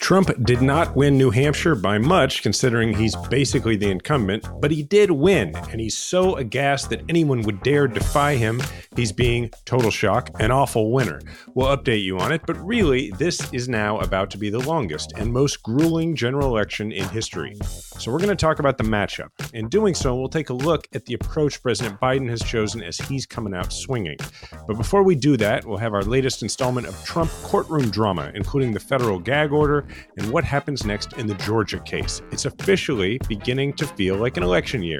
Trump 0.00 0.30
did 0.44 0.62
not 0.62 0.96
win 0.96 1.16
New 1.16 1.30
Hampshire 1.30 1.74
by 1.74 1.98
much, 1.98 2.42
considering 2.42 2.94
he's 2.94 3.16
basically 3.28 3.76
the 3.76 3.90
incumbent, 3.90 4.46
but 4.60 4.70
he 4.70 4.82
did 4.82 5.10
win, 5.10 5.54
and 5.70 5.80
he's 5.80 5.96
so 5.96 6.36
aghast 6.36 6.90
that 6.90 7.02
anyone 7.08 7.42
would 7.42 7.62
dare 7.62 7.88
defy 7.88 8.36
him. 8.36 8.60
He's 8.96 9.12
being 9.12 9.50
total 9.64 9.90
shock, 9.90 10.30
an 10.40 10.50
awful 10.50 10.92
winner. 10.92 11.20
We'll 11.54 11.74
update 11.74 12.02
you 12.02 12.18
on 12.18 12.32
it, 12.32 12.42
but 12.46 12.56
really, 12.64 13.10
this 13.12 13.52
is 13.52 13.68
now 13.68 13.98
about 13.98 14.30
to 14.30 14.38
be 14.38 14.50
the 14.50 14.58
longest 14.58 15.12
and 15.16 15.32
most 15.32 15.62
grueling 15.62 16.14
general 16.14 16.48
election 16.48 16.92
in 16.92 17.08
history. 17.08 17.56
So 17.62 18.10
we're 18.10 18.18
going 18.18 18.30
to 18.30 18.36
talk 18.36 18.58
about 18.58 18.78
the 18.78 18.84
matchup. 18.84 19.28
In 19.54 19.68
doing 19.68 19.94
so, 19.94 20.14
we'll 20.16 20.28
take 20.28 20.50
a 20.50 20.54
look 20.54 20.86
at 20.94 21.06
the 21.06 21.14
approach 21.14 21.62
President 21.62 22.00
Biden 22.00 22.28
has 22.28 22.42
chosen 22.42 22.82
as 22.82 22.98
he's 22.98 23.26
coming 23.26 23.54
out 23.54 23.72
swinging. 23.72 24.18
But 24.66 24.76
before 24.76 25.02
we 25.02 25.14
do 25.14 25.36
that, 25.38 25.64
we'll 25.64 25.78
have 25.78 25.94
our 25.94 26.02
latest 26.02 26.42
installment 26.42 26.86
of 26.86 27.04
Trump 27.04 27.30
courtroom 27.42 27.90
drama, 27.90 28.32
including 28.42 28.72
the 28.72 28.80
federal 28.80 29.20
gag 29.20 29.52
order 29.52 29.86
and 30.16 30.28
what 30.32 30.42
happens 30.42 30.84
next 30.84 31.12
in 31.12 31.28
the 31.28 31.34
Georgia 31.34 31.78
case. 31.78 32.20
It's 32.32 32.44
officially 32.44 33.20
beginning 33.28 33.72
to 33.74 33.86
feel 33.86 34.16
like 34.16 34.36
an 34.36 34.42
election 34.42 34.82
year. 34.82 34.98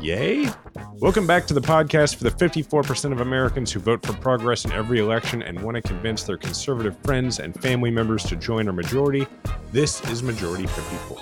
Yay? 0.00 0.48
Welcome 0.94 1.28
back 1.28 1.46
to 1.46 1.54
the 1.54 1.60
podcast 1.60 2.16
for 2.16 2.24
the 2.24 2.30
54% 2.30 3.12
of 3.12 3.20
Americans 3.20 3.70
who 3.70 3.78
vote 3.78 4.04
for 4.04 4.14
progress 4.14 4.64
in 4.64 4.72
every 4.72 4.98
election 4.98 5.42
and 5.42 5.60
want 5.60 5.76
to 5.76 5.80
convince 5.80 6.24
their 6.24 6.36
conservative 6.36 6.98
friends 7.04 7.38
and 7.38 7.54
family 7.62 7.92
members 7.92 8.24
to 8.24 8.34
join 8.34 8.66
our 8.66 8.74
majority. 8.74 9.28
This 9.70 10.02
is 10.10 10.24
Majority 10.24 10.66
54. 10.66 11.20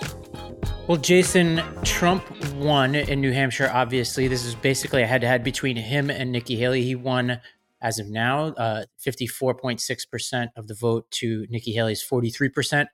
Well, 0.89 0.97
Jason, 0.97 1.63
Trump 1.83 2.25
won 2.55 2.95
in 2.95 3.21
New 3.21 3.33
Hampshire, 3.33 3.71
obviously. 3.71 4.29
This 4.29 4.47
is 4.47 4.55
basically 4.55 5.03
a 5.03 5.07
head 5.07 5.21
to 5.21 5.27
head 5.27 5.45
between 5.45 5.77
him 5.77 6.09
and 6.09 6.33
Nikki 6.33 6.57
Haley. 6.57 6.83
He 6.85 6.95
won, 6.95 7.43
as 7.85 7.99
of 7.99 8.09
now, 8.09 8.47
uh, 8.55 8.85
54.6% 9.07 10.49
of 10.57 10.67
the 10.69 10.75
vote 10.75 11.09
to 11.11 11.47
Nikki 11.51 11.73
Haley's 11.73 12.03
43%. 12.03 12.87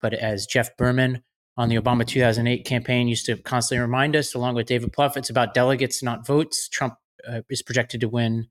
But 0.00 0.14
as 0.14 0.46
Jeff 0.46 0.74
Berman 0.78 1.22
on 1.58 1.68
the 1.68 1.76
Obama 1.76 2.06
2008 2.06 2.64
campaign 2.64 3.06
used 3.06 3.26
to 3.26 3.36
constantly 3.36 3.82
remind 3.82 4.16
us, 4.16 4.34
along 4.34 4.54
with 4.54 4.66
David 4.66 4.92
Plouffe, 4.92 5.18
it's 5.18 5.28
about 5.28 5.52
delegates, 5.52 6.02
not 6.02 6.26
votes. 6.26 6.68
Trump 6.70 6.94
uh, 7.28 7.42
is 7.50 7.62
projected 7.62 8.00
to 8.00 8.08
win 8.08 8.48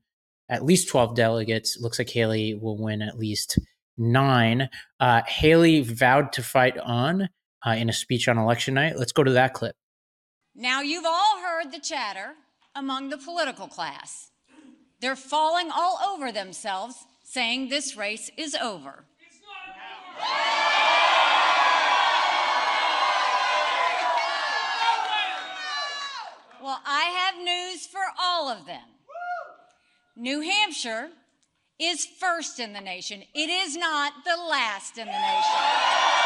at 0.48 0.64
least 0.64 0.88
12 0.88 1.16
delegates. 1.16 1.76
It 1.76 1.82
looks 1.82 1.98
like 1.98 2.08
Haley 2.08 2.54
will 2.54 2.78
win 2.78 3.02
at 3.02 3.18
least 3.18 3.58
nine. 3.98 4.68
Uh, 5.00 5.22
Haley 5.26 5.80
vowed 5.80 6.32
to 6.34 6.42
fight 6.42 6.78
on 6.78 7.28
uh, 7.66 7.70
in 7.70 7.88
a 7.88 7.92
speech 7.92 8.28
on 8.28 8.38
election 8.38 8.74
night. 8.74 8.96
Let's 8.96 9.12
go 9.12 9.24
to 9.24 9.32
that 9.32 9.54
clip. 9.54 9.74
Now, 10.54 10.82
you've 10.82 11.04
all 11.04 11.40
heard 11.40 11.72
the 11.72 11.80
chatter 11.80 12.34
among 12.76 13.08
the 13.08 13.18
political 13.18 13.66
class. 13.66 14.30
They're 15.04 15.16
falling 15.16 15.70
all 15.70 15.98
over 16.02 16.32
themselves, 16.32 17.04
saying 17.24 17.68
this 17.68 17.94
race 17.94 18.30
is 18.38 18.54
over. 18.54 19.04
Well, 26.62 26.80
I 26.86 27.02
have 27.18 27.34
news 27.44 27.86
for 27.86 28.00
all 28.18 28.48
of 28.48 28.64
them. 28.64 28.80
New 30.16 30.40
Hampshire 30.40 31.10
is 31.78 32.06
first 32.06 32.58
in 32.58 32.72
the 32.72 32.80
nation. 32.80 33.24
It 33.34 33.50
is 33.50 33.76
not 33.76 34.14
the 34.24 34.38
last 34.42 34.96
in 34.96 35.04
the 35.04 35.12
nation. 35.12 36.23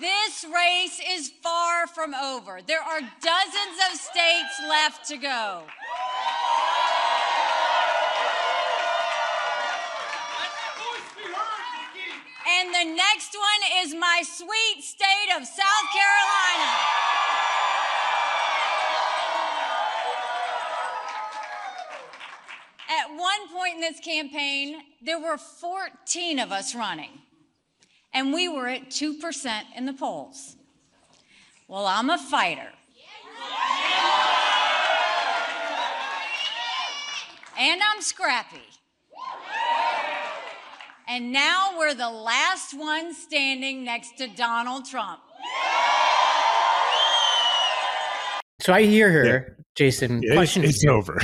This 0.00 0.46
race 0.46 0.98
is 1.10 1.30
far 1.42 1.86
from 1.86 2.14
over. 2.14 2.60
There 2.66 2.80
are 2.80 3.00
dozens 3.00 3.76
of 3.90 4.00
states 4.00 4.62
left 4.66 5.06
to 5.08 5.18
go. 5.18 5.64
And 12.48 12.74
the 12.74 12.96
next 12.96 13.36
one 13.36 13.84
is 13.84 13.94
my 13.94 14.22
sweet 14.24 14.82
state 14.82 15.36
of 15.36 15.46
South 15.46 15.86
Carolina. 15.92 16.70
At 22.88 23.10
one 23.16 23.48
point 23.54 23.74
in 23.74 23.80
this 23.82 24.00
campaign, 24.00 24.82
there 25.02 25.20
were 25.20 25.36
14 25.36 26.38
of 26.38 26.52
us 26.52 26.74
running, 26.74 27.20
and 28.12 28.32
we 28.32 28.48
were 28.48 28.66
at 28.66 28.90
2% 28.90 29.62
in 29.76 29.86
the 29.86 29.92
polls. 29.92 30.56
Well, 31.68 31.86
I'm 31.86 32.10
a 32.10 32.18
fighter. 32.18 32.68
And 37.58 37.80
I'm 37.82 38.00
scrappy. 38.00 38.62
And 41.06 41.32
now 41.32 41.76
we're 41.78 41.94
the 41.94 42.08
last 42.08 42.72
one 42.72 43.12
standing 43.14 43.84
next 43.84 44.16
to 44.18 44.28
Donald 44.28 44.86
Trump. 44.86 45.20
So 48.60 48.72
I 48.72 48.82
hear 48.84 49.10
her, 49.10 49.56
Jason. 49.74 50.20
It's, 50.22 50.32
Question. 50.34 50.64
it's 50.64 50.84
over. 50.86 51.18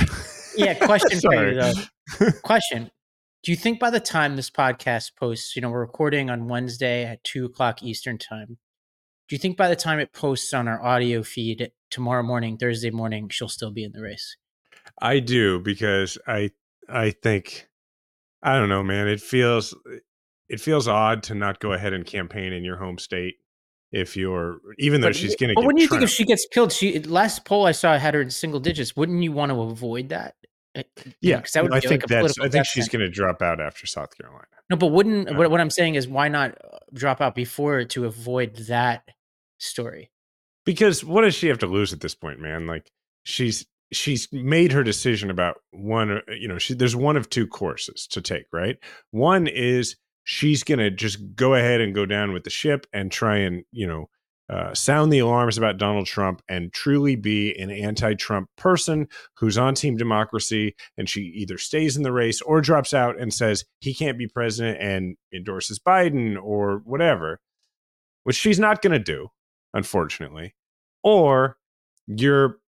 yeah, 0.57 0.73
question 0.73 1.19
for 1.21 1.49
you 1.49 1.55
though. 2.19 2.31
Question. 2.43 2.89
Do 3.47 3.53
you 3.53 3.57
think 3.57 3.79
by 3.79 3.91
the 3.91 4.01
time 4.01 4.35
this 4.35 4.49
podcast 4.49 5.15
posts, 5.15 5.55
you 5.55 5.61
know, 5.61 5.69
we're 5.69 5.79
recording 5.79 6.29
on 6.29 6.49
Wednesday 6.49 7.05
at 7.05 7.23
two 7.23 7.45
o'clock 7.45 7.81
Eastern 7.81 8.17
time. 8.17 8.57
Do 9.29 9.35
you 9.35 9.37
think 9.37 9.55
by 9.55 9.69
the 9.69 9.75
time 9.77 10.01
it 10.01 10.11
posts 10.11 10.53
on 10.53 10.67
our 10.67 10.83
audio 10.83 11.23
feed 11.23 11.71
tomorrow 11.89 12.23
morning, 12.23 12.57
Thursday 12.57 12.89
morning, 12.89 13.29
she'll 13.29 13.47
still 13.47 13.71
be 13.71 13.85
in 13.85 13.93
the 13.93 14.01
race? 14.01 14.35
I 15.01 15.19
do 15.19 15.61
because 15.61 16.17
I 16.27 16.51
I 16.89 17.11
think 17.11 17.69
I 18.43 18.59
don't 18.59 18.67
know, 18.67 18.83
man. 18.83 19.07
It 19.07 19.21
feels 19.21 19.73
it 20.49 20.59
feels 20.59 20.89
odd 20.89 21.23
to 21.23 21.33
not 21.33 21.61
go 21.61 21.71
ahead 21.71 21.93
and 21.93 22.05
campaign 22.05 22.51
in 22.51 22.65
your 22.65 22.75
home 22.75 22.97
state 22.97 23.35
if 23.93 24.17
you're 24.17 24.59
even 24.77 24.99
though 24.99 25.07
But, 25.07 25.15
she's 25.15 25.37
going 25.37 25.51
to 25.51 25.55
but 25.55 25.63
wouldn't 25.63 25.81
you 25.81 25.87
think 25.87 26.03
if 26.03 26.09
she 26.09 26.25
gets 26.25 26.45
killed? 26.51 26.73
She 26.73 26.99
last 26.99 27.45
poll 27.45 27.65
I 27.65 27.71
saw 27.71 27.97
had 27.97 28.13
her 28.13 28.21
in 28.21 28.29
single 28.29 28.59
digits. 28.59 28.97
Wouldn't 28.97 29.23
you 29.23 29.31
want 29.31 29.53
to 29.53 29.61
avoid 29.61 30.09
that? 30.09 30.35
Yeah, 31.21 31.41
'cause 31.41 31.51
that 31.51 31.63
would 31.63 31.73
I 31.73 31.79
be 31.79 31.87
think 31.87 32.03
like 32.03 32.21
a 32.21 32.23
that's 32.27 32.39
I 32.39 32.49
think 32.49 32.65
she's 32.65 32.89
going 32.89 33.01
to 33.01 33.09
drop 33.09 33.41
out 33.41 33.59
after 33.59 33.85
South 33.87 34.17
Carolina. 34.17 34.45
No, 34.69 34.75
but 34.77 34.87
wouldn't 34.87 35.35
what, 35.35 35.49
what 35.49 35.61
I'm 35.61 35.69
saying 35.69 35.95
is 35.95 36.07
why 36.07 36.27
not 36.27 36.51
uh, 36.51 36.77
drop 36.93 37.21
out 37.21 37.35
before 37.35 37.83
to 37.85 38.05
avoid 38.05 38.55
that 38.67 39.03
story? 39.57 40.11
Because 40.65 41.03
what 41.03 41.21
does 41.21 41.35
she 41.35 41.47
have 41.47 41.59
to 41.59 41.67
lose 41.67 41.93
at 41.93 42.01
this 42.01 42.15
point, 42.15 42.39
man? 42.39 42.67
Like 42.67 42.91
she's 43.23 43.65
she's 43.93 44.27
made 44.33 44.73
her 44.73 44.83
decision 44.83 45.29
about 45.29 45.61
one 45.71 46.11
uh, 46.11 46.19
you 46.37 46.47
know, 46.47 46.57
she 46.57 46.73
there's 46.73 46.95
one 46.95 47.15
of 47.15 47.29
two 47.29 47.47
courses 47.47 48.07
to 48.07 48.21
take, 48.21 48.45
right? 48.51 48.77
One 49.11 49.47
is 49.47 49.95
she's 50.25 50.63
going 50.63 50.79
to 50.79 50.91
just 50.91 51.35
go 51.35 51.55
ahead 51.55 51.79
and 51.79 51.95
go 51.95 52.05
down 52.05 52.33
with 52.33 52.43
the 52.43 52.49
ship 52.49 52.85
and 52.91 53.09
try 53.09 53.37
and, 53.37 53.63
you 53.71 53.87
know, 53.87 54.09
uh, 54.49 54.73
sound 54.73 55.11
the 55.11 55.19
alarms 55.19 55.57
about 55.57 55.77
Donald 55.77 56.05
Trump 56.05 56.41
and 56.47 56.71
truly 56.71 57.15
be 57.15 57.53
an 57.59 57.69
anti 57.69 58.13
Trump 58.13 58.49
person 58.57 59.07
who's 59.35 59.57
on 59.57 59.73
Team 59.75 59.97
Democracy. 59.97 60.75
And 60.97 61.09
she 61.09 61.21
either 61.21 61.57
stays 61.57 61.97
in 61.97 62.03
the 62.03 62.11
race 62.13 62.41
or 62.41 62.61
drops 62.61 62.93
out 62.93 63.19
and 63.19 63.33
says 63.33 63.65
he 63.81 63.93
can't 63.93 64.17
be 64.17 64.27
president 64.27 64.79
and 64.81 65.17
endorses 65.33 65.79
Biden 65.79 66.41
or 66.41 66.81
whatever, 66.85 67.39
which 68.23 68.37
she's 68.37 68.59
not 68.59 68.81
going 68.81 68.93
to 68.93 68.99
do, 68.99 69.27
unfortunately. 69.73 70.55
Or 71.03 71.57
you're 72.07 72.59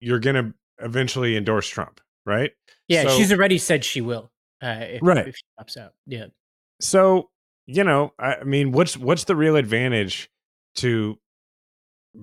you're 0.00 0.20
going 0.20 0.36
to 0.36 0.54
eventually 0.84 1.36
endorse 1.36 1.66
Trump, 1.68 2.00
right? 2.26 2.50
Yeah, 2.88 3.04
So- 3.04 3.16
she's 3.16 3.32
already 3.32 3.56
said 3.58 3.84
she 3.84 4.00
will. 4.00 4.30
Uh, 4.62 4.84
if, 4.90 5.00
Right. 5.02 5.26
if 5.28 5.36
she 5.36 5.42
drops 5.56 5.76
out. 5.76 5.92
Yeah. 6.06 6.26
so 6.80 7.30
you 7.66 7.82
know 7.84 8.12
I, 8.18 8.34
I 8.36 8.44
mean 8.44 8.70
what's 8.72 8.96
what's 8.96 9.24
the 9.24 9.34
real 9.36 9.56
advantage 9.56 10.28
to 10.76 11.18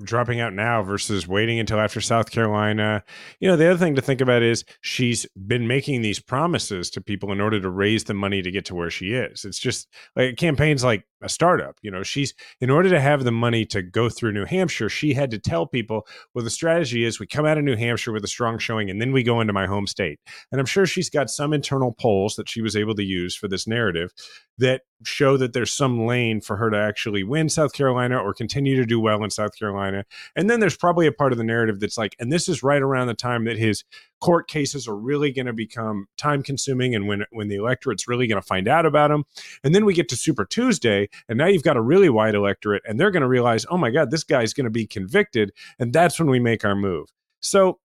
dropping 0.03 0.39
out 0.39 0.53
now 0.53 0.83
versus 0.83 1.27
waiting 1.27 1.59
until 1.59 1.79
after 1.79 1.99
south 1.99 2.31
carolina. 2.31 3.03
You 3.39 3.47
know 3.47 3.55
the 3.55 3.69
other 3.69 3.79
thing 3.79 3.95
to 3.95 4.01
think 4.01 4.21
about 4.21 4.43
is 4.43 4.63
she's 4.81 5.25
been 5.47 5.67
making 5.67 6.01
these 6.01 6.19
promises 6.19 6.89
to 6.91 7.01
people 7.01 7.31
in 7.31 7.41
order 7.41 7.59
to 7.59 7.69
raise 7.69 8.03
the 8.03 8.13
money 8.13 8.41
to 8.41 8.51
get 8.51 8.65
to 8.65 8.75
where 8.75 8.91
she 8.91 9.13
is. 9.13 9.45
It's 9.45 9.59
just 9.59 9.87
like 10.15 10.37
campaigns 10.37 10.83
like 10.83 11.05
a 11.21 11.29
startup 11.29 11.77
you 11.81 11.91
know 11.91 12.03
she's 12.03 12.33
in 12.61 12.69
order 12.69 12.89
to 12.89 12.99
have 12.99 13.23
the 13.23 13.31
money 13.31 13.65
to 13.65 13.81
go 13.81 14.09
through 14.09 14.31
new 14.31 14.45
hampshire 14.45 14.89
she 14.89 15.13
had 15.13 15.31
to 15.31 15.39
tell 15.39 15.65
people 15.65 16.05
well 16.33 16.43
the 16.43 16.49
strategy 16.49 17.03
is 17.03 17.19
we 17.19 17.27
come 17.27 17.45
out 17.45 17.57
of 17.57 17.63
new 17.63 17.75
hampshire 17.75 18.11
with 18.11 18.23
a 18.23 18.27
strong 18.27 18.57
showing 18.57 18.89
and 18.89 19.01
then 19.01 19.11
we 19.11 19.23
go 19.23 19.41
into 19.41 19.53
my 19.53 19.65
home 19.65 19.87
state 19.87 20.19
and 20.51 20.59
i'm 20.59 20.65
sure 20.65 20.85
she's 20.85 21.09
got 21.09 21.29
some 21.29 21.53
internal 21.53 21.91
polls 21.91 22.35
that 22.35 22.49
she 22.49 22.61
was 22.61 22.75
able 22.75 22.95
to 22.95 23.03
use 23.03 23.35
for 23.35 23.47
this 23.47 23.67
narrative 23.67 24.13
that 24.57 24.81
show 25.03 25.37
that 25.37 25.53
there's 25.53 25.71
some 25.71 26.05
lane 26.05 26.41
for 26.41 26.57
her 26.57 26.69
to 26.69 26.77
actually 26.77 27.23
win 27.23 27.47
South 27.47 27.73
Carolina 27.73 28.17
or 28.17 28.33
continue 28.33 28.75
to 28.75 28.85
do 28.85 28.99
well 28.99 29.23
in 29.23 29.29
South 29.29 29.57
Carolina. 29.57 30.03
And 30.35 30.49
then 30.49 30.59
there's 30.59 30.75
probably 30.75 31.07
a 31.07 31.11
part 31.11 31.31
of 31.31 31.37
the 31.37 31.43
narrative 31.43 31.79
that's 31.79 31.97
like, 31.97 32.15
and 32.19 32.31
this 32.31 32.49
is 32.49 32.61
right 32.61 32.81
around 32.81 33.07
the 33.07 33.13
time 33.13 33.45
that 33.45 33.57
his 33.57 33.85
court 34.19 34.49
cases 34.49 34.87
are 34.87 34.95
really 34.95 35.31
going 35.31 35.45
to 35.45 35.53
become 35.53 36.07
time 36.17 36.43
consuming 36.43 36.93
and 36.93 37.07
when 37.07 37.23
when 37.31 37.47
the 37.47 37.55
electorate's 37.55 38.07
really 38.07 38.27
going 38.27 38.41
to 38.41 38.45
find 38.45 38.67
out 38.67 38.85
about 38.85 39.11
him. 39.11 39.23
And 39.63 39.73
then 39.73 39.85
we 39.85 39.93
get 39.93 40.09
to 40.09 40.17
Super 40.17 40.45
Tuesday 40.45 41.08
and 41.27 41.37
now 41.37 41.47
you've 41.47 41.63
got 41.63 41.77
a 41.77 41.81
really 41.81 42.09
wide 42.09 42.35
electorate 42.35 42.83
and 42.87 42.99
they're 42.99 43.11
going 43.11 43.21
to 43.21 43.27
realize, 43.27 43.65
"Oh 43.69 43.77
my 43.77 43.91
god, 43.91 44.11
this 44.11 44.23
guy's 44.23 44.53
going 44.53 44.65
to 44.65 44.69
be 44.69 44.87
convicted." 44.87 45.51
And 45.79 45.93
that's 45.93 46.19
when 46.19 46.29
we 46.29 46.39
make 46.39 46.65
our 46.65 46.75
move. 46.75 47.07
So 47.39 47.79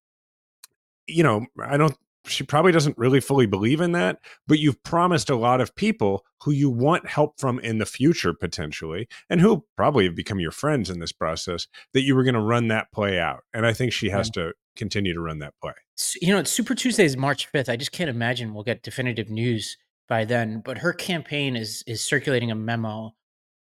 you 1.06 1.22
know, 1.22 1.46
I 1.62 1.76
don't 1.76 1.96
she 2.26 2.44
probably 2.44 2.72
doesn't 2.72 2.96
really 2.96 3.20
fully 3.20 3.46
believe 3.46 3.80
in 3.80 3.92
that, 3.92 4.18
but 4.46 4.58
you've 4.58 4.82
promised 4.82 5.28
a 5.28 5.36
lot 5.36 5.60
of 5.60 5.74
people 5.74 6.24
who 6.42 6.52
you 6.52 6.70
want 6.70 7.06
help 7.06 7.38
from 7.38 7.58
in 7.60 7.78
the 7.78 7.86
future 7.86 8.32
potentially, 8.32 9.08
and 9.28 9.40
who 9.40 9.64
probably 9.76 10.04
have 10.04 10.14
become 10.14 10.40
your 10.40 10.50
friends 10.50 10.90
in 10.90 11.00
this 11.00 11.12
process 11.12 11.66
that 11.92 12.02
you 12.02 12.14
were 12.14 12.24
going 12.24 12.34
to 12.34 12.40
run 12.40 12.68
that 12.68 12.90
play 12.92 13.18
out. 13.18 13.44
And 13.52 13.66
I 13.66 13.72
think 13.72 13.92
she 13.92 14.08
has 14.10 14.30
yeah. 14.34 14.44
to 14.44 14.52
continue 14.76 15.14
to 15.14 15.20
run 15.20 15.38
that 15.40 15.54
play. 15.60 15.74
You 16.20 16.34
know, 16.34 16.42
Super 16.44 16.74
Tuesday 16.74 17.04
is 17.04 17.16
March 17.16 17.50
5th. 17.52 17.68
I 17.68 17.76
just 17.76 17.92
can't 17.92 18.10
imagine 18.10 18.54
we'll 18.54 18.64
get 18.64 18.82
definitive 18.82 19.30
news 19.30 19.76
by 20.08 20.24
then, 20.24 20.62
but 20.64 20.78
her 20.78 20.92
campaign 20.92 21.56
is 21.56 21.82
is 21.86 22.02
circulating 22.02 22.50
a 22.50 22.54
memo 22.54 23.14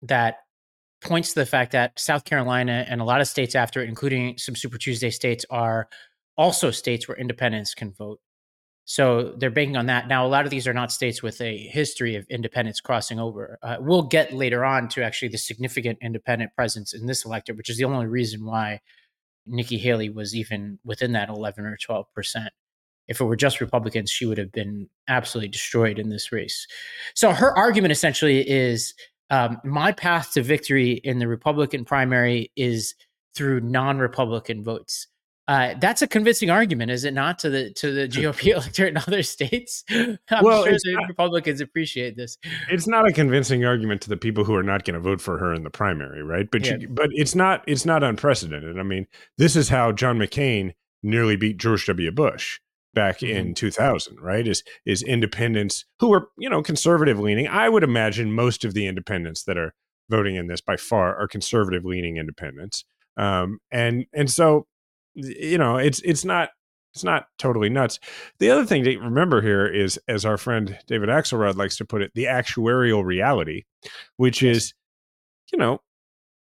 that 0.01 0.37
points 1.01 1.33
to 1.33 1.39
the 1.39 1.45
fact 1.45 1.73
that 1.73 1.99
South 1.99 2.25
Carolina 2.25 2.85
and 2.87 3.01
a 3.01 3.03
lot 3.03 3.21
of 3.21 3.27
states 3.27 3.55
after 3.55 3.81
it, 3.83 3.89
including 3.89 4.37
some 4.37 4.55
Super 4.55 4.77
Tuesday 4.77 5.09
states, 5.09 5.45
are 5.49 5.89
also 6.37 6.71
states 6.71 7.07
where 7.07 7.17
independents 7.17 7.73
can 7.75 7.91
vote. 7.91 8.19
So 8.85 9.33
they're 9.37 9.49
banking 9.49 9.77
on 9.77 9.85
that. 9.85 10.07
Now, 10.07 10.25
a 10.25 10.27
lot 10.27 10.43
of 10.43 10.51
these 10.51 10.67
are 10.67 10.73
not 10.73 10.91
states 10.91 11.23
with 11.23 11.39
a 11.39 11.57
history 11.57 12.15
of 12.15 12.25
independents 12.29 12.81
crossing 12.81 13.19
over. 13.19 13.57
Uh, 13.61 13.77
we'll 13.79 14.01
get 14.03 14.33
later 14.33 14.65
on 14.65 14.89
to 14.89 15.03
actually 15.03 15.29
the 15.29 15.37
significant 15.37 15.99
independent 16.01 16.53
presence 16.55 16.93
in 16.93 17.05
this 17.05 17.23
electorate, 17.23 17.57
which 17.57 17.69
is 17.69 17.77
the 17.77 17.85
only 17.85 18.07
reason 18.07 18.45
why 18.45 18.81
Nikki 19.45 19.77
Haley 19.77 20.09
was 20.09 20.35
even 20.35 20.79
within 20.83 21.13
that 21.13 21.29
11 21.29 21.65
or 21.65 21.77
12 21.77 22.05
percent. 22.13 22.53
If 23.07 23.19
it 23.19 23.25
were 23.25 23.35
just 23.35 23.61
Republicans, 23.61 24.09
she 24.09 24.25
would 24.25 24.37
have 24.37 24.51
been 24.51 24.87
absolutely 25.07 25.49
destroyed 25.49 25.99
in 25.99 26.09
this 26.09 26.31
race. 26.31 26.65
So 27.15 27.31
her 27.31 27.57
argument 27.57 27.91
essentially 27.91 28.47
is 28.49 28.93
um, 29.29 29.59
my 29.63 29.91
path 29.91 30.33
to 30.33 30.43
victory 30.43 30.93
in 31.03 31.19
the 31.19 31.27
Republican 31.27 31.85
primary 31.85 32.51
is 32.55 32.95
through 33.35 33.61
non-Republican 33.61 34.63
votes. 34.63 35.07
Uh, 35.49 35.73
that's 35.81 36.01
a 36.01 36.07
convincing 36.07 36.49
argument, 36.49 36.89
is 36.89 37.03
it 37.03 37.13
not, 37.13 37.37
to 37.39 37.49
the 37.49 37.69
to 37.71 37.91
the 37.91 38.07
GOP 38.07 38.47
electorate 38.55 38.89
in 38.89 38.97
other 38.97 39.23
states? 39.23 39.83
I'm 39.89 40.17
well, 40.41 40.63
sure 40.63 40.73
the 40.73 40.93
not, 40.93 41.09
Republicans 41.09 41.59
appreciate 41.59 42.15
this. 42.15 42.37
It's 42.69 42.87
not 42.87 43.07
a 43.07 43.11
convincing 43.11 43.65
argument 43.65 44.01
to 44.03 44.09
the 44.09 44.17
people 44.17 44.45
who 44.45 44.55
are 44.55 44.63
not 44.63 44.85
going 44.85 44.93
to 44.93 45.01
vote 45.01 45.19
for 45.19 45.37
her 45.37 45.53
in 45.53 45.63
the 45.63 45.69
primary, 45.69 46.23
right? 46.23 46.49
But 46.49 46.65
yeah. 46.65 46.77
she, 46.79 46.85
but 46.85 47.09
it's 47.11 47.35
not 47.35 47.63
it's 47.67 47.85
not 47.85 48.03
unprecedented. 48.03 48.79
I 48.79 48.83
mean, 48.83 49.05
this 49.37 49.57
is 49.57 49.67
how 49.67 49.91
John 49.91 50.17
McCain 50.17 50.73
nearly 51.01 51.35
beat 51.35 51.57
George 51.57 51.85
W. 51.87 52.11
Bush 52.11 52.59
back 52.93 53.19
mm-hmm. 53.19 53.35
in 53.35 53.53
2000 53.53 54.19
right 54.19 54.47
is 54.47 54.63
is 54.85 55.01
independents 55.01 55.85
who 55.99 56.13
are 56.13 56.29
you 56.37 56.49
know 56.49 56.61
conservative 56.61 57.19
leaning 57.19 57.47
i 57.47 57.67
would 57.67 57.83
imagine 57.83 58.31
most 58.31 58.63
of 58.63 58.73
the 58.73 58.85
independents 58.85 59.43
that 59.43 59.57
are 59.57 59.73
voting 60.09 60.35
in 60.35 60.47
this 60.47 60.61
by 60.61 60.77
far 60.77 61.15
are 61.15 61.27
conservative 61.27 61.85
leaning 61.85 62.17
independents 62.17 62.85
um 63.17 63.59
and 63.71 64.05
and 64.13 64.31
so 64.31 64.65
you 65.15 65.57
know 65.57 65.77
it's 65.77 66.01
it's 66.01 66.25
not 66.25 66.49
it's 66.93 67.03
not 67.03 67.27
totally 67.39 67.69
nuts 67.69 67.99
the 68.39 68.49
other 68.49 68.65
thing 68.65 68.83
to 68.83 68.97
remember 68.97 69.41
here 69.41 69.65
is 69.65 69.99
as 70.07 70.25
our 70.25 70.37
friend 70.37 70.77
david 70.87 71.09
axelrod 71.09 71.55
likes 71.55 71.77
to 71.77 71.85
put 71.85 72.01
it 72.01 72.11
the 72.15 72.25
actuarial 72.25 73.03
reality 73.03 73.63
which 74.17 74.43
is 74.43 74.73
you 75.51 75.57
know 75.57 75.79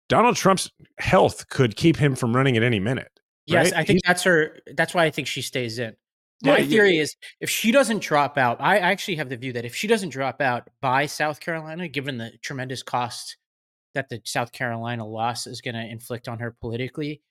donald 0.10 0.36
trump's 0.36 0.70
health 1.00 1.48
could 1.50 1.76
keep 1.76 1.98
him 1.98 2.16
from 2.16 2.36
running 2.36 2.58
at 2.58 2.64
any 2.64 2.80
minute 2.80 3.12
Yes, 3.48 3.72
I 3.74 3.84
think 3.84 3.98
He's, 3.98 4.02
that's 4.06 4.24
her. 4.24 4.58
That's 4.76 4.94
why 4.94 5.06
I 5.06 5.12
think 5.12 5.28
she 5.28 5.42
stays 5.42 5.78
in. 5.78 5.96
My 6.44 6.66
theory 6.66 6.96
yeah. 6.96 7.04
is 7.04 7.16
if 7.40 7.50
she 7.50 7.72
doesn't 7.72 8.02
drop 8.02 8.38
out, 8.38 8.58
I 8.60 8.80
actually 8.80 9.16
have 9.16 9.30
the 9.30 9.38
view 9.38 9.54
that 9.54 9.66
if 9.66 9.76
she 9.76 9.88
doesn't 9.88 10.10
drop 10.10 10.42
out 10.42 10.70
by 10.82 11.06
South 11.06 11.40
Carolina, 11.40 11.88
given 11.88 12.18
the 12.18 12.32
tremendous 12.42 12.84
cost 12.84 13.38
that 13.94 14.10
the 14.10 14.22
South 14.26 14.52
Carolina 14.52 15.06
loss 15.08 15.48
is 15.48 15.62
going 15.62 15.76
to 15.76 15.86
inflict 15.86 16.28
on 16.28 16.40
her 16.40 16.52
politically, 16.60 17.22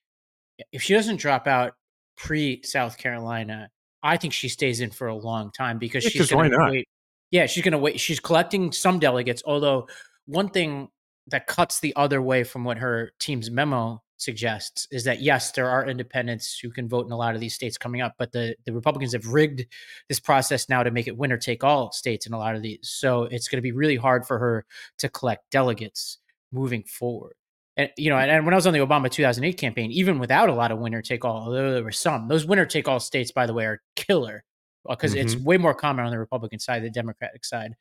if 0.73 0.83
she 0.83 0.95
doesn't 0.95 1.17
drop 1.17 1.47
out 1.47 1.75
pre 2.17 2.63
South 2.63 2.97
Carolina, 2.97 3.71
I 4.03 4.17
think 4.17 4.33
she 4.33 4.49
stays 4.49 4.81
in 4.81 4.91
for 4.91 5.09
a 5.09 5.17
long 5.17 5.51
time 5.53 5.79
because 5.79 6.05
yeah, 6.05 6.11
she's 6.11 6.31
going 6.31 6.51
to 6.51 6.59
wait. 6.71 6.89
Yeah, 7.31 7.47
she's 7.47 7.65
going 7.65 7.73
to 7.73 7.79
wait. 7.79 7.99
She's 8.01 8.21
collecting 8.21 8.71
some 8.73 8.99
delegates. 8.99 9.43
Although 9.45 9.89
one 10.27 10.49
thing 10.49 10.89
that 11.29 11.47
cuts 11.47 11.81
the 11.81 11.95
other 11.97 12.23
way 12.23 12.45
from 12.45 12.65
what 12.65 12.79
her 12.79 13.13
team's 13.19 13.51
memo 13.51 14.03
suggests 14.17 14.87
is 14.91 15.05
that 15.05 15.21
yes, 15.21 15.53
there 15.53 15.69
are 15.69 15.87
independents 15.87 16.59
who 16.59 16.71
can 16.71 16.89
vote 16.89 17.07
in 17.07 17.13
a 17.13 17.17
lot 17.17 17.35
of 17.35 17.41
these 17.41 17.55
states 17.55 17.77
coming 17.77 18.01
up, 18.01 18.15
but 18.19 18.33
the, 18.33 18.55
the 18.65 18.73
Republicans 18.73 19.13
have 19.13 19.27
rigged 19.27 19.67
this 20.09 20.21
process 20.21 20.69
now 20.69 20.83
to 20.83 20.91
make 20.91 21.09
it 21.09 21.17
winner 21.17 21.37
take 21.37 21.65
all 21.65 21.93
states 21.93 22.27
in 22.27 22.33
a 22.33 22.39
lot 22.39 22.55
of 22.55 22.63
these. 22.63 22.81
So 22.83 23.25
it's 23.25 23.49
going 23.49 23.59
to 23.59 23.63
be 23.63 23.73
really 23.73 23.97
hard 23.97 24.27
for 24.27 24.39
her 24.39 24.65
to 24.99 25.09
collect 25.09 25.51
delegates 25.51 26.19
moving 26.53 26.85
forward. 26.85 27.35
And 27.77 27.91
you 27.97 28.11
know, 28.11 28.19
and, 28.19 28.31
and 28.31 28.45
when 28.45 28.55
I 28.55 28.57
was 28.57 28.67
on 28.67 28.73
the 28.73 28.79
Obama 28.79 29.11
2008 29.11 29.55
campaign, 29.55 29.91
even 29.91 30.19
without 30.19 30.49
a 30.49 30.55
lot 30.55 30.71
of 30.71 30.79
winner 30.79 31.03
take 31.03 31.25
all, 31.25 31.47
although 31.47 31.73
there 31.73 31.83
were 31.83 31.93
some, 31.93 32.29
those 32.29 32.47
winner 32.47 32.67
take 32.67 32.87
all 32.87 33.01
states, 33.01 33.33
by 33.33 33.47
the 33.47 33.55
way, 33.55 33.67
are 33.67 33.83
killer 33.97 34.45
because 34.89 35.13
mm-hmm. 35.13 35.27
it's 35.27 35.37
way 35.37 35.57
more 35.57 35.75
common 35.75 36.05
on 36.05 36.11
the 36.11 36.19
Republican 36.19 36.59
side, 36.59 36.83
the 36.83 36.91
Democratic 36.91 37.45
side. 37.45 37.75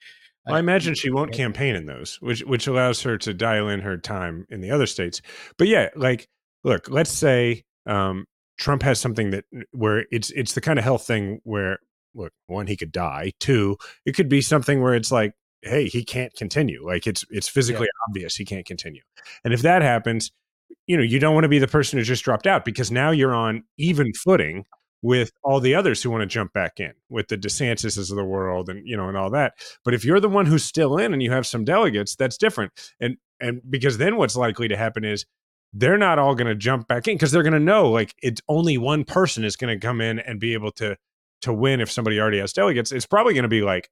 Well, 0.46 0.56
I 0.56 0.60
imagine 0.60 0.94
she 0.94 1.10
won't 1.10 1.32
campaign 1.32 1.76
in 1.76 1.86
those, 1.86 2.18
which 2.22 2.42
which 2.42 2.68
allows 2.68 3.02
her 3.04 3.18
to 3.20 3.34
dial 3.34 3.70
in 3.70 3.80
her 3.80 3.98
time 3.98 4.46
in 4.50 4.62
the 4.62 4.72
other 4.72 4.86
states. 4.86 5.22
But 5.58 5.68
yeah, 5.68 5.90
like 5.96 6.28
look, 6.64 6.90
let's 6.90 7.12
say 7.12 7.64
um, 7.86 8.26
Trump 8.58 8.84
has 8.84 9.00
something 9.00 9.32
that 9.32 9.46
where 9.72 10.06
it's 10.12 10.32
it's 10.32 10.54
the 10.54 10.62
kind 10.62 10.78
of 10.78 10.84
health 10.84 11.08
thing 11.08 11.40
where 11.44 11.80
look, 12.14 12.34
one 12.48 12.68
he 12.68 12.76
could 12.76 12.92
die, 12.92 13.32
two 13.40 13.78
it 14.06 14.16
could 14.16 14.30
be 14.30 14.42
something 14.42 14.82
where 14.82 14.96
it's 14.96 15.12
like, 15.12 15.34
hey, 15.62 15.88
he 15.88 16.04
can't 16.04 16.34
continue. 16.36 16.86
Like 16.86 17.08
it's 17.08 17.24
it's 17.30 17.48
physically 17.48 17.88
yeah. 17.88 18.10
obvious 18.10 18.36
he 18.36 18.44
can't 18.44 18.66
continue. 18.66 19.02
And 19.46 19.54
if 19.54 19.62
that 19.62 19.82
happens, 19.82 20.32
you 20.88 20.98
know, 20.98 21.04
you 21.04 21.20
don't 21.20 21.34
want 21.34 21.46
to 21.46 21.50
be 21.50 21.60
the 21.60 21.68
person 21.68 21.98
who 21.98 22.04
just 22.04 22.24
dropped 22.26 22.48
out 22.48 22.66
because 22.66 22.92
now 22.92 23.12
you're 23.12 23.34
on 23.34 23.64
even 23.78 24.14
footing 24.14 24.66
with 25.04 25.34
all 25.44 25.60
the 25.60 25.76
others 25.76 26.02
who 26.02 26.10
want 26.10 26.22
to 26.22 26.26
jump 26.26 26.54
back 26.54 26.80
in 26.80 26.94
with 27.10 27.28
the 27.28 27.38
DeSantis's 27.38 28.10
of 28.10 28.16
the 28.16 28.24
world 28.24 28.70
and 28.70 28.88
you 28.88 28.98
know 28.98 29.10
and 29.10 29.18
all 29.18 29.30
that. 29.30 29.54
But 29.86 29.94
if 29.94 30.04
you're 30.04 30.22
the 30.22 30.30
one 30.30 30.46
who's 30.48 30.64
still 30.64 30.98
in 30.98 31.14
and 31.14 31.22
you 31.22 31.30
have 31.30 31.46
some 31.46 31.66
delegates, 31.66 32.16
that's 32.16 32.38
different. 32.38 32.72
And 33.00 33.18
and 33.40 33.62
because 33.70 33.98
then 33.98 34.16
what's 34.16 34.38
likely 34.38 34.70
to 34.70 34.78
happen 34.78 35.04
is 35.04 35.26
they're 35.74 35.98
not 35.98 36.20
all 36.20 36.36
going 36.36 36.48
to 36.48 36.56
jump 36.56 36.88
back 36.88 37.08
in 37.08 37.16
because 37.16 37.32
they're 37.32 37.44
going 37.44 37.54
to 37.54 37.60
know 37.60 37.92
like 37.92 38.16
it's 38.24 38.42
only 38.48 38.78
one 38.78 39.04
person 39.04 39.44
is 39.44 39.58
going 39.58 39.78
to 39.78 39.86
come 39.86 40.00
in 40.00 40.20
and 40.20 40.40
be 40.40 40.54
able 40.54 40.72
to 40.72 40.96
to 41.42 41.54
win 41.54 41.82
if 41.82 41.92
somebody 41.92 42.20
already 42.20 42.40
has 42.40 42.54
delegates. 42.54 42.94
It's 42.94 43.06
probably 43.06 43.34
going 43.34 43.44
to 43.44 43.50
be 43.50 43.62
like 43.62 43.90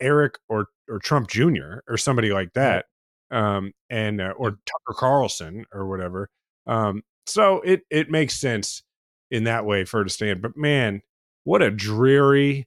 Eric 0.00 0.38
or 0.48 0.68
or 0.88 0.98
Trump 0.98 1.28
Jr. 1.28 1.80
or 1.86 1.98
somebody 1.98 2.32
like 2.32 2.54
that, 2.54 2.86
um, 3.30 3.72
and 3.90 4.18
uh, 4.22 4.32
or 4.38 4.52
Tucker 4.52 4.98
Carlson 4.98 5.66
or 5.72 5.86
whatever. 5.86 6.30
Um, 6.66 7.02
so 7.26 7.60
it 7.60 7.82
it 7.90 8.10
makes 8.10 8.32
sense 8.40 8.82
in 9.30 9.44
that 9.44 9.64
way 9.64 9.84
for 9.84 9.98
her 9.98 10.04
to 10.04 10.10
stand. 10.10 10.42
But 10.42 10.56
man, 10.56 11.02
what 11.44 11.62
a 11.62 11.70
dreary 11.70 12.66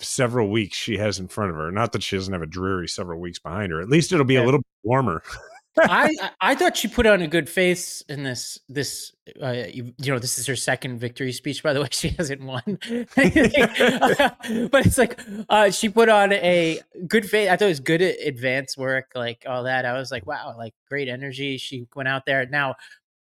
several 0.00 0.50
weeks 0.50 0.76
she 0.76 0.98
has 0.98 1.18
in 1.18 1.28
front 1.28 1.50
of 1.50 1.56
her. 1.56 1.70
Not 1.70 1.92
that 1.92 2.02
she 2.02 2.16
doesn't 2.16 2.32
have 2.32 2.42
a 2.42 2.46
dreary 2.46 2.88
several 2.88 3.20
weeks 3.20 3.38
behind 3.38 3.72
her. 3.72 3.80
At 3.80 3.88
least 3.88 4.12
it'll 4.12 4.24
be 4.24 4.34
yeah. 4.34 4.44
a 4.44 4.46
little 4.46 4.62
warmer. 4.82 5.22
I 5.78 6.14
I 6.40 6.54
thought 6.54 6.76
she 6.76 6.88
put 6.88 7.06
on 7.06 7.22
a 7.22 7.26
good 7.26 7.48
face 7.48 8.02
in 8.02 8.24
this 8.24 8.58
this 8.68 9.14
uh, 9.42 9.64
you, 9.72 9.94
you, 9.96 10.12
know 10.12 10.18
this 10.18 10.38
is 10.38 10.46
her 10.46 10.56
second 10.56 10.98
victory 10.98 11.32
speech 11.32 11.62
by 11.62 11.72
the 11.72 11.80
way 11.80 11.88
she 11.90 12.10
hasn't 12.10 12.42
won 12.42 12.62
but 12.66 14.86
it's 14.86 14.98
like 14.98 15.18
uh, 15.48 15.70
she 15.70 15.88
put 15.88 16.10
on 16.10 16.32
a 16.32 16.80
good 17.08 17.28
face 17.28 17.48
I 17.48 17.56
thought 17.56 17.64
it 17.64 17.68
was 17.68 17.80
good 17.80 18.02
advance 18.02 18.76
work 18.76 19.12
like 19.14 19.44
all 19.48 19.64
that 19.64 19.86
I 19.86 19.94
was 19.94 20.10
like 20.10 20.26
wow 20.26 20.54
like 20.58 20.74
great 20.88 21.08
energy 21.08 21.56
she 21.56 21.86
went 21.94 22.08
out 22.08 22.26
there 22.26 22.44
now 22.46 22.74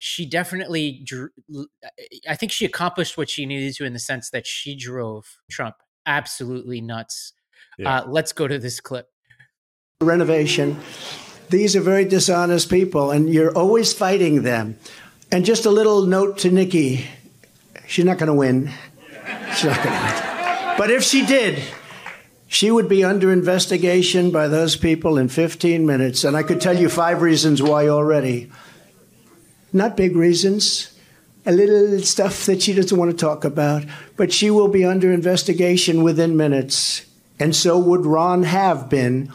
she 0.03 0.25
definitely 0.25 0.99
drew, 1.05 1.29
I 2.27 2.35
think 2.35 2.51
she 2.51 2.65
accomplished 2.65 3.19
what 3.19 3.29
she 3.29 3.45
needed 3.45 3.75
to 3.75 3.85
in 3.85 3.93
the 3.93 3.99
sense 3.99 4.31
that 4.31 4.47
she 4.47 4.75
drove 4.75 5.37
Trump 5.51 5.75
absolutely 6.07 6.81
nuts. 6.81 7.33
Yeah. 7.77 7.97
Uh, 7.97 8.07
let's 8.07 8.33
go 8.33 8.47
to 8.47 8.57
this 8.57 8.79
clip. 8.79 9.05
Renovation. 10.01 10.79
These 11.51 11.75
are 11.75 11.81
very 11.81 12.05
dishonest 12.05 12.67
people, 12.67 13.11
and 13.11 13.31
you're 13.31 13.55
always 13.55 13.93
fighting 13.93 14.41
them. 14.41 14.79
And 15.31 15.45
just 15.45 15.67
a 15.67 15.69
little 15.69 16.07
note 16.07 16.39
to 16.39 16.49
Nikki 16.49 17.05
she's 17.85 18.03
not 18.03 18.17
going 18.17 18.27
to 18.27 18.33
win. 18.33 18.71
She's 19.53 19.65
not 19.65 19.83
going 19.83 19.95
to 19.95 20.03
win. 20.03 20.77
But 20.79 20.89
if 20.89 21.03
she 21.03 21.23
did, 21.23 21.61
she 22.47 22.71
would 22.71 22.89
be 22.89 23.03
under 23.03 23.31
investigation 23.31 24.31
by 24.31 24.47
those 24.47 24.75
people 24.75 25.19
in 25.19 25.29
15 25.29 25.85
minutes. 25.85 26.23
And 26.23 26.35
I 26.35 26.41
could 26.41 26.59
tell 26.59 26.75
you 26.75 26.89
five 26.89 27.21
reasons 27.21 27.61
why 27.61 27.87
already 27.87 28.49
not 29.73 29.97
big 29.97 30.15
reasons, 30.15 30.97
a 31.45 31.51
little 31.51 31.99
stuff 31.99 32.45
that 32.45 32.61
she 32.61 32.73
doesn't 32.73 32.97
want 32.97 33.11
to 33.11 33.17
talk 33.17 33.43
about, 33.43 33.83
but 34.15 34.31
she 34.31 34.51
will 34.51 34.67
be 34.67 34.85
under 34.85 35.11
investigation 35.11 36.03
within 36.03 36.37
minutes. 36.37 37.05
And 37.39 37.55
so 37.55 37.79
would 37.79 38.05
Ron 38.05 38.43
have 38.43 38.89
been, 38.89 39.31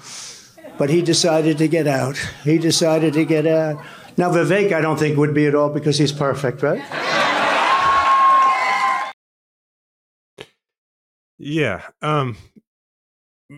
but 0.78 0.90
he 0.90 1.02
decided 1.02 1.58
to 1.58 1.68
get 1.68 1.86
out. 1.86 2.16
He 2.44 2.58
decided 2.58 3.14
to 3.14 3.24
get 3.24 3.46
out. 3.46 3.84
Now, 4.16 4.30
Vivek, 4.30 4.72
I 4.72 4.80
don't 4.80 4.98
think 4.98 5.18
would 5.18 5.34
be 5.34 5.46
at 5.46 5.54
all 5.54 5.68
because 5.68 5.98
he's 5.98 6.12
perfect, 6.12 6.62
right? 6.62 6.82
Yeah. 11.38 11.82
Um, 12.00 12.36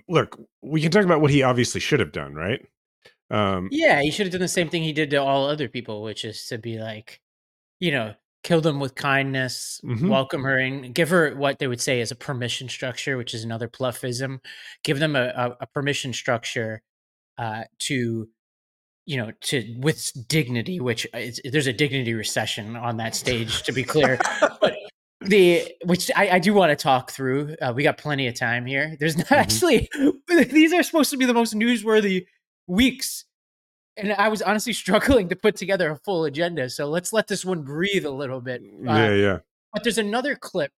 look, 0.08 0.40
we 0.62 0.80
can 0.80 0.90
talk 0.90 1.04
about 1.04 1.20
what 1.20 1.30
he 1.30 1.42
obviously 1.42 1.80
should 1.80 2.00
have 2.00 2.12
done, 2.12 2.34
right? 2.34 2.66
Um, 3.30 3.68
yeah, 3.70 4.00
he 4.02 4.10
should 4.10 4.26
have 4.26 4.32
done 4.32 4.40
the 4.40 4.48
same 4.48 4.68
thing 4.70 4.82
he 4.82 4.92
did 4.92 5.10
to 5.10 5.16
all 5.22 5.46
other 5.46 5.68
people, 5.68 6.02
which 6.02 6.24
is 6.24 6.46
to 6.46 6.58
be 6.58 6.78
like, 6.78 7.20
you 7.80 7.90
know, 7.92 8.14
kill 8.42 8.60
them 8.60 8.80
with 8.80 8.94
kindness, 8.94 9.80
Mhm. 9.84 10.08
welcome 10.08 10.42
her 10.44 10.58
in, 10.58 10.92
give 10.92 11.10
her 11.10 11.34
what 11.34 11.58
they 11.58 11.66
would 11.66 11.80
say 11.80 12.00
is 12.00 12.10
a 12.10 12.14
permission 12.16 12.68
structure, 12.68 13.16
which 13.16 13.34
is 13.34 13.44
another 13.44 13.68
pluffism. 13.68 14.38
Give 14.84 14.98
them 14.98 15.16
a, 15.16 15.24
a, 15.36 15.56
a 15.60 15.66
permission 15.66 16.12
structure 16.12 16.82
uh, 17.36 17.64
to, 17.80 18.28
you 19.06 19.16
know, 19.16 19.30
to 19.42 19.76
with 19.78 20.12
dignity. 20.28 20.80
Which 20.80 21.06
is, 21.14 21.40
there's 21.44 21.66
a 21.66 21.72
dignity 21.72 22.14
recession 22.14 22.76
on 22.76 22.96
that 22.98 23.14
stage, 23.14 23.62
to 23.64 23.72
be 23.72 23.82
clear. 23.84 24.18
but 24.60 24.74
the 25.20 25.70
which 25.84 26.10
I, 26.16 26.30
I 26.30 26.38
do 26.38 26.54
want 26.54 26.70
to 26.70 26.76
talk 26.82 27.10
through. 27.10 27.56
Uh, 27.60 27.72
we 27.74 27.82
got 27.82 27.98
plenty 27.98 28.26
of 28.28 28.34
time 28.34 28.64
here. 28.66 28.96
There's 28.98 29.16
not 29.18 29.26
Mhm. 29.26 29.36
actually 29.36 29.88
these 30.50 30.72
are 30.72 30.82
supposed 30.82 31.10
to 31.10 31.16
be 31.16 31.26
the 31.26 31.34
most 31.34 31.54
newsworthy 31.54 32.24
weeks 32.68 33.24
and 33.98 34.12
I 34.12 34.28
was 34.28 34.40
honestly 34.40 34.72
struggling 34.84 35.28
to 35.28 35.36
put 35.36 35.56
together 35.56 35.90
a 35.90 35.96
full 35.96 36.24
agenda. 36.24 36.70
So 36.70 36.88
let's 36.88 37.12
let 37.12 37.26
this 37.26 37.44
one 37.44 37.62
breathe 37.62 38.06
a 38.06 38.10
little 38.10 38.40
bit. 38.40 38.62
Uh, 38.62 38.92
yeah, 38.92 39.14
yeah. 39.14 39.38
But 39.72 39.82
there's 39.82 39.98
another 39.98 40.34
clip 40.34 40.72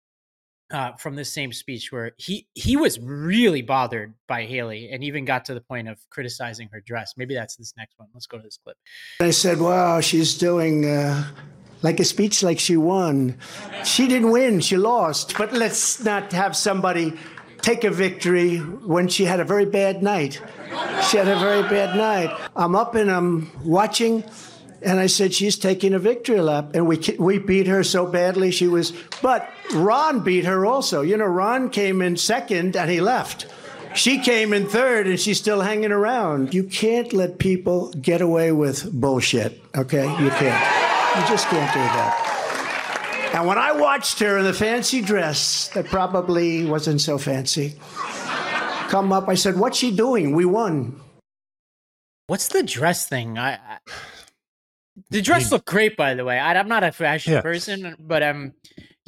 uh, 0.71 0.93
from 0.93 1.15
this 1.15 1.31
same 1.31 1.51
speech 1.51 1.91
where 1.91 2.11
he 2.17 2.47
he 2.53 2.77
was 2.77 2.99
really 2.99 3.61
bothered 3.61 4.13
by 4.27 4.45
Haley 4.45 4.89
and 4.91 5.03
even 5.03 5.25
got 5.25 5.45
to 5.45 5.53
the 5.53 5.61
point 5.61 5.87
of 5.87 5.99
criticizing 6.09 6.69
her 6.71 6.81
dress. 6.81 7.13
Maybe 7.17 7.33
that's 7.33 7.55
this 7.55 7.73
next 7.77 7.97
one. 7.97 8.07
Let's 8.13 8.27
go 8.27 8.37
to 8.37 8.43
this 8.43 8.57
clip. 8.63 8.77
I 9.19 9.31
said, 9.31 9.59
wow, 9.59 9.99
she's 9.99 10.37
doing 10.37 10.85
uh, 10.85 11.23
like 11.81 11.99
a 11.99 12.05
speech 12.05 12.43
like 12.43 12.59
she 12.59 12.77
won. 12.77 13.37
She 13.83 14.07
didn't 14.07 14.31
win, 14.31 14.59
she 14.59 14.77
lost. 14.77 15.37
But 15.37 15.53
let's 15.53 16.03
not 16.03 16.31
have 16.33 16.55
somebody 16.55 17.13
take 17.61 17.83
a 17.83 17.89
victory 17.89 18.57
when 18.57 19.07
she 19.07 19.25
had 19.25 19.39
a 19.39 19.45
very 19.45 19.65
bad 19.65 20.01
night. 20.03 20.41
She 21.09 21.17
had 21.17 21.27
a 21.27 21.39
very 21.39 21.63
bad 21.63 21.95
night. 21.95 22.35
I'm 22.55 22.75
up 22.75 22.95
and 22.95 23.09
I'm 23.09 23.51
watching, 23.63 24.23
and 24.81 24.99
I 24.99 25.07
said, 25.07 25.33
she's 25.33 25.57
taking 25.57 25.93
a 25.93 25.99
victory 25.99 26.41
lap. 26.41 26.75
And 26.75 26.87
we, 26.87 26.97
we 27.17 27.39
beat 27.39 27.67
her 27.67 27.83
so 27.83 28.05
badly, 28.05 28.51
she 28.51 28.67
was. 28.67 28.93
But 29.21 29.49
Ron 29.73 30.23
beat 30.23 30.45
her 30.45 30.65
also. 30.65 31.01
You 31.01 31.17
know, 31.17 31.25
Ron 31.25 31.69
came 31.69 32.01
in 32.01 32.17
second 32.17 32.75
and 32.75 32.89
he 32.89 33.01
left. 33.01 33.47
She 33.95 34.19
came 34.19 34.53
in 34.53 34.67
third 34.67 35.07
and 35.07 35.19
she's 35.19 35.39
still 35.39 35.61
hanging 35.61 35.91
around. 35.91 36.53
You 36.53 36.63
can't 36.63 37.11
let 37.11 37.39
people 37.39 37.91
get 37.93 38.21
away 38.21 38.51
with 38.51 38.91
bullshit, 38.91 39.59
okay? 39.75 40.03
You 40.03 40.29
can't. 40.29 41.17
You 41.17 41.27
just 41.27 41.47
can't 41.47 41.73
do 41.73 41.79
that. 41.79 42.28
And 43.33 43.47
when 43.47 43.57
I 43.57 43.71
watched 43.71 44.19
her 44.19 44.37
in 44.39 44.43
the 44.45 44.53
fancy 44.53 45.01
dress 45.01 45.69
that 45.69 45.85
probably 45.85 46.65
wasn't 46.65 46.99
so 47.01 47.17
fancy 47.17 47.75
come 48.89 49.13
up, 49.13 49.29
I 49.29 49.35
said, 49.35 49.57
What's 49.57 49.77
she 49.77 49.95
doing? 49.95 50.35
We 50.35 50.45
won. 50.45 50.99
What's 52.27 52.47
the 52.47 52.63
dress 52.63 53.07
thing? 53.07 53.37
I, 53.37 53.53
I 53.53 53.77
the 55.11 55.21
dress 55.21 55.51
looked 55.51 55.67
great, 55.67 55.95
by 55.95 56.13
the 56.15 56.25
way. 56.25 56.37
I, 56.39 56.53
I'm 56.53 56.67
not 56.67 56.83
a 56.83 56.91
fashion 56.91 57.33
Yeah. 57.33 57.41
person, 57.41 57.95
but 57.99 58.21
um, 58.21 58.53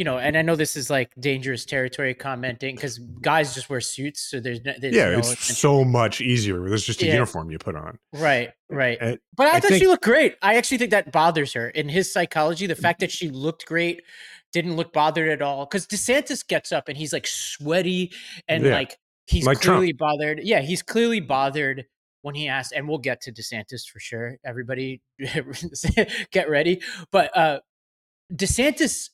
you 0.02 0.06
know, 0.06 0.18
and 0.18 0.36
I 0.36 0.42
know 0.42 0.56
this 0.56 0.76
is 0.76 0.90
like 0.90 1.12
dangerous 1.20 1.64
territory 1.64 2.16
commenting 2.16 2.76
because 2.76 2.98
guys 2.98 3.54
just 3.54 3.70
wear 3.70 3.80
suits, 3.82 4.20
so 4.32 4.40
there's, 4.40 4.60
no, 4.66 4.74
there's 4.80 4.96
Yeah, 4.96 5.12
no 5.12 5.20
it's 5.20 5.28
attention- 5.34 5.56
so 5.56 5.84
much 5.84 6.22
easier. 6.22 6.68
There's 6.68 6.84
just 6.84 7.04
a 7.04 7.06
Yeah. 7.06 7.14
uniform 7.14 7.52
you 7.52 7.60
put 7.60 7.76
on. 7.76 8.00
right, 8.14 8.50
right. 8.68 8.98
But 9.38 9.46
I, 9.46 9.50
I 9.50 9.60
thought 9.60 9.70
think- 9.70 9.84
she 9.84 9.88
looked 9.88 10.04
great. 10.04 10.38
I 10.42 10.56
actually 10.56 10.80
think 10.80 10.90
that 10.90 11.12
bothers 11.12 11.54
her 11.54 11.70
in 11.70 11.88
his 11.88 12.12
psychology. 12.12 12.66
The 12.66 12.74
fact 12.76 13.00
that 13.02 13.12
she 13.12 13.30
looked 13.30 13.68
great, 13.68 14.02
didn't 14.54 14.76
look 14.76 14.92
bothered 14.92 15.30
at 15.30 15.44
all. 15.44 15.66
Because 15.68 15.86
DeSantis 15.86 16.48
gets 16.48 16.72
up 16.72 16.88
and 16.90 16.98
he's 16.98 17.14
like 17.14 17.28
sweaty 17.28 18.12
and 18.48 18.66
Yeah. 18.66 18.74
like 18.74 18.98
he's 19.28 19.46
Like 19.46 19.62
Trump. 19.62 19.78
clearly 19.82 19.94
bothered. 19.94 20.40
Yeah, 20.44 20.62
he's 20.62 20.82
clearly 20.82 21.20
bothered 21.20 21.86
when 22.24 22.34
he 22.34 22.48
asked, 22.48 22.74
and 22.74 22.90
we'll 22.90 22.98
get 22.98 23.22
to 23.22 23.32
DeSantis 23.32 23.88
for 23.88 24.00
sure. 24.00 24.38
Everybody 24.44 25.02
get 26.32 26.50
ready. 26.50 26.82
But 27.12 27.38
uh 27.38 27.60
DeSantis 28.34 29.10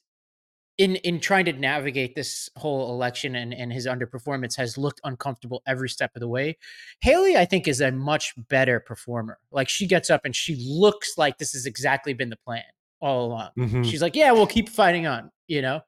in 0.77 0.95
in 0.97 1.19
trying 1.19 1.45
to 1.45 1.53
navigate 1.53 2.15
this 2.15 2.49
whole 2.55 2.91
election 2.93 3.35
and, 3.35 3.53
and 3.53 3.73
his 3.73 3.87
underperformance 3.87 4.55
has 4.57 4.77
looked 4.77 5.01
uncomfortable 5.03 5.61
every 5.65 5.89
step 5.89 6.11
of 6.15 6.19
the 6.19 6.27
way. 6.27 6.57
Haley, 7.01 7.35
I 7.35 7.45
think, 7.45 7.67
is 7.67 7.81
a 7.81 7.91
much 7.91 8.33
better 8.49 8.79
performer. 8.79 9.39
Like 9.51 9.69
she 9.69 9.87
gets 9.87 10.09
up 10.09 10.21
and 10.25 10.35
she 10.35 10.55
looks 10.69 11.17
like 11.17 11.37
this 11.37 11.53
has 11.53 11.65
exactly 11.65 12.13
been 12.13 12.29
the 12.29 12.37
plan 12.37 12.63
all 12.99 13.25
along. 13.27 13.49
Mhm. 13.57 13.85
She's 13.85 14.01
like, 14.01 14.15
Yeah, 14.15 14.31
we'll 14.31 14.47
keep 14.47 14.69
fighting 14.69 15.07
on, 15.07 15.31
you 15.47 15.61
know? 15.61 15.81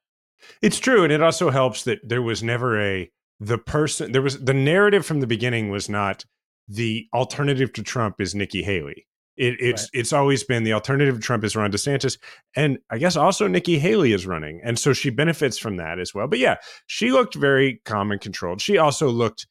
It's 0.62 0.80
true, 0.80 1.04
and 1.04 1.12
it 1.12 1.22
also 1.22 1.50
helps 1.50 1.84
that 1.84 2.00
there 2.08 2.22
was 2.22 2.42
never 2.42 2.80
a 2.82 3.12
the 3.40 3.58
person. 3.58 4.12
There 4.12 4.22
was 4.22 4.40
the 4.40 4.54
narrative 4.54 5.06
from 5.06 5.20
the 5.20 5.28
beginning 5.28 5.70
was 5.70 5.90
not 5.90 6.26
the 6.68 7.08
alternative 7.14 7.74
to 7.74 7.84
Trump 7.84 8.22
is 8.22 8.36
Nikki 8.36 8.64
Haley. 8.64 9.06
It, 9.40 9.56
it's 9.60 9.84
Right. 9.84 9.90
it's 10.02 10.14
always 10.14 10.44
been 10.44 10.66
the 10.66 10.74
alternative 10.74 11.16
to 11.16 11.22
Trump 11.22 11.44
is 11.46 11.56
Ron 11.56 11.72
DeSantis, 11.72 12.18
and 12.56 12.78
I 12.90 12.98
guess 12.98 13.16
also 13.16 13.48
Nikki 13.48 13.80
Haley 13.80 14.12
is 14.12 14.28
running, 14.28 14.60
and 14.64 14.78
so 14.78 14.92
she 14.94 15.10
benefits 15.10 15.58
from 15.58 15.78
that 15.78 15.98
as 15.98 16.14
well. 16.14 16.28
But 16.28 16.40
yeah, 16.40 16.58
she 16.88 17.12
looked 17.12 17.36
very 17.36 17.82
calm 17.86 18.12
and 18.12 18.20
controlled. 18.20 18.62
She 18.62 18.78
also 18.78 19.08
looked. 19.10 19.48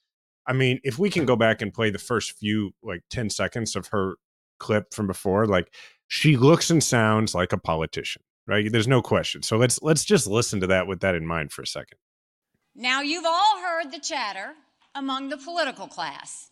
I 0.46 0.52
mean, 0.52 0.78
if 0.84 0.98
we 0.98 1.10
can 1.10 1.24
go 1.26 1.36
back 1.36 1.62
and 1.62 1.72
play 1.72 1.90
the 1.90 1.98
first 1.98 2.38
few 2.38 2.72
like 2.82 3.00
ten 3.10 3.30
seconds 3.30 3.74
of 3.76 3.88
her 3.88 4.16
clip 4.58 4.92
from 4.92 5.06
before, 5.06 5.46
like 5.46 5.72
she 6.06 6.36
looks 6.36 6.70
and 6.70 6.84
sounds 6.84 7.34
like 7.34 7.52
a 7.52 7.58
politician, 7.58 8.22
right? 8.46 8.70
There's 8.70 8.88
no 8.88 9.00
question. 9.02 9.42
So 9.42 9.56
let's 9.56 9.80
let's 9.82 10.04
just 10.04 10.26
listen 10.26 10.60
to 10.60 10.66
that 10.68 10.86
with 10.86 11.00
that 11.00 11.14
in 11.14 11.26
mind 11.26 11.50
for 11.52 11.62
a 11.62 11.66
second. 11.66 11.98
Now, 12.74 13.00
you've 13.00 13.26
all 13.26 13.60
heard 13.60 13.90
the 13.90 13.98
chatter 14.00 14.52
among 14.94 15.30
the 15.30 15.36
political 15.38 15.86
class. 15.88 16.50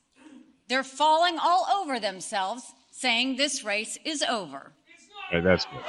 They're 0.68 0.82
falling 0.82 1.38
all 1.40 1.66
over 1.80 2.00
themselves, 2.00 2.64
saying 3.00 3.36
this 3.36 3.62
race 3.64 3.98
is 4.04 4.22
over. 4.22 4.72
Okay, 5.30 5.40
that's 5.40 5.66
good. 5.66 5.82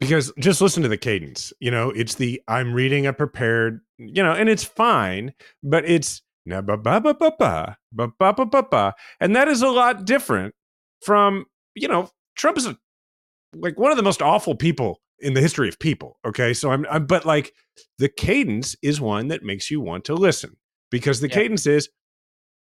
Because 0.00 0.32
just 0.38 0.60
listen 0.60 0.82
to 0.84 0.88
the 0.88 0.96
cadence. 0.96 1.52
You 1.60 1.70
know, 1.70 1.90
it's 1.90 2.14
the 2.16 2.40
I'm 2.46 2.72
reading 2.72 3.06
a 3.06 3.12
prepared, 3.12 3.80
you 3.96 4.22
know, 4.22 4.32
and 4.32 4.48
it's 4.48 4.62
fine, 4.64 5.32
but 5.62 5.84
it's 5.88 6.22
na 6.46 6.60
ba 6.60 6.76
ba 6.76 7.00
ba 7.00 7.14
ba 7.14 7.32
ba 7.38 7.76
ba 7.92 8.08
ba 8.18 8.32
ba 8.32 8.46
ba 8.46 8.62
ba, 8.62 8.94
and 9.20 9.34
that 9.34 9.48
is 9.48 9.62
a 9.62 9.68
lot 9.68 10.04
different 10.04 10.54
from 11.02 11.46
you 11.74 11.88
know 11.88 12.10
Trump 12.36 12.58
is 12.58 12.66
a, 12.66 12.78
like 13.54 13.78
one 13.78 13.90
of 13.90 13.96
the 13.96 14.02
most 14.04 14.22
awful 14.22 14.54
people 14.54 15.00
in 15.18 15.34
the 15.34 15.40
history 15.40 15.68
of 15.68 15.78
people. 15.80 16.18
Okay, 16.24 16.54
so 16.54 16.70
I'm, 16.70 16.86
I'm 16.90 17.06
but 17.06 17.24
like 17.24 17.52
the 17.98 18.08
cadence 18.08 18.76
is 18.82 19.00
one 19.00 19.28
that 19.28 19.42
makes 19.42 19.68
you 19.70 19.80
want 19.80 20.04
to 20.04 20.14
listen 20.14 20.56
because 20.90 21.20
the 21.20 21.28
Yeah. 21.28 21.34
cadence 21.34 21.66
is 21.66 21.88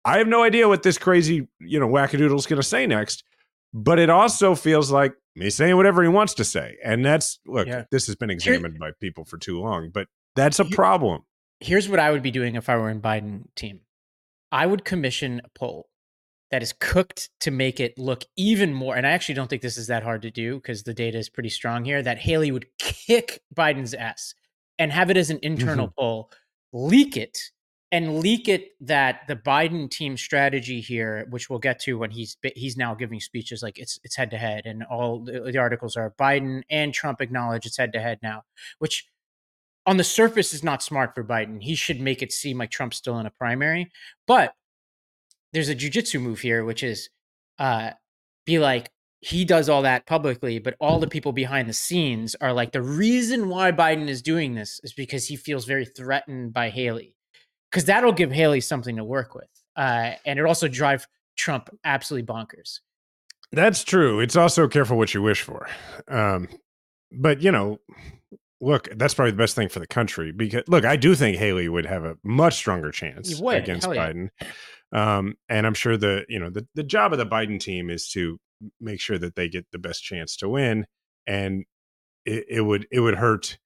I 0.05 0.19
have 0.19 0.29
no 0.29 0.43
idea 0.43 0.69
what 0.69 0.83
this 0.83 0.99
crazy 0.99 1.49
you 1.61 1.81
know 1.81 1.89
wackadoodle's 1.89 2.47
going 2.47 2.61
to 2.61 2.67
say 2.67 2.87
next 2.87 3.25
but 3.73 3.99
it 3.99 4.11
also 4.11 4.55
feels 4.55 4.91
like 4.91 5.15
he's 5.35 5.55
saying 5.55 5.77
whatever 5.77 6.03
he 6.03 6.09
wants 6.09 6.35
to 6.35 6.45
say. 6.45 6.77
And 6.85 7.05
that's 7.05 7.39
look, 7.47 7.67
Yeah. 7.67 7.85
this 7.91 8.07
has 8.07 8.17
been 8.17 8.31
examined 8.31 8.79
by 8.79 8.93
people 9.01 9.25
for 9.25 9.39
too 9.39 9.61
long, 9.61 9.91
but 9.91 10.09
that's 10.35 10.59
a 10.59 10.65
problem. 10.65 11.23
Here's 11.61 11.89
what 11.89 11.99
I 11.99 12.11
would 12.11 12.23
be 12.23 12.31
doing 12.31 12.55
if 12.55 12.69
I 12.69 12.77
were 12.77 12.91
in 12.91 13.01
Biden 13.01 13.45
team. 13.57 13.81
I 14.53 14.67
would 14.67 14.85
commission 14.85 15.41
a 15.45 15.49
poll 15.59 15.89
that 16.51 16.63
is 16.63 16.73
cooked 16.73 17.29
to 17.41 17.51
make 17.51 17.79
it 17.79 17.99
look 17.99 18.25
even 18.37 18.73
more. 18.73 18.97
And 18.97 19.07
I 19.07 19.11
actually 19.11 19.35
don't 19.35 19.51
think 19.51 19.61
this 19.61 19.77
is 19.77 19.89
that 19.89 20.03
hard 20.03 20.23
to 20.23 20.31
do 20.31 20.55
because 20.55 20.85
the 20.85 20.95
data 20.95 21.19
is 21.19 21.29
pretty 21.29 21.51
strong 21.51 21.85
here. 21.85 22.03
That 22.03 22.19
Haley 22.19 22.51
would 22.51 22.67
kick 22.79 23.41
Biden's 23.55 23.93
ass 23.93 24.35
and 24.79 24.93
have 24.93 25.11
it 25.11 25.19
as 25.19 25.29
an 25.29 25.41
internal 25.43 25.89
mm-hmm. 25.89 26.01
poll, 26.01 26.31
leak 26.73 27.17
it, 27.17 27.39
and 27.91 28.21
leak 28.21 28.49
it 28.49 28.73
that 28.81 29.23
the 29.29 29.37
Biden 29.37 29.91
team 29.91 30.17
strategy 30.17 30.81
here, 30.81 31.27
which 31.31 31.49
we'll 31.49 31.59
get 31.59 31.81
to 31.81 31.99
when 31.99 32.11
he's 32.11 32.37
he's 32.55 32.77
now 32.77 32.95
giving 32.95 33.21
speeches 33.21 33.63
like 33.63 33.79
it's 33.79 33.99
it's 34.05 34.17
head 34.17 34.31
to 34.31 34.39
head, 34.39 34.67
and 34.67 34.83
all 34.85 35.21
the, 35.21 35.41
the 35.53 35.59
articles 35.59 35.97
are 35.97 36.15
Biden 36.19 36.63
and 36.71 36.93
Trump 36.93 37.21
acknowledge 37.21 37.67
it's 37.67 37.79
head 37.79 37.93
to 37.95 38.01
head 38.01 38.19
now, 38.23 38.43
which 38.79 39.07
on 39.87 39.97
the 39.97 40.05
surface 40.05 40.53
is 40.53 40.63
not 40.63 40.83
smart 40.83 41.15
for 41.15 41.25
Biden. 41.25 41.63
He 41.63 41.75
should 41.75 41.99
make 41.99 42.21
it 42.21 42.31
seem 42.31 42.59
like 42.59 42.71
Trump's 42.71 42.99
still 42.99 43.19
in 43.19 43.25
a 43.25 43.31
primary. 43.31 43.91
But 44.27 44.53
there's 45.55 45.71
a 45.71 45.75
jujitsu 45.75 46.21
move 46.21 46.41
here, 46.41 46.63
which 46.63 46.83
is 46.83 47.09
uh, 47.59 47.93
be 48.45 48.59
like, 48.59 48.91
he 49.21 49.47
does 49.47 49.69
all 49.69 49.83
that 49.83 50.07
publicly, 50.07 50.59
but 50.59 50.77
all 50.79 51.01
the 51.01 51.09
people 51.09 51.33
behind 51.33 51.69
the 51.69 51.73
scenes 51.73 52.37
are 52.41 52.53
like, 52.53 52.73
the 52.73 52.83
reason 52.83 53.49
why 53.49 53.73
Biden 53.73 54.09
is 54.09 54.23
doing 54.23 54.55
this 54.55 54.79
is 54.85 54.93
because 54.93 55.27
he 55.27 55.37
feels 55.37 55.65
very 55.65 55.87
threatened 55.87 56.53
by 56.53 56.69
Haley. 56.69 57.15
Because 57.71 57.85
that'll 57.85 58.13
give 58.13 58.33
Haley 58.33 58.61
something 58.61 58.97
to 58.97 59.05
work 59.05 59.35
with. 59.35 59.49
Uh, 59.77 60.13
and 60.25 60.39
it 60.39 60.45
also 60.45 60.69
drive 60.69 61.07
Trump 61.37 61.71
absolutely 61.85 62.27
bonkers. 62.27 62.81
That's 63.53 63.85
true. 63.85 64.21
It's 64.21 64.37
also 64.37 64.69
careful 64.69 64.99
what 64.99 65.15
you 65.15 65.23
wish 65.23 65.43
for. 65.43 65.69
Um, 66.09 66.49
but 67.13 67.43
you 67.43 67.51
know, 67.51 67.79
look, 68.61 68.89
that's 68.97 69.15
probably 69.15 69.31
the 69.31 69.39
best 69.39 69.55
thing 69.55 69.69
for 69.69 69.79
the 69.81 69.87
country 69.87 70.33
because 70.33 70.65
look, 70.69 70.85
I 70.85 70.97
do 70.97 71.15
think 71.15 71.37
Haley 71.37 71.69
would 71.69 71.87
have 71.87 72.05
a 72.05 72.17
much 72.23 72.55
stronger 72.55 72.91
chance 72.91 73.41
would, 73.41 73.57
against 73.57 73.89
yeah. 73.89 73.95
Biden. 73.95 74.29
Um, 74.93 75.35
and 75.49 75.67
I'm 75.67 75.75
sure 75.75 75.97
the 75.97 76.25
you 76.29 76.39
know 76.39 76.51
the 76.51 76.67
the 76.75 76.83
job 76.83 77.13
of 77.13 77.19
the 77.19 77.27
Biden 77.27 77.61
team 77.61 77.91
is 77.91 78.09
to 78.11 78.39
make 78.81 79.01
sure 79.01 79.19
that 79.19 79.35
they 79.35 79.49
get 79.49 79.67
the 79.71 79.79
best 79.79 80.03
chance 80.03 80.37
to 80.39 80.49
win, 80.49 80.87
and 81.27 81.65
it, 82.25 82.45
it 82.49 82.61
would 82.61 82.87
it 82.91 83.01
would 83.01 83.17
hurt. 83.17 83.59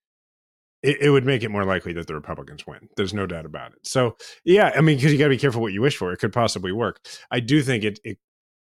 It, 0.83 1.01
it 1.01 1.11
would 1.11 1.25
make 1.25 1.43
it 1.45 1.49
more 1.51 1.65
likely 1.65 1.93
that 1.93 2.07
the 2.09 2.15
Republicans 2.15 2.67
win. 2.67 2.89
There's 2.97 3.15
no 3.15 3.27
doubt 3.27 3.47
about 3.47 3.73
it. 3.73 3.87
So 3.87 4.17
yeah, 4.45 4.73
I 4.77 4.81
mean, 4.81 4.97
because 4.97 5.13
you 5.13 5.19
got 5.19 5.25
to 5.27 5.31
be 5.31 5.39
careful 5.39 5.63
what 5.63 5.73
you 5.73 5.81
wish 5.81 5.97
for. 5.97 6.13
It 6.13 6.19
could 6.19 6.33
possibly 6.33 6.73
work. 6.73 7.01
I 7.31 7.41
do 7.41 7.63
think 7.63 7.85
it. 7.85 8.01
it 8.05 8.19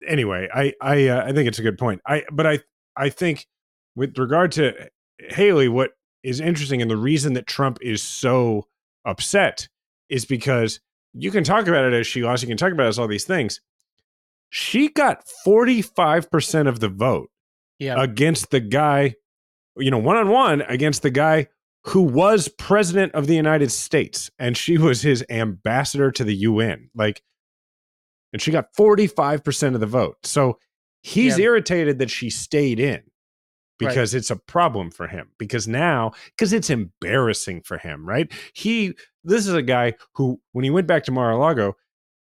anyway, 0.07 0.49
I 0.55 0.73
I 0.81 1.09
uh, 1.09 1.25
I 1.27 1.33
think 1.33 1.47
it's 1.49 1.59
a 1.59 1.63
good 1.63 1.79
point. 1.79 2.01
I 2.07 2.25
but 2.33 2.47
I 2.47 2.61
I 2.97 3.09
think 3.11 3.47
with 3.95 4.17
regard 4.19 4.53
to 4.53 4.73
Haley, 5.19 5.69
what 5.69 5.91
is 6.23 6.41
interesting 6.41 6.83
and 6.83 6.91
the 6.91 6.97
reason 6.97 7.35
that 7.35 7.47
Trump 7.47 7.79
is 7.83 8.03
so 8.03 8.67
upset 9.05 9.69
is 10.09 10.25
because 10.25 10.81
you 11.15 11.31
can 11.31 11.45
talk 11.45 11.67
about 11.69 11.85
it 11.85 11.93
as 11.95 12.07
she 12.07 12.23
lost, 12.23 12.43
you 12.43 12.49
can 12.49 12.57
talk 12.57 12.73
about 12.73 12.87
it 12.87 12.89
as 12.89 12.99
all 12.99 13.07
these 13.09 13.25
things. 13.25 13.61
She 14.51 14.89
got 14.89 15.25
45% 15.47 16.69
of 16.69 16.81
the 16.81 16.89
vote 16.89 17.31
Yeah. 17.79 18.01
against 18.03 18.51
the 18.51 18.61
guy, 18.61 19.15
you 19.77 19.91
know, 19.91 19.99
one 19.99 20.17
on 20.17 20.29
one 20.29 20.63
against 20.63 21.03
the 21.03 21.11
guy 21.11 21.49
who 21.89 22.03
was 22.03 22.49
president 22.49 23.13
of 23.15 23.27
the 23.27 23.35
United 23.35 23.71
States 23.71 24.31
and 24.39 24.57
she 24.57 24.77
was 24.77 25.03
his 25.03 25.25
ambassador 25.31 26.11
to 26.11 26.25
the 26.25 26.35
UN. 26.35 26.91
Like, 26.95 27.23
and 28.33 28.43
she 28.43 28.51
got 28.51 28.75
45% 28.77 29.75
of 29.75 29.81
the 29.81 29.87
vote. 29.87 30.17
So 30.25 30.59
he's 31.03 31.39
Yeah. 31.39 31.45
irritated 31.45 31.99
that 32.01 32.11
she 32.11 32.29
stayed 32.29 32.81
in 32.81 33.03
because 33.79 34.15
it's 34.15 34.31
a 34.31 34.37
problem 34.37 34.91
for 34.91 35.07
him. 35.07 35.31
Because 35.39 35.69
now, 35.69 36.13
because 36.31 36.53
it's 36.53 36.71
embarrassing 36.71 37.63
for 37.63 37.79
him, 37.79 38.07
right? 38.09 38.31
He, 38.53 38.95
this 39.23 39.47
is 39.47 39.55
a 39.55 39.63
guy 39.63 39.95
who, 40.15 40.41
when 40.53 40.65
he 40.65 40.71
went 40.71 40.87
back 40.87 41.05
to 41.05 41.13
Mar 41.13 41.31
a 41.31 41.37
Lago, 41.39 41.77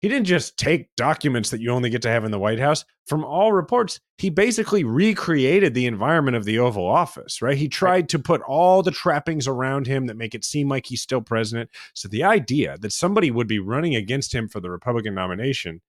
he 0.05 0.09
didn't 0.11 0.27
just 0.27 0.59
take 0.59 0.95
documents 0.97 1.49
that 1.49 1.63
you 1.63 1.71
only 1.71 1.89
get 1.89 2.03
to 2.03 2.11
have 2.11 2.27
in 2.27 2.31
the 2.31 2.39
White 2.39 2.59
House. 2.59 2.85
From 3.07 3.25
all 3.25 3.55
reports, 3.55 4.01
he 4.19 4.29
basically 4.29 4.85
recreated 4.85 5.73
the 5.73 5.87
environment 5.87 6.37
of 6.37 6.45
the 6.45 6.59
Oval 6.59 6.87
Office, 6.87 7.41
right? 7.41 7.57
He 7.57 7.69
tried 7.69 8.11
to 8.11 8.19
put 8.19 8.43
all 8.43 8.83
the 8.83 8.91
trappings 8.91 9.49
around 9.49 9.87
him 9.87 10.05
that 10.09 10.19
make 10.19 10.35
it 10.35 10.45
seem 10.45 10.69
like 10.69 10.85
he's 10.85 11.01
still 11.01 11.23
president. 11.23 11.71
So 11.95 12.07
the 12.09 12.23
idea 12.23 12.77
that 12.83 12.93
somebody 12.93 13.31
would 13.31 13.47
be 13.47 13.59
running 13.59 13.95
against 13.97 14.35
him 14.35 14.47
for 14.47 14.61
the 14.61 14.69
Republican 14.69 15.15
nomination 15.15 15.81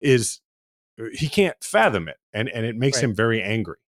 is 0.00 0.40
uh, 1.00 1.06
he 1.12 1.26
can't 1.28 1.56
fathom 1.60 2.06
it. 2.06 2.18
And 2.32 2.48
and 2.50 2.64
it 2.64 2.76
makes 2.76 2.98
Right. 2.98 3.06
him 3.06 3.14
very 3.16 3.42
angry. 3.42 3.78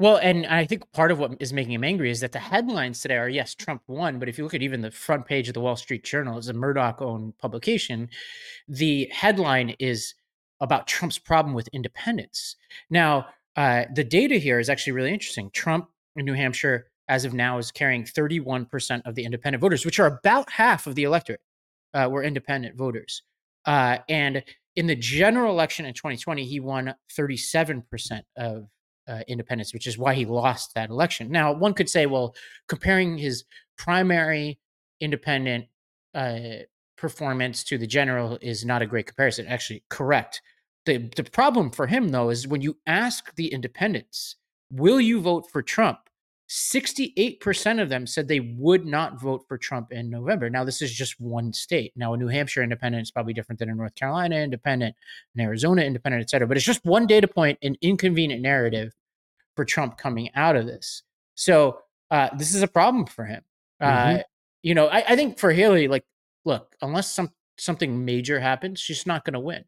Well, 0.00 0.16
and 0.16 0.44
I 0.46 0.64
think 0.64 0.90
part 0.92 1.12
of 1.12 1.20
what 1.20 1.36
is 1.38 1.52
making 1.52 1.72
him 1.72 1.84
angry 1.84 2.10
is 2.10 2.20
that 2.20 2.32
the 2.32 2.40
headlines 2.40 3.00
today 3.00 3.16
are 3.16 3.28
yes, 3.28 3.54
Trump 3.54 3.82
won, 3.86 4.18
but 4.18 4.28
if 4.28 4.36
you 4.36 4.44
look 4.44 4.54
at 4.54 4.62
even 4.62 4.80
the 4.80 4.90
front 4.90 5.24
page 5.24 5.46
of 5.46 5.54
the 5.54 5.60
Wall 5.60 5.76
Street 5.76 6.02
Journal, 6.02 6.36
it's 6.36 6.48
a 6.48 6.52
Murdoch-owned 6.52 7.38
publication. 7.38 8.08
The 8.66 9.08
headline 9.12 9.76
is 9.78 10.14
about 10.60 10.88
Trump's 10.88 11.18
problem 11.18 11.54
with 11.54 11.68
independence. 11.68 12.56
Now, 12.90 13.26
uh, 13.56 13.84
the 13.94 14.02
data 14.02 14.36
here 14.36 14.58
is 14.58 14.68
actually 14.68 14.94
really 14.94 15.12
interesting. 15.12 15.50
Trump 15.52 15.88
in 16.16 16.24
New 16.24 16.34
Hampshire, 16.34 16.88
as 17.08 17.24
of 17.24 17.32
now, 17.32 17.58
is 17.58 17.70
carrying 17.70 18.02
31% 18.02 19.02
of 19.04 19.14
the 19.14 19.24
independent 19.24 19.60
voters, 19.60 19.84
which 19.84 20.00
are 20.00 20.06
about 20.06 20.50
half 20.50 20.88
of 20.88 20.96
the 20.96 21.04
electorate 21.04 21.40
uh, 21.92 22.08
were 22.10 22.24
independent 22.24 22.76
voters. 22.76 23.22
Uh, 23.64 23.98
and 24.08 24.42
in 24.74 24.88
the 24.88 24.96
general 24.96 25.52
election 25.52 25.86
in 25.86 25.94
2020, 25.94 26.44
he 26.44 26.58
won 26.58 26.94
37% 27.16 28.22
of 28.36 28.68
uh, 29.08 29.20
independence, 29.28 29.72
which 29.72 29.86
is 29.86 29.98
why 29.98 30.14
he 30.14 30.24
lost 30.24 30.74
that 30.74 30.90
election. 30.90 31.30
Now, 31.30 31.52
one 31.52 31.74
could 31.74 31.88
say, 31.88 32.06
well, 32.06 32.34
comparing 32.68 33.18
his 33.18 33.44
primary 33.76 34.58
independent 35.00 35.66
uh, 36.14 36.64
performance 36.96 37.64
to 37.64 37.78
the 37.78 37.86
general 37.86 38.38
is 38.40 38.64
not 38.64 38.82
a 38.82 38.86
great 38.86 39.06
comparison. 39.06 39.46
Actually, 39.46 39.84
correct. 39.90 40.40
The, 40.86 41.10
the 41.16 41.24
problem 41.24 41.70
for 41.70 41.86
him, 41.86 42.08
though, 42.08 42.30
is 42.30 42.46
when 42.46 42.60
you 42.60 42.76
ask 42.86 43.34
the 43.36 43.48
independents, 43.48 44.36
will 44.70 45.00
you 45.00 45.20
vote 45.20 45.50
for 45.50 45.62
Trump? 45.62 45.98
68% 46.48 47.80
of 47.80 47.88
them 47.88 48.06
said 48.06 48.28
they 48.28 48.40
would 48.40 48.84
not 48.86 49.20
vote 49.20 49.44
for 49.48 49.56
Trump 49.58 49.92
in 49.92 50.10
November. 50.10 50.50
Now, 50.50 50.64
this 50.64 50.82
is 50.82 50.92
just 50.92 51.20
one 51.20 51.52
state. 51.52 51.92
Now, 51.96 52.14
a 52.14 52.16
New 52.16 52.28
Hampshire 52.28 52.62
independent 52.62 53.02
is 53.02 53.10
probably 53.10 53.32
different 53.32 53.58
than 53.58 53.70
a 53.70 53.74
North 53.74 53.94
Carolina 53.94 54.36
independent, 54.36 54.94
an 55.34 55.40
Arizona 55.40 55.82
independent, 55.82 56.22
et 56.22 56.30
cetera. 56.30 56.46
But 56.46 56.56
it's 56.56 56.66
just 56.66 56.84
one 56.84 57.06
data 57.06 57.26
point, 57.28 57.58
an 57.62 57.76
inconvenient 57.80 58.42
narrative 58.42 58.92
for 59.56 59.64
Trump 59.64 59.96
coming 59.98 60.30
out 60.34 60.56
of 60.56 60.66
this. 60.66 61.02
So 61.34 61.80
uh, 62.10 62.28
this 62.36 62.54
is 62.54 62.62
a 62.62 62.68
problem 62.68 63.06
for 63.06 63.24
him. 63.24 63.42
Uh, 63.80 63.86
Mhm. 64.06 64.22
you 64.62 64.74
know, 64.74 64.86
I, 64.88 65.12
I 65.12 65.16
think 65.16 65.38
for 65.38 65.52
Haley, 65.52 65.88
like, 65.88 66.04
look, 66.44 66.76
unless 66.82 67.10
some 67.10 67.30
something 67.56 68.04
major 68.04 68.40
happens, 68.40 68.80
she's 68.80 69.06
not 69.06 69.24
going 69.24 69.34
to 69.34 69.40
win. 69.40 69.64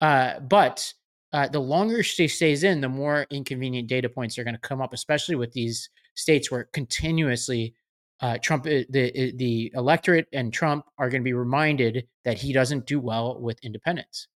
Uh, 0.00 0.40
but 0.40 0.92
uh, 1.32 1.48
the 1.48 1.58
longer 1.60 2.02
she 2.02 2.28
stays 2.28 2.64
in, 2.64 2.80
the 2.80 2.88
more 2.88 3.26
inconvenient 3.30 3.88
data 3.88 4.08
points 4.08 4.38
are 4.38 4.44
going 4.44 4.54
to 4.54 4.60
come 4.60 4.82
up, 4.82 4.92
especially 4.92 5.36
with 5.36 5.52
these 5.52 5.88
states 6.14 6.50
where 6.50 6.64
continuously 6.64 7.74
uh, 8.20 8.38
Trump, 8.42 8.66
uh, 8.66 8.84
the 8.90 9.32
the 9.36 9.72
electorate 9.74 10.28
and 10.32 10.52
Trump 10.52 10.84
are 10.98 11.08
going 11.08 11.22
to 11.22 11.24
be 11.24 11.32
reminded 11.32 12.06
that 12.24 12.38
he 12.38 12.52
doesn't 12.52 12.86
do 12.86 13.00
well 13.00 13.40
with 13.40 13.58
independence. 13.62 14.28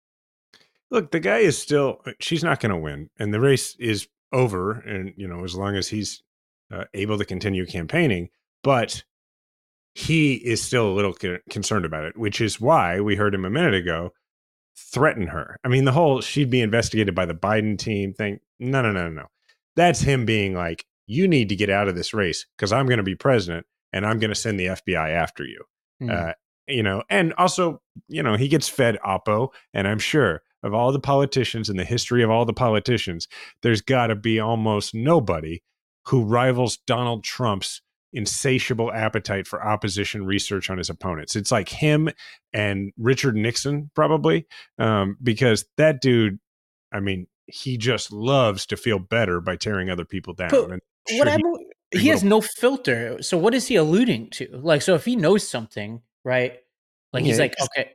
Look, 0.89 1.11
the 1.11 1.19
guy 1.19 1.39
is 1.39 1.57
still, 1.57 2.01
she's 2.19 2.43
not 2.43 2.59
going 2.59 2.69
to 2.69 2.77
win. 2.77 3.09
And 3.17 3.33
the 3.33 3.39
race 3.39 3.75
is 3.79 4.07
over. 4.31 4.73
And, 4.73 5.11
you 5.17 5.27
know, 5.27 5.43
as 5.43 5.55
long 5.55 5.75
as 5.75 5.87
he's 5.87 6.21
uh, 6.71 6.83
able 6.93 7.17
to 7.17 7.25
continue 7.25 7.65
campaigning, 7.65 8.29
but 8.63 9.03
he 9.95 10.35
is 10.35 10.61
still 10.61 10.87
a 10.87 10.93
little 10.93 11.13
co- 11.13 11.39
concerned 11.49 11.85
about 11.85 12.05
it, 12.05 12.15
which 12.15 12.39
is 12.39 12.61
why 12.61 12.99
we 12.99 13.15
heard 13.15 13.33
him 13.33 13.43
a 13.43 13.49
minute 13.49 13.73
ago 13.73 14.11
threaten 14.77 15.27
her. 15.27 15.57
I 15.63 15.67
mean, 15.67 15.85
the 15.85 15.91
whole 15.91 16.21
she'd 16.21 16.49
be 16.49 16.61
investigated 16.61 17.15
by 17.15 17.25
the 17.25 17.33
Biden 17.33 17.77
team 17.77 18.13
thing. 18.13 18.39
No, 18.59 18.81
no, 18.83 18.91
no, 18.91 19.09
no, 19.09 19.21
no. 19.21 19.27
That's 19.75 20.01
him 20.01 20.25
being 20.25 20.53
like, 20.53 20.85
you 21.05 21.27
need 21.27 21.49
to 21.49 21.55
get 21.55 21.69
out 21.69 21.87
of 21.87 21.95
this 21.95 22.13
race 22.13 22.45
because 22.57 22.71
I'm 22.71 22.85
going 22.85 22.97
to 22.97 23.03
be 23.03 23.15
president 23.15 23.65
and 23.91 24.05
I'm 24.05 24.19
going 24.19 24.29
to 24.29 24.35
send 24.35 24.59
the 24.59 24.67
FBI 24.67 25.09
after 25.09 25.43
you. 25.43 25.63
Hmm. 25.99 26.09
Uh, 26.09 26.31
you 26.67 26.83
know, 26.83 27.03
and 27.09 27.33
also, 27.33 27.81
you 28.07 28.23
know, 28.23 28.35
he 28.35 28.47
gets 28.47 28.69
fed 28.69 28.97
Oppo, 29.05 29.49
and 29.73 29.85
I'm 29.87 29.99
sure 29.99 30.41
of 30.63 30.73
all 30.73 30.93
the 30.93 30.99
politicians 30.99 31.69
in 31.69 31.75
the 31.75 31.83
history 31.83 32.23
of 32.23 32.29
all 32.29 32.45
the 32.45 32.53
politicians, 32.53 33.27
there's 33.61 33.81
got 33.81 34.07
to 34.07 34.15
be 34.15 34.39
almost 34.39 34.95
nobody 34.95 35.61
who 36.07 36.23
rivals 36.23 36.77
Donald 36.87 37.23
Trump's 37.23 37.81
insatiable 38.13 38.91
appetite 38.93 39.47
for 39.47 39.65
opposition 39.65 40.25
research 40.25 40.69
on 40.69 40.77
his 40.77 40.89
opponents. 40.89 41.35
It's 41.35 41.51
like 41.51 41.67
him 41.67 42.09
and 42.53 42.91
Richard 42.97 43.35
Nixon, 43.35 43.89
probably, 43.95 44.45
um, 44.77 45.17
because 45.21 45.65
that 45.77 46.01
dude, 46.01 46.39
I 46.93 46.99
mean, 46.99 47.27
he 47.47 47.77
just 47.77 48.11
loves 48.11 48.65
to 48.67 48.77
feel 48.77 48.99
better 48.99 49.41
by 49.41 49.55
tearing 49.55 49.89
other 49.89 50.05
people 50.05 50.33
down. 50.33 50.49
But 50.49 50.71
and 50.71 50.81
what 51.11 51.27
I'm, 51.27 51.39
he- 51.91 51.99
he, 51.99 52.07
has 52.07 52.23
no 52.23 52.41
filter. 52.41 53.21
So 53.21 53.37
what 53.37 53.53
is 53.53 53.67
he 53.67 53.75
alluding 53.75 54.31
to? 54.31 54.47
Like, 54.51 54.81
so 54.81 54.95
if 54.95 55.05
he 55.05 55.15
knows 55.15 55.47
something, 55.47 56.01
right? 56.23 56.59
Like 57.11 57.23
he's 57.25 57.39
like, 57.39 57.55
okay, 57.61 57.91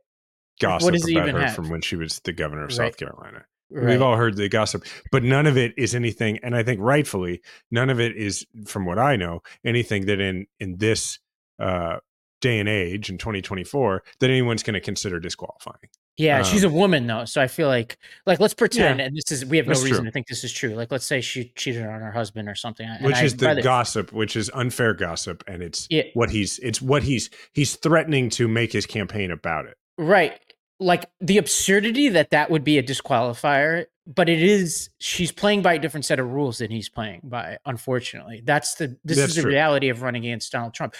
gossip 0.61 0.85
what 0.85 0.95
does 0.95 1.05
he 1.07 1.17
even 1.17 1.35
have? 1.37 1.55
from 1.55 1.69
when 1.71 1.81
she 1.81 1.97
was 1.97 2.21
the 2.21 2.33
governor 2.33 2.63
of 2.65 2.69
Right. 2.69 2.77
South 2.77 2.97
Carolina. 2.97 3.45
right. 3.71 3.87
We've 3.91 4.03
all 4.03 4.17
heard 4.17 4.37
the 4.37 4.49
gossip, 4.49 4.85
but 5.11 5.25
none 5.25 5.47
of 5.47 5.57
it 5.57 5.75
is 5.77 5.95
anything, 5.95 6.39
and 6.45 6.55
I 6.55 6.63
think 6.63 6.81
rightfully, 6.81 7.43
none 7.71 7.91
of 7.91 7.99
it 7.99 8.17
is, 8.17 8.47
from 8.67 8.85
what 8.87 8.99
I 8.99 9.17
know, 9.17 9.43
anything 9.65 10.07
that 10.07 10.21
in 10.21 10.47
in 10.61 10.77
this 10.79 11.19
uh, 11.59 11.97
day 12.41 12.61
and 12.61 12.69
age 12.69 13.11
in 13.11 13.19
2024 13.19 14.05
that 14.21 14.31
anyone's 14.31 14.63
going 14.63 14.75
to 14.75 14.81
consider 14.81 15.19
disqualifying. 15.19 15.89
Yeah, 16.19 16.43
she's 16.43 16.65
a 16.65 16.67
um, 16.67 16.75
woman 16.75 17.07
though, 17.07 17.25
so 17.25 17.41
I 17.41 17.47
feel 17.47 17.69
like, 17.69 17.97
like 18.27 18.41
let's 18.41 18.53
pretend, 18.53 18.99
Yeah, 18.99 19.07
and 19.07 19.17
this 19.17 19.31
is 19.33 19.47
we 19.47 19.57
have 19.57 19.67
no 19.67 19.73
reason 19.73 19.89
true. 19.97 20.05
to 20.05 20.11
think 20.11 20.27
this 20.27 20.45
is 20.45 20.53
true. 20.53 20.71
Like, 20.75 20.91
let's 20.93 21.07
say 21.07 21.21
she 21.21 21.53
cheated 21.57 21.83
on 21.87 22.01
her 22.01 22.11
husband 22.13 22.49
or 22.49 22.55
something, 22.55 22.87
which 23.01 23.17
I'd 23.17 23.25
is 23.25 23.37
the 23.37 23.47
rather- 23.47 23.63
gossip, 23.63 24.13
which 24.13 24.37
is 24.37 24.51
unfair 24.53 24.93
gossip, 24.95 25.45
and 25.47 25.63
it's 25.63 25.87
Yeah. 25.89 26.03
what 26.15 26.31
he's 26.31 26.59
it's 26.59 26.83
what 26.83 27.05
he's 27.05 27.31
he's 27.53 27.77
threatening 27.77 28.29
to 28.31 28.49
make 28.49 28.73
his 28.73 28.85
campaign 28.85 29.31
about 29.31 29.67
it. 29.67 29.77
Right. 29.97 30.39
Like 30.81 31.07
the 31.21 31.39
absurdity 31.39 32.09
that 32.11 32.31
that 32.31 32.51
would 32.51 32.63
be 32.63 32.79
a 32.79 32.83
disqualifier, 32.83 33.87
but 34.07 34.29
it 34.29 34.41
is 34.43 34.91
she's 35.01 35.33
playing 35.33 35.61
by 35.63 35.75
a 35.75 35.79
different 35.79 36.05
set 36.05 36.21
of 36.21 36.31
rules 36.31 36.59
than 36.59 36.71
he's 36.71 36.89
playing 36.89 37.23
by, 37.25 37.59
unfortunately. 37.67 38.43
That's 38.45 38.75
the 38.77 38.97
this 39.05 39.17
That's 39.19 39.31
is 39.31 39.37
the 39.37 39.43
true. 39.43 39.51
reality 39.51 39.89
of 39.89 40.03
running 40.03 40.25
against 40.25 40.53
Donald 40.53 40.75
Trump. 40.75 40.95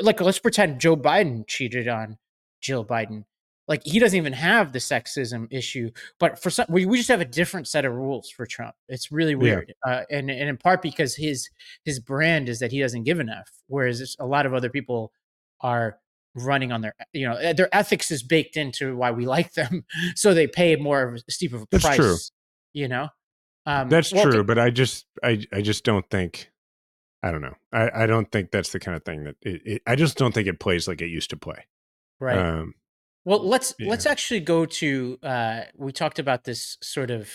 Like 0.00 0.20
let's 0.20 0.38
pretend 0.38 0.80
Joe 0.80 0.96
Biden 0.96 1.46
cheated 1.48 1.88
on 1.88 2.16
Jill 2.60 2.84
Biden. 2.84 3.24
Like 3.66 3.82
he 3.84 3.98
doesn't 3.98 4.16
even 4.16 4.34
have 4.34 4.72
the 4.72 4.78
sexism 4.78 5.46
issue, 5.50 5.90
but 6.20 6.42
for 6.42 6.50
some 6.50 6.66
we, 6.68 6.84
we 6.84 6.98
just 6.98 7.08
have 7.08 7.20
a 7.20 7.26
different 7.26 7.66
set 7.66 7.84
of 7.84 7.94
rules 7.94 8.30
for 8.30 8.46
Trump. 8.46 8.74
It's 8.88 9.10
really 9.10 9.34
weird. 9.34 9.72
Uh, 9.86 10.02
and 10.10 10.30
and 10.30 10.48
in 10.48 10.56
part 10.56 10.82
because 10.82 11.16
his 11.16 11.48
his 11.84 11.98
brand 11.98 12.48
is 12.48 12.58
that 12.58 12.72
he 12.72 12.80
doesn't 12.80 13.04
give 13.04 13.20
enough 13.20 13.50
whereas 13.66 14.16
a 14.18 14.26
lot 14.26 14.46
of 14.46 14.54
other 14.54 14.70
people 14.70 15.12
are 15.60 15.98
running 16.34 16.72
on 16.72 16.80
their 16.80 16.94
you 17.12 17.26
know 17.28 17.52
their 17.54 17.74
ethics 17.74 18.10
is 18.10 18.22
baked 18.22 18.56
into 18.56 18.96
why 18.96 19.12
we 19.12 19.24
like 19.24 19.52
them 19.52 19.84
so 20.16 20.34
they 20.34 20.46
pay 20.46 20.74
more 20.76 21.02
of 21.02 21.14
a 21.14 21.30
steep 21.30 21.52
of 21.52 21.62
a 21.62 21.66
That's 21.70 21.84
price 21.84 21.96
true. 21.96 22.16
you 22.72 22.88
know 22.88 23.08
um 23.66 23.88
That's 23.88 24.12
well, 24.12 24.24
true, 24.24 24.44
but 24.44 24.58
I 24.58 24.70
just 24.70 25.06
I 25.22 25.42
I 25.52 25.62
just 25.62 25.84
don't 25.84 26.08
think 26.10 26.50
I 27.22 27.30
don't 27.30 27.40
know. 27.40 27.54
I 27.72 28.02
I 28.02 28.06
don't 28.06 28.30
think 28.30 28.50
that's 28.50 28.72
the 28.72 28.80
kind 28.80 28.96
of 28.96 29.04
thing 29.04 29.24
that 29.24 29.36
it, 29.40 29.62
it, 29.64 29.82
I 29.86 29.96
just 29.96 30.18
don't 30.18 30.34
think 30.34 30.46
it 30.46 30.60
plays 30.60 30.86
like 30.86 31.00
it 31.00 31.06
used 31.08 31.30
to 31.30 31.36
play. 31.38 31.66
right 32.20 32.36
Um, 32.36 32.74
well 33.24 33.46
let's 33.46 33.74
yeah. 33.78 33.90
let's 33.90 34.06
actually 34.06 34.40
go 34.40 34.66
to 34.66 35.18
uh 35.22 35.60
we 35.76 35.92
talked 35.92 36.18
about 36.18 36.44
this 36.44 36.76
sort 36.82 37.10
of 37.10 37.30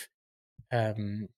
um 0.72 1.28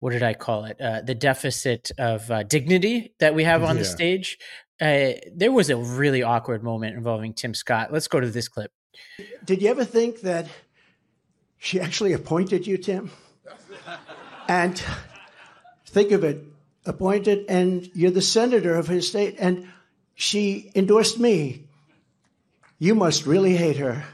what 0.00 0.10
did 0.12 0.22
i 0.22 0.34
call 0.34 0.64
it 0.64 0.80
uh 0.80 1.00
the 1.02 1.14
deficit 1.14 1.90
of 1.98 2.30
uh, 2.30 2.42
dignity 2.42 3.14
that 3.18 3.34
we 3.34 3.44
have 3.44 3.62
on 3.62 3.76
the 3.76 3.84
stage 3.84 4.38
uh 4.80 5.12
there 5.34 5.52
was 5.52 5.70
a 5.70 5.76
really 5.76 6.22
awkward 6.22 6.62
moment 6.62 6.96
involving 6.96 7.32
tim 7.32 7.54
scott 7.54 7.92
let's 7.92 8.08
go 8.08 8.20
to 8.20 8.30
this 8.30 8.48
clip 8.48 8.70
Did 9.44 9.62
you 9.62 9.68
ever 9.68 9.84
think 9.84 10.20
that 10.20 10.46
she 11.58 11.80
actually 11.80 12.12
appointed 12.12 12.66
you, 12.66 12.78
Tim? 12.78 13.10
And 14.48 14.80
think 15.86 16.12
of 16.12 16.24
it 16.24 16.44
appointed, 16.84 17.46
and 17.48 17.88
you're 17.94 18.10
the 18.10 18.22
senator 18.22 18.76
of 18.76 18.86
his 18.86 19.08
state, 19.08 19.36
and 19.38 19.68
she 20.14 20.70
endorsed 20.74 21.18
me. 21.18 21.65
You 22.78 22.94
must 22.94 23.26
really 23.26 23.56
hate 23.56 23.76
her. 23.78 24.04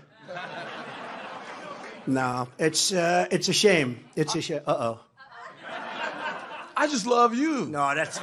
No, 2.06 2.48
it's 2.58 2.92
uh, 2.92 3.26
it's 3.30 3.48
a 3.48 3.52
shame. 3.52 4.00
It's 4.16 4.34
a 4.34 4.40
shame. 4.42 4.60
Uh 4.66 4.76
oh. 4.78 5.00
I 6.76 6.86
just 6.88 7.06
love 7.06 7.34
you. 7.34 7.66
No, 7.66 7.94
that's 7.94 8.18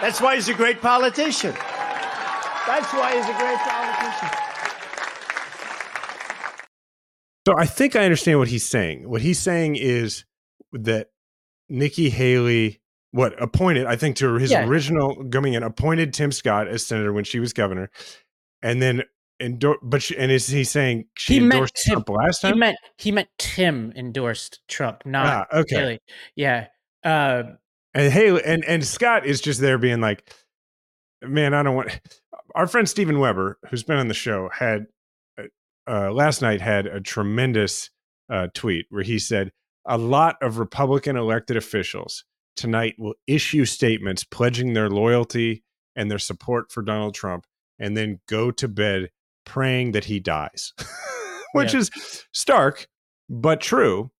that's 0.00 0.20
why 0.20 0.34
he's 0.34 0.48
a 0.48 0.54
great 0.54 0.82
politician. 0.82 1.52
That's 2.66 2.92
why 2.92 3.14
he's 3.16 3.24
a 3.24 3.38
great 3.38 3.58
politician. 3.58 4.28
So 7.46 7.54
I 7.58 7.66
think 7.66 7.94
I 7.96 8.04
understand 8.04 8.38
what 8.38 8.48
he's 8.48 8.64
saying. 8.66 9.08
What 9.08 9.20
he's 9.22 9.38
saying 9.38 9.76
is 9.76 10.24
that 10.72 11.08
Nikki 11.68 12.08
Haley, 12.10 12.80
what 13.12 13.40
appointed, 13.42 13.86
I 13.86 13.96
think 13.96 14.16
to 14.16 14.34
his 14.34 14.50
Yeah. 14.50 14.66
original 14.66 15.24
coming 15.30 15.52
in, 15.54 15.62
appointed 15.62 16.12
Tim 16.14 16.32
Scott 16.32 16.68
as 16.68 16.86
senator 16.86 17.12
when 17.12 17.24
she 17.24 17.40
was 17.40 17.52
governor, 17.52 17.90
and 18.62 18.80
then 18.82 19.02
endor- 19.40 19.78
but 19.82 20.02
she, 20.02 20.16
and 20.16 20.30
is 20.30 20.46
he 20.48 20.64
saying 20.64 21.06
she 21.16 21.34
He 21.34 21.40
endorsed 21.40 21.76
Tim- 21.84 21.92
Trump 21.94 22.08
last 22.10 22.40
time? 22.40 22.54
He 22.54 22.58
meant 22.58 22.76
he 22.98 23.12
meant 23.12 23.28
Tim 23.38 23.92
endorsed 23.96 24.60
Trump, 24.68 25.04
not 25.04 25.26
ah, 25.52 25.58
okay. 25.58 25.76
Haley. 25.76 26.00
Yeah. 26.36 26.66
Uh, 27.04 27.42
And 27.94 28.12
Haley 28.12 28.42
and 28.44 28.64
and 28.64 28.84
Scott 28.84 29.26
is 29.26 29.40
just 29.40 29.60
there 29.60 29.78
being 29.78 30.00
like, 30.00 30.32
man, 31.22 31.54
I 31.54 31.62
don't 31.62 31.76
want. 31.76 32.00
Our 32.54 32.66
friend 32.66 32.88
Stephen 32.88 33.18
Weber, 33.18 33.58
who's 33.68 33.82
been 33.82 33.96
on 33.98 34.08
the 34.08 34.14
show, 34.14 34.48
had 34.52 34.86
uh, 35.38 35.42
uh, 35.88 36.12
last 36.12 36.40
night 36.40 36.60
had 36.60 36.86
a 36.86 37.00
tremendous 37.00 37.90
uh, 38.30 38.46
tweet 38.54 38.86
where 38.90 39.02
he 39.02 39.18
said 39.18 39.50
a 39.86 39.98
lot 39.98 40.36
of 40.40 40.58
Republican 40.58 41.16
elected 41.16 41.56
officials 41.56 42.24
tonight 42.56 42.94
will 42.98 43.14
issue 43.26 43.64
statements 43.64 44.22
pledging 44.24 44.72
their 44.72 44.88
loyalty 44.88 45.64
and 45.96 46.10
their 46.10 46.18
support 46.18 46.70
for 46.70 46.82
Donald 46.82 47.14
Trump, 47.14 47.44
and 47.78 47.96
then 47.96 48.20
go 48.28 48.50
to 48.52 48.68
bed 48.68 49.10
praying 49.44 49.92
that 49.92 50.04
he 50.04 50.20
dies, 50.20 50.72
which 51.52 51.72
Yeah. 51.74 51.80
is 51.80 52.24
stark 52.32 52.86
but 53.28 53.60
true. 53.60 54.10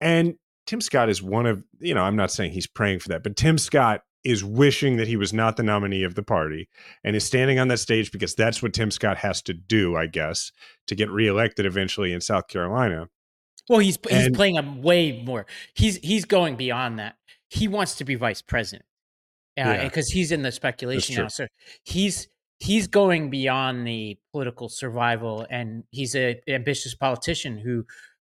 And 0.00 0.34
Tim 0.66 0.80
Scott 0.80 1.08
is 1.08 1.22
one 1.22 1.46
of, 1.46 1.62
you 1.80 1.94
know, 1.94 2.02
I'm 2.02 2.16
not 2.16 2.30
saying 2.30 2.52
he's 2.52 2.66
praying 2.66 3.00
for 3.00 3.08
that, 3.10 3.22
but 3.22 3.36
Tim 3.36 3.58
Scott 3.58 4.02
is 4.24 4.44
wishing 4.44 4.96
that 4.98 5.08
he 5.08 5.16
was 5.16 5.32
not 5.32 5.56
the 5.56 5.62
nominee 5.64 6.04
of 6.04 6.14
the 6.14 6.22
party 6.22 6.68
and 7.02 7.16
is 7.16 7.24
standing 7.24 7.58
on 7.58 7.66
that 7.68 7.78
stage 7.78 8.12
because 8.12 8.34
that's 8.36 8.62
what 8.62 8.72
Tim 8.72 8.90
Scott 8.90 9.16
has 9.18 9.42
to 9.42 9.52
do, 9.54 9.96
I 9.96 10.06
guess, 10.06 10.52
to 10.86 10.94
get 10.94 11.10
reelected 11.10 11.66
eventually 11.66 12.12
in 12.12 12.20
South 12.20 12.46
Carolina. 12.48 13.08
well, 13.68 13.80
he's 13.80 13.98
he's 14.08 14.26
And- 14.26 14.34
playing 14.34 14.58
a 14.58 14.62
way 14.80 15.22
more. 15.24 15.46
He's 15.74 15.96
he's 15.96 16.24
going 16.24 16.56
beyond 16.56 16.98
that. 17.00 17.16
He 17.48 17.66
wants 17.68 17.96
to 17.96 18.04
be 18.04 18.14
vice 18.14 18.42
president. 18.42 18.84
Uh, 19.58 19.64
yeah. 19.64 19.84
because 19.84 20.08
he's 20.08 20.32
in 20.32 20.40
the 20.42 20.50
speculation 20.52 21.14
now. 21.16 21.28
So 21.28 21.46
he's 21.84 22.26
he's 22.62 22.86
going 22.86 23.28
beyond 23.28 23.84
the 23.84 24.16
political 24.30 24.68
survival, 24.68 25.44
and 25.50 25.82
he's 25.90 26.14
an 26.14 26.36
ambitious 26.46 26.94
politician 26.94 27.58
who, 27.58 27.84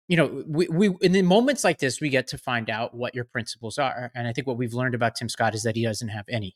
you 0.07 0.15
know, 0.15 0.43
we, 0.47 0.67
we 0.69 0.95
in 1.01 1.11
the 1.11 1.21
moments 1.21 1.65
like 1.65 1.79
this, 1.79 1.99
we 1.99 2.07
get 2.07 2.27
to 2.27 2.37
find 2.37 2.69
out 2.69 2.95
what 2.95 3.13
your 3.13 3.25
principles 3.25 3.77
are. 3.77 4.11
And 4.15 4.25
I 4.25 4.31
think 4.31 4.47
what 4.47 4.57
we've 4.57 4.73
learned 4.73 4.95
about 4.95 5.15
Tim 5.15 5.27
Scott 5.27 5.53
is 5.53 5.63
that 5.63 5.75
he 5.75 5.83
doesn't 5.83 6.07
have 6.07 6.23
any. 6.29 6.55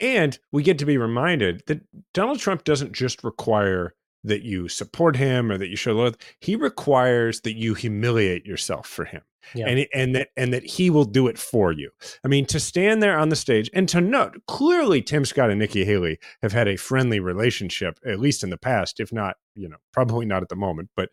And 0.00 0.38
we 0.50 0.64
get 0.64 0.78
to 0.80 0.86
be 0.86 0.98
reminded 0.98 1.62
that 1.68 1.82
Donald 2.12 2.40
Trump 2.40 2.64
doesn't 2.64 2.92
just 2.92 3.22
require 3.22 3.94
that 4.26 4.42
you 4.42 4.68
support 4.68 5.16
him 5.16 5.50
or 5.50 5.58
that 5.58 5.68
you 5.68 5.76
show 5.76 5.92
love. 5.92 6.16
He 6.40 6.56
requires 6.56 7.40
that 7.42 7.56
you 7.56 7.74
humiliate 7.74 8.46
yourself 8.46 8.86
for 8.86 9.04
him. 9.04 9.22
Yeah. 9.54 9.68
And, 9.68 9.86
and 9.94 10.14
that 10.16 10.28
and 10.36 10.52
that 10.52 10.64
he 10.64 10.90
will 10.90 11.04
do 11.04 11.28
it 11.28 11.38
for 11.38 11.70
you. 11.70 11.90
I 12.24 12.28
mean, 12.28 12.46
to 12.46 12.58
stand 12.58 13.00
there 13.00 13.16
on 13.16 13.28
the 13.28 13.36
stage 13.36 13.70
and 13.72 13.88
to 13.90 14.00
note 14.00 14.36
clearly 14.48 15.02
Tim 15.02 15.24
Scott 15.24 15.50
and 15.50 15.60
Nikki 15.60 15.84
Haley 15.84 16.18
have 16.42 16.52
had 16.52 16.66
a 16.66 16.76
friendly 16.76 17.20
relationship, 17.20 18.00
at 18.04 18.18
least 18.18 18.42
in 18.42 18.50
the 18.50 18.58
past, 18.58 18.98
if 18.98 19.12
not, 19.12 19.36
you 19.54 19.68
know, 19.68 19.76
probably 19.92 20.26
not 20.26 20.42
at 20.42 20.48
the 20.48 20.56
moment, 20.56 20.90
but 20.96 21.10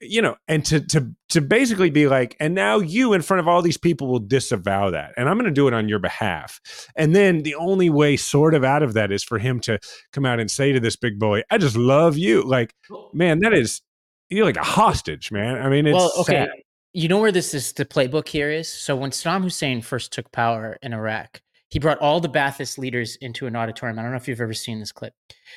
you 0.00 0.20
know, 0.20 0.36
and 0.48 0.64
to 0.66 0.80
to 0.80 1.10
to 1.30 1.40
basically 1.40 1.90
be 1.90 2.06
like, 2.06 2.36
and 2.40 2.54
now 2.54 2.78
you 2.78 3.12
in 3.12 3.22
front 3.22 3.40
of 3.40 3.48
all 3.48 3.62
these 3.62 3.76
people 3.76 4.08
will 4.08 4.18
disavow 4.18 4.90
that, 4.90 5.12
and 5.16 5.28
I'm 5.28 5.36
going 5.36 5.46
to 5.46 5.50
do 5.50 5.68
it 5.68 5.74
on 5.74 5.88
your 5.88 5.98
behalf. 5.98 6.60
And 6.96 7.14
then 7.14 7.42
the 7.42 7.54
only 7.54 7.90
way, 7.90 8.16
sort 8.16 8.54
of, 8.54 8.64
out 8.64 8.82
of 8.82 8.94
that 8.94 9.10
is 9.12 9.24
for 9.24 9.38
him 9.38 9.60
to 9.60 9.78
come 10.12 10.26
out 10.26 10.40
and 10.40 10.50
say 10.50 10.72
to 10.72 10.80
this 10.80 10.96
big 10.96 11.18
boy, 11.18 11.42
"I 11.50 11.58
just 11.58 11.76
love 11.76 12.18
you." 12.18 12.42
Like, 12.42 12.74
man, 13.12 13.40
that 13.40 13.52
is 13.52 13.82
you're 14.28 14.44
like 14.44 14.56
a 14.56 14.64
hostage, 14.64 15.30
man. 15.30 15.60
I 15.60 15.68
mean, 15.68 15.86
it's 15.86 15.94
well, 15.94 16.12
okay. 16.18 16.32
sad. 16.32 16.50
You 16.92 17.08
know 17.08 17.18
where 17.18 17.32
this 17.32 17.54
is 17.54 17.72
the 17.72 17.84
playbook 17.84 18.28
here 18.28 18.50
is? 18.50 18.68
So 18.68 18.94
when 18.94 19.10
Saddam 19.10 19.42
Hussein 19.42 19.82
first 19.82 20.12
took 20.12 20.30
power 20.30 20.78
in 20.80 20.92
Iraq, 20.92 21.42
he 21.68 21.80
brought 21.80 21.98
all 21.98 22.20
the 22.20 22.28
Ba'athist 22.28 22.78
leaders 22.78 23.16
into 23.16 23.48
an 23.48 23.56
auditorium. 23.56 23.98
I 23.98 24.02
don't 24.02 24.12
know 24.12 24.16
if 24.16 24.28
you've 24.28 24.40
ever 24.40 24.54
seen 24.54 24.78
this 24.78 24.92
clip. 24.92 25.12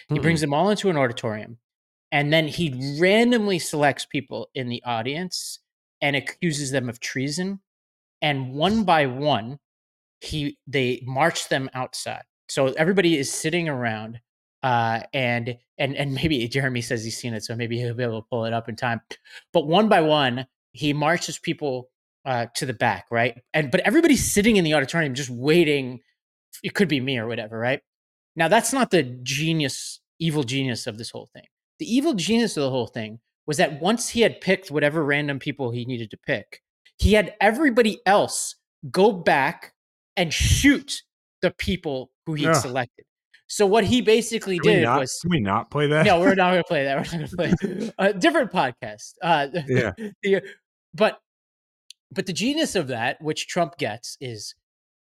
He 0.09 0.15
Mm-mm. 0.15 0.21
brings 0.23 0.41
them 0.41 0.51
all 0.51 0.71
into 0.71 0.89
an 0.89 0.97
auditorium, 0.97 1.59
and 2.11 2.31
then 2.31 2.47
he 2.47 2.97
randomly 2.99 3.59
selects 3.59 4.05
people 4.05 4.49
in 4.55 4.69
the 4.69 4.81
audience 4.85 5.59
and 6.01 6.15
accuses 6.15 6.71
them 6.71 6.89
of 6.89 6.99
treason. 6.99 7.59
And 8.21 8.53
one 8.53 8.83
by 8.83 9.05
one, 9.05 9.59
he 10.21 10.57
they 10.67 11.03
march 11.05 11.49
them 11.49 11.69
outside. 11.73 12.23
So 12.49 12.67
everybody 12.67 13.17
is 13.17 13.31
sitting 13.31 13.67
around, 13.69 14.19
uh, 14.63 15.01
and 15.13 15.57
and 15.77 15.95
and 15.95 16.13
maybe 16.13 16.47
Jeremy 16.47 16.81
says 16.81 17.03
he's 17.03 17.17
seen 17.17 17.33
it, 17.33 17.43
so 17.43 17.55
maybe 17.55 17.77
he'll 17.77 17.93
be 17.93 18.03
able 18.03 18.21
to 18.21 18.27
pull 18.29 18.45
it 18.45 18.53
up 18.53 18.69
in 18.69 18.75
time. 18.75 19.01
But 19.53 19.67
one 19.67 19.89
by 19.89 20.01
one, 20.01 20.47
he 20.71 20.93
marches 20.93 21.37
people 21.37 21.89
uh, 22.25 22.47
to 22.55 22.65
the 22.65 22.73
back, 22.73 23.05
right? 23.11 23.41
And 23.53 23.69
but 23.69 23.81
everybody's 23.81 24.31
sitting 24.31 24.57
in 24.57 24.63
the 24.63 24.73
auditorium 24.73 25.13
just 25.13 25.29
waiting. 25.29 25.99
It 26.63 26.73
could 26.73 26.87
be 26.87 26.99
me 26.99 27.19
or 27.19 27.27
whatever, 27.27 27.59
right? 27.59 27.81
Now 28.35 28.47
that's 28.47 28.73
not 28.73 28.91
the 28.91 29.03
genius, 29.03 29.99
evil 30.19 30.43
genius 30.43 30.87
of 30.87 30.97
this 30.97 31.11
whole 31.11 31.29
thing. 31.33 31.45
The 31.79 31.93
evil 31.93 32.13
genius 32.13 32.57
of 32.57 32.63
the 32.63 32.69
whole 32.69 32.87
thing 32.87 33.19
was 33.45 33.57
that 33.57 33.81
once 33.81 34.09
he 34.09 34.21
had 34.21 34.41
picked 34.41 34.71
whatever 34.71 35.03
random 35.03 35.39
people 35.39 35.71
he 35.71 35.85
needed 35.85 36.11
to 36.11 36.17
pick, 36.17 36.61
he 36.97 37.13
had 37.13 37.35
everybody 37.39 37.99
else 38.05 38.55
go 38.91 39.11
back 39.11 39.73
and 40.15 40.33
shoot 40.33 41.03
the 41.41 41.51
people 41.51 42.11
who 42.25 42.33
he'd 42.33 42.55
selected. 42.55 43.05
So 43.47 43.65
what 43.65 43.85
he 43.85 44.01
basically 44.01 44.59
Can 44.59 44.73
did 44.73 44.83
not, 44.83 44.99
was 44.99 45.17
can 45.21 45.29
we 45.29 45.39
not 45.39 45.71
play 45.71 45.87
that? 45.87 46.05
no, 46.05 46.19
we're 46.19 46.35
not 46.35 46.51
going 46.51 46.63
to 46.63 46.67
play 46.67 46.83
that. 46.83 46.95
We're 46.97 47.19
not 47.19 47.37
going 47.37 47.55
to 47.55 47.65
play 47.67 47.91
a 47.97 48.13
different 48.13 48.51
podcast. 48.51 49.13
Uh, 49.21 49.47
Yeah. 49.67 49.93
the, 50.23 50.41
but 50.93 51.19
but 52.11 52.25
the 52.25 52.33
genius 52.33 52.75
of 52.75 52.87
that, 52.87 53.21
which 53.21 53.47
Trump 53.47 53.77
gets, 53.77 54.17
is 54.19 54.55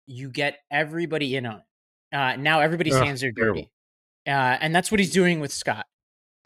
you 0.06 0.30
get 0.30 0.58
everybody 0.70 1.36
in 1.36 1.46
on 1.46 1.56
it. 1.56 2.16
Uh, 2.16 2.36
now 2.36 2.60
everybody's 2.60 2.94
Ugh, 2.94 3.04
hands 3.04 3.22
are 3.24 3.32
dirty, 3.32 3.70
uh, 4.26 4.30
and 4.60 4.74
that's 4.74 4.90
what 4.90 5.00
he's 5.00 5.12
doing 5.12 5.40
with 5.40 5.52
Scott. 5.52 5.86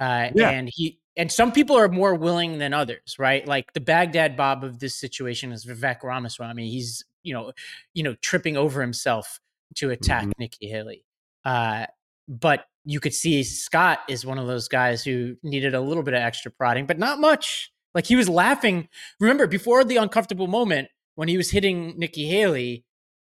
Uh, 0.01 0.31
Yeah. 0.35 0.51
And 0.51 0.71
he 0.73 0.99
and 1.17 1.33
some 1.33 1.51
people 1.51 1.77
are 1.77 1.89
more 1.89 2.15
willing 2.15 2.59
than 2.59 2.73
others, 2.73 3.17
right? 3.19 3.47
Like 3.47 3.73
the 3.73 3.81
Baghdad 3.81 4.37
Bob 4.37 4.63
of 4.63 4.79
this 4.79 4.95
situation 4.95 5.51
is 5.53 5.65
Vivek 5.67 6.03
Ramaswamy. 6.03 6.71
He's 6.71 7.05
you 7.23 7.35
know 7.35 7.53
you 7.95 8.03
know 8.03 8.15
tripping 8.23 8.57
over 8.57 8.81
himself 8.81 9.41
to 9.77 9.91
attack 9.91 10.25
Mhm. 10.27 10.33
Nikki 10.39 10.69
Haley. 10.69 11.05
Uh, 11.45 11.87
but 12.29 12.67
you 12.85 13.01
could 13.01 13.13
see 13.15 13.43
Scott 13.43 14.01
is 14.09 14.25
one 14.25 14.39
of 14.39 14.47
those 14.47 14.69
guys 14.69 15.03
who 15.05 15.37
needed 15.43 15.75
a 15.75 15.81
little 15.81 16.03
bit 16.03 16.15
of 16.15 16.23
extra 16.23 16.51
prodding, 16.51 16.87
but 16.87 16.99
not 16.99 17.19
much. 17.21 17.71
Like 17.95 18.07
he 18.07 18.17
was 18.17 18.29
laughing. 18.29 18.89
Remember, 19.21 19.47
before 19.47 19.85
the 19.85 19.97
uncomfortable 19.97 20.47
moment 20.47 20.89
when 21.17 21.29
he 21.29 21.37
was 21.37 21.51
hitting 21.51 21.99
Nikki 21.99 22.27
Haley, 22.27 22.85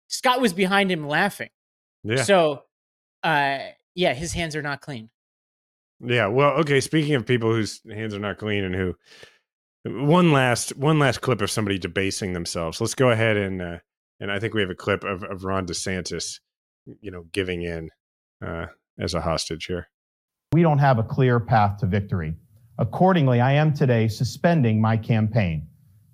Scott 0.08 0.40
was 0.40 0.54
behind 0.54 0.92
him 0.92 1.08
laughing. 1.08 1.50
Yeah. 2.04 2.24
So, 2.24 2.64
uh, 3.24 3.60
yeah, 3.96 4.14
his 4.14 4.34
hands 4.34 4.56
are 4.56 4.62
not 4.62 4.82
clean. 4.82 5.10
Yeah. 6.04 6.28
Well, 6.28 6.52
okay. 6.60 6.80
Speaking 6.80 7.16
of 7.16 7.26
people 7.26 7.54
whose 7.54 7.82
hands 7.92 8.14
are 8.14 8.20
not 8.20 8.38
clean 8.38 8.64
and 8.64 8.76
who, 8.76 8.96
one 9.86 10.32
last 10.32 10.76
one 10.78 11.00
last 11.00 11.22
clip 11.22 11.42
of 11.42 11.52
somebody 11.52 11.78
debasing 11.78 12.34
themselves. 12.34 12.80
Let's 12.80 12.96
go 12.96 13.10
ahead 13.10 13.38
and 13.38 13.62
uh, 13.62 13.78
and 14.20 14.32
I 14.32 14.40
think 14.40 14.54
we 14.54 14.62
have 14.62 14.70
a 14.70 14.76
clip 14.76 15.04
of, 15.04 15.24
of 15.24 15.44
Ron 15.44 15.66
DeSantis, 15.66 16.40
you 17.00 17.12
know, 17.12 17.26
giving 17.32 17.64
in 17.64 17.90
uh, 18.46 18.68
as 19.00 19.14
a 19.14 19.22
hostage 19.22 19.66
here. 19.66 19.90
we 20.54 20.62
don't 20.62 20.78
have 20.78 21.00
a 21.00 21.04
clear 21.04 21.40
path 21.40 21.78
to 21.78 21.88
victory. 21.88 22.36
Accordingly, 22.78 23.42
I 23.42 23.54
am 23.54 23.74
today 23.74 24.08
suspending 24.08 24.80
my 24.80 24.98
campaign. 24.98 25.68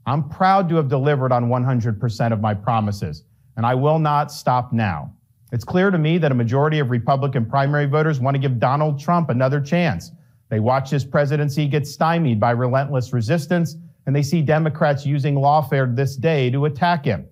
I'm 0.05 0.29
proud 0.29 0.69
to 0.69 0.75
have 0.75 0.87
delivered 0.87 1.33
on 1.33 1.49
100% 1.49 2.31
of 2.31 2.39
my 2.39 2.53
promises, 2.53 3.23
and 3.57 3.65
I 3.65 3.75
will 3.75 3.99
not 3.99 4.31
stop 4.31 4.71
now. 4.71 5.13
It's 5.51 5.63
clear 5.63 5.91
to 5.91 5.97
me 5.97 6.17
that 6.17 6.31
a 6.31 6.35
majority 6.35 6.79
of 6.79 6.89
Republican 6.89 7.45
primary 7.45 7.85
voters 7.85 8.19
want 8.19 8.35
to 8.35 8.39
give 8.39 8.59
Donald 8.59 8.99
Trump 8.99 9.29
another 9.29 9.61
chance. 9.61 10.11
They 10.49 10.59
watch 10.59 10.89
his 10.89 11.05
presidency 11.05 11.67
get 11.67 11.87
stymied 11.87 12.39
by 12.39 12.51
relentless 12.51 13.13
resistance, 13.13 13.75
and 14.05 14.15
they 14.15 14.23
see 14.23 14.41
Democrats 14.41 15.05
using 15.05 15.35
lawfare 15.35 15.95
this 15.95 16.15
day 16.15 16.49
to 16.49 16.65
attack 16.65 17.05
him. 17.05 17.25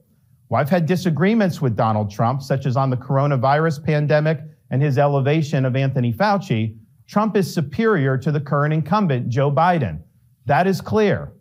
Well, 0.47 0.61
I've 0.61 0.69
had 0.69 0.85
disagreements 0.85 1.61
with 1.61 1.75
Donald 1.75 2.09
Trump, 2.09 2.41
such 2.41 2.65
as 2.65 2.77
on 2.77 2.89
the 2.89 2.97
coronavirus 2.97 3.83
pandemic 3.83 4.39
and 4.71 4.81
his 4.81 4.97
elevation 4.97 5.65
of 5.65 5.75
Anthony 5.75 6.13
Fauci. 6.13 6.77
Trump 7.07 7.35
is 7.35 7.53
superior 7.53 8.17
to 8.17 8.31
the 8.31 8.39
current 8.39 8.73
incumbent, 8.73 9.29
Joe 9.29 9.51
Biden. 9.51 10.01
That 10.45 10.67
is 10.67 10.81
clear. 10.81 11.33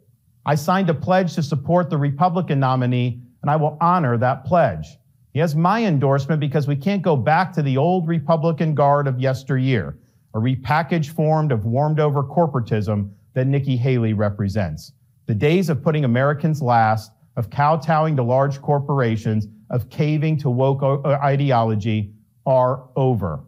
I 0.47 0.57
signed 0.57 0.91
a 0.91 0.95
pledge 0.95 1.35
to 1.35 1.43
support 1.43 1.89
the 1.89 1.99
Republican 1.99 2.61
nominee, 2.61 3.21
and 3.43 3.51
I 3.51 3.57
will 3.57 3.79
honor 3.81 4.19
that 4.19 4.45
pledge. 4.45 4.99
He 5.35 5.40
has 5.40 5.57
my 5.57 5.85
endorsement 5.85 6.38
because 6.38 6.68
we 6.68 6.77
can't 6.77 7.03
go 7.03 7.16
back 7.16 7.53
to 7.55 7.62
the 7.62 7.77
old 7.77 8.07
Republican 8.07 8.73
guard 8.73 9.09
of 9.09 9.18
yesteryear, 9.18 9.99
a 10.33 10.38
repackaged 10.38 11.11
form 11.11 11.51
of 11.51 11.64
warmed 11.64 11.99
over 11.99 12.23
corporatism 12.23 13.11
that 13.35 13.49
Nikki 13.49 13.77
Haley 13.77 14.12
represents. 14.12 14.92
The 15.27 15.35
days 15.35 15.68
of 15.68 15.83
putting 15.83 16.05
Americans 16.05 16.62
last, 16.62 17.11
of 17.37 17.51
kowtowing 17.51 18.14
to 18.14 18.23
large 18.23 18.62
corporations, 18.62 19.49
of 19.70 19.90
caving 19.90 20.38
to 20.38 20.51
woke 20.51 20.85
uh, 20.85 21.01
ideology 21.14 22.12
are 22.47 22.85
over. 22.94 23.40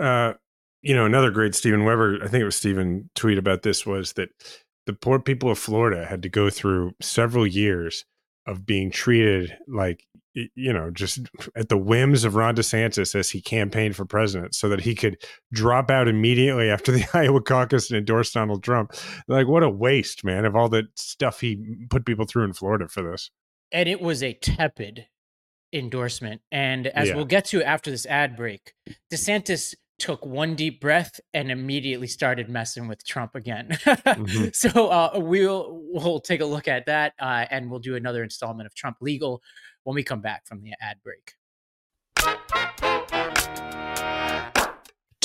Uh, 0.00 0.32
you 0.80 0.94
know, 0.94 1.04
another 1.04 1.30
great 1.30 1.54
Stephen 1.54 1.84
Weber, 1.84 2.20
I 2.22 2.28
think 2.28 2.40
it 2.40 2.46
was 2.46 2.56
Stephen 2.56 3.10
tweet 3.14 3.36
about 3.36 3.62
this 3.62 3.84
was 3.84 4.14
that 4.14 4.30
the 4.86 4.94
poor 4.94 5.18
people 5.18 5.50
of 5.50 5.58
Florida 5.58 6.06
had 6.06 6.22
to 6.22 6.30
go 6.30 6.48
through 6.48 6.94
several 7.02 7.46
years 7.46 8.06
of 8.46 8.64
being 8.66 8.90
treated 8.90 9.56
like 9.66 10.06
you 10.54 10.72
know 10.72 10.90
just 10.90 11.20
at 11.56 11.68
the 11.70 11.78
whims 11.78 12.24
of 12.24 12.34
Ron 12.34 12.54
DeSantis 12.56 13.14
as 13.14 13.30
he 13.30 13.40
campaigned 13.40 13.96
for 13.96 14.04
president 14.04 14.54
so 14.54 14.68
that 14.68 14.80
he 14.82 14.94
could 14.94 15.16
drop 15.52 15.90
out 15.90 16.08
immediately 16.08 16.68
after 16.70 16.92
the 16.92 17.06
Iowa 17.14 17.40
caucus 17.40 17.90
and 17.90 17.98
endorse 17.98 18.32
Donald 18.32 18.62
Trump. 18.62 18.92
Like 19.28 19.46
what 19.46 19.62
a 19.62 19.70
waste 19.70 20.24
man 20.24 20.44
of 20.44 20.54
all 20.54 20.68
the 20.68 20.84
stuff 20.94 21.40
he 21.40 21.58
put 21.90 22.04
people 22.04 22.26
through 22.26 22.44
in 22.44 22.52
Florida 22.52 22.86
for 22.88 23.02
this. 23.02 23.30
And 23.72 23.88
it 23.88 24.00
was 24.00 24.22
a 24.22 24.34
tepid 24.34 25.06
endorsement. 25.72 26.42
And 26.52 26.86
as 26.86 27.08
Yeah. 27.08 27.16
we'll 27.16 27.24
get 27.24 27.46
to 27.46 27.62
after 27.62 27.90
this 27.90 28.06
ad 28.06 28.36
break 28.36 28.74
DeSantis 29.12 29.74
took 29.98 30.24
one 30.26 30.54
deep 30.54 30.80
breath 30.80 31.18
and 31.32 31.50
immediately 31.50 32.06
started 32.06 32.48
messing 32.48 32.86
with 32.88 33.04
Trump 33.04 33.34
again. 33.34 33.70
Mhm. 33.70 34.54
So 34.54 34.88
uh, 34.88 35.12
we'll 35.14 35.80
we'll 35.92 36.20
take 36.20 36.40
a 36.40 36.44
look 36.44 36.68
at 36.68 36.86
that, 36.86 37.14
uh, 37.18 37.46
and 37.50 37.70
we'll 37.70 37.80
do 37.80 37.96
another 37.96 38.22
installment 38.22 38.66
of 38.66 38.74
Trump 38.74 38.98
Legal 39.00 39.42
when 39.84 39.94
we 39.94 40.02
come 40.02 40.20
back 40.20 40.46
from 40.46 40.62
the 40.62 40.72
ad 40.80 40.98
break. 41.02 41.34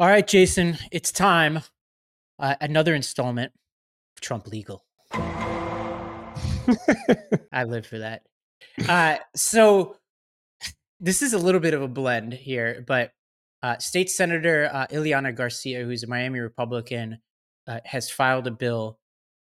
All 0.00 0.06
right, 0.06 0.26
Jason, 0.26 0.78
it's 0.92 1.10
time. 1.10 1.60
Uh, 2.38 2.54
another 2.60 2.94
installment 2.94 3.52
of 4.16 4.20
Trump 4.20 4.46
Legal. 4.46 4.84
I 7.52 7.64
live 7.66 7.84
for 7.84 7.98
that. 7.98 8.22
Uh, 8.88 9.16
so 9.34 9.96
this 11.00 11.20
is 11.20 11.32
a 11.32 11.38
little 11.38 11.60
bit 11.60 11.74
of 11.74 11.82
a 11.82 11.88
blend 11.88 12.32
here, 12.32 12.84
but 12.86 13.10
uh, 13.62 13.78
State 13.78 14.08
Senator 14.08 14.70
uh, 14.72 14.86
Ileana 14.86 15.34
Garcia, 15.34 15.82
who's 15.82 16.04
a 16.04 16.06
Miami 16.06 16.38
Republican, 16.38 17.18
uh, 17.68 17.80
has 17.84 18.10
filed 18.10 18.46
a 18.46 18.50
bill 18.50 18.98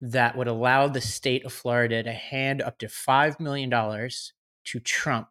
that 0.02 0.38
would 0.38 0.48
allow 0.48 0.88
the 0.88 1.02
state 1.02 1.46
of 1.46 1.54
Florida 1.54 2.02
to 2.02 2.12
hand 2.12 2.62
up 2.62 2.78
to 2.80 2.88
$5 2.88 3.40
million 3.40 3.70
to 3.70 4.80
Trump 4.80 5.28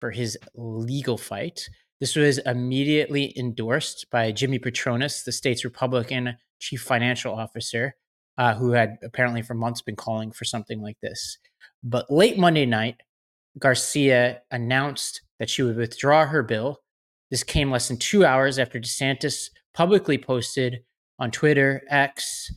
for 0.00 0.10
his 0.10 0.38
legal 0.54 1.18
fight. 1.18 1.68
This 2.00 2.16
was 2.16 2.38
immediately 2.38 3.36
endorsed 3.38 4.06
by 4.10 4.32
Jimmy 4.32 4.58
Patronis, 4.58 5.24
the 5.24 5.32
state's 5.32 5.64
Republican 5.64 6.36
chief 6.58 6.82
financial 6.82 7.34
officer, 7.34 7.94
uh, 8.38 8.54
who 8.54 8.72
had 8.72 8.96
apparently 9.04 9.42
for 9.42 9.54
months 9.54 9.82
been 9.82 9.96
calling 9.96 10.32
for 10.32 10.44
something 10.44 10.80
like 10.80 10.96
this. 11.00 11.38
But 11.84 12.10
late 12.10 12.38
Monday 12.38 12.66
night, 12.66 12.96
Garcia 13.58 14.42
announced 14.50 15.22
that 15.38 15.50
she 15.50 15.62
would 15.62 15.76
withdraw 15.76 16.26
her 16.26 16.42
bill. 16.42 16.80
This 17.30 17.44
came 17.44 17.70
less 17.70 17.88
than 17.88 17.98
two 17.98 18.24
hours 18.24 18.58
after 18.58 18.80
DeSantis 18.80 19.50
publicly 19.74 20.18
posted 20.18 20.80
on 21.22 21.30
Twitter, 21.30 21.82
X, 21.88 22.52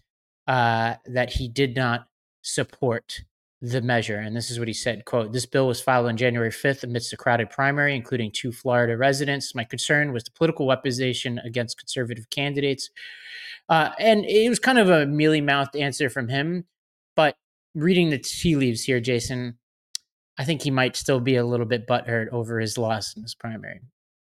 uh, 0.47 0.95
that 1.05 1.33
he 1.33 1.47
did 1.47 1.75
not 1.75 2.07
support 2.41 3.21
the 3.61 3.79
measure. 3.79 4.17
And 4.17 4.35
this 4.35 4.49
is 4.49 4.57
what 4.57 4.67
he 4.67 4.73
said, 4.73 5.05
quote, 5.05 5.33
this 5.33 5.45
bill 5.45 5.67
was 5.67 5.79
filed 5.79 6.07
on 6.07 6.17
January 6.17 6.49
5th 6.49 6.83
amidst 6.83 7.13
a 7.13 7.17
crowded 7.17 7.51
primary, 7.51 7.95
including 7.95 8.31
two 8.31 8.51
Florida 8.51 8.97
residents. 8.97 9.53
My 9.53 9.65
concern 9.65 10.13
was 10.13 10.23
the 10.23 10.31
political 10.31 10.65
weaponization 10.65 11.43
against 11.45 11.77
conservative 11.77 12.31
candidates. 12.31 12.89
Uh, 13.69 13.91
and 13.99 14.25
it 14.25 14.49
was 14.49 14.57
kind 14.57 14.79
of 14.79 14.89
a 14.89 15.05
mealy 15.05 15.41
mouthed 15.41 15.75
answer 15.75 16.09
from 16.09 16.29
him. 16.29 16.65
But 17.15 17.35
reading 17.75 18.09
the 18.09 18.17
tea 18.17 18.55
leaves 18.55 18.81
here, 18.81 18.99
Jason, 18.99 19.59
I 20.39 20.43
think 20.43 20.63
he 20.63 20.71
might 20.71 20.95
still 20.95 21.19
be 21.19 21.35
a 21.35 21.45
little 21.45 21.67
bit 21.67 21.87
butthurt 21.87 22.29
over 22.29 22.59
his 22.59 22.79
loss 22.79 23.15
in 23.15 23.21
this 23.21 23.35
primary. 23.35 23.81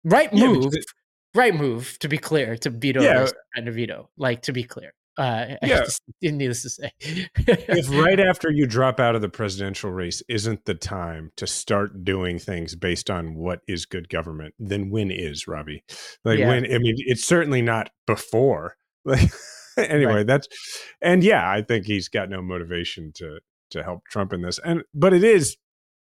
Right 0.03 0.33
move, 0.35 0.73
because 0.73 0.87
right 1.35 1.55
move, 1.55 1.97
to 2.01 2.09
be 2.09 2.19
clear, 2.19 2.57
to 2.59 2.71
veto 2.71 3.03
Yeah. 3.03 3.21
this 3.21 3.33
and 3.55 3.67
to 3.67 3.73
veto, 3.73 4.11
like 4.17 4.43
to 4.43 4.53
be 4.53 4.65
clear. 4.65 4.93
Uh, 5.17 5.55
Yeah. 5.63 5.85
needless 6.23 6.63
to 6.63 6.71
say. 6.71 6.91
if 7.01 7.89
right 8.05 8.19
after 8.19 8.51
you 8.51 8.67
drop 8.67 8.99
out 8.99 9.15
of 9.15 9.23
the 9.23 9.29
presidential 9.29 9.91
race 9.93 10.23
isn't 10.29 10.65
the 10.65 10.75
time 10.75 11.31
to 11.37 11.47
start 11.47 12.05
doing 12.05 12.39
things 12.39 12.75
based 12.75 13.11
on 13.11 13.35
what 13.37 13.61
is 13.69 13.87
good 13.87 14.09
government, 14.09 14.55
then 14.59 14.91
when 14.91 15.11
is 15.11 15.47
Ravi? 15.47 15.85
Like 16.25 16.39
Yeah. 16.41 16.49
when? 16.49 16.65
I 16.65 16.79
mean, 16.79 16.95
it's 16.99 17.25
certainly 17.25 17.63
not 17.63 17.91
before. 18.07 18.77
Like 19.07 19.31
anyway, 19.77 20.15
Right. 20.15 20.27
that's 20.27 20.49
and 21.03 21.23
yeah, 21.25 21.49
I 21.51 21.61
think 21.63 21.85
he's 21.87 22.09
got 22.09 22.31
no 22.31 22.41
motivation 22.41 23.13
to 23.17 23.41
to 23.71 23.83
help 23.83 24.05
Trump 24.09 24.33
in 24.33 24.41
this. 24.43 24.59
And 24.65 24.83
but 24.95 25.13
it 25.13 25.23
is 25.25 25.57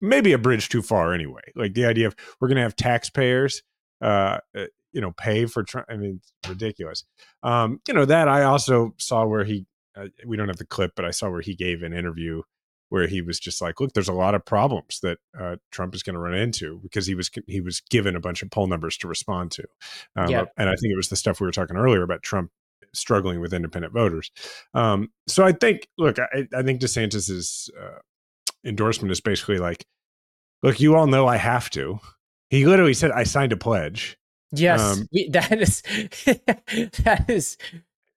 maybe 0.00 0.32
a 0.32 0.38
bridge 0.38 0.68
too 0.68 0.82
far 0.82 1.12
anyway. 1.14 1.40
Like 1.56 1.74
the 1.74 1.86
idea 1.86 2.06
of 2.06 2.14
we're 2.40 2.48
going 2.48 2.56
to 2.56 2.62
have 2.62 2.76
taxpayers, 2.76 3.62
uh, 4.00 4.38
uh, 4.56 4.66
you 4.92 5.00
know, 5.00 5.12
pay 5.12 5.46
for 5.46 5.62
Trump. 5.62 5.86
I 5.90 5.96
mean, 5.96 6.20
it's 6.22 6.48
ridiculous. 6.48 7.04
Um, 7.42 7.80
you 7.88 7.94
know 7.94 8.04
that 8.04 8.28
I 8.28 8.44
also 8.44 8.94
saw 8.98 9.26
where 9.26 9.44
he 9.44 9.66
uh, 9.96 10.06
we 10.26 10.36
don't 10.36 10.48
have 10.48 10.58
the 10.58 10.66
clip, 10.66 10.92
but 10.96 11.04
I 11.04 11.10
saw 11.10 11.30
where 11.30 11.40
he 11.40 11.54
gave 11.54 11.82
an 11.82 11.92
interview 11.92 12.42
where 12.90 13.06
he 13.06 13.22
was 13.22 13.40
just 13.40 13.60
like, 13.60 13.80
"Look, 13.80 13.92
there's 13.92 14.08
a 14.08 14.12
lot 14.12 14.34
of 14.34 14.44
problems 14.44 15.00
that 15.00 15.18
uh, 15.38 15.56
Trump 15.72 15.94
is 15.94 16.02
going 16.02 16.14
to 16.14 16.20
run 16.20 16.34
into 16.34 16.78
because 16.82 17.06
he 17.06 17.14
was 17.14 17.30
he 17.46 17.60
was 17.60 17.80
given 17.80 18.14
a 18.14 18.20
bunch 18.20 18.42
of 18.42 18.50
poll 18.50 18.66
numbers 18.66 18.96
to 18.98 19.08
respond 19.08 19.50
to." 19.52 19.64
Um, 20.16 20.28
Yeah. 20.28 20.44
And 20.56 20.68
I 20.68 20.74
think 20.76 20.92
it 20.92 20.96
was 20.96 21.08
the 21.08 21.16
stuff 21.16 21.40
we 21.40 21.46
were 21.46 21.52
talking 21.52 21.76
earlier 21.76 22.02
about 22.02 22.22
Trump 22.22 22.50
struggling 22.92 23.40
with 23.40 23.52
independent 23.52 23.92
voters. 23.92 24.30
Um, 24.72 25.10
so 25.26 25.44
I 25.44 25.52
think, 25.52 25.88
look, 25.98 26.18
I, 26.18 26.46
I 26.54 26.62
think 26.62 26.80
DeSantis's 26.80 27.68
uh, 27.80 27.98
endorsement 28.64 29.10
is 29.10 29.20
basically 29.20 29.58
like, 29.58 29.86
"Look, 30.62 30.80
you 30.80 30.94
all 30.94 31.06
know 31.06 31.26
I 31.26 31.36
have 31.36 31.70
to." 31.70 31.98
He 32.50 32.66
literally 32.66 32.94
said, 32.94 33.10
"I 33.10 33.24
signed 33.24 33.52
a 33.52 33.56
pledge." 33.56 34.16
yes, 34.52 34.80
Um, 34.80 35.08
that 35.30 35.60
is 35.60 35.82
that 37.02 37.24
is 37.28 37.56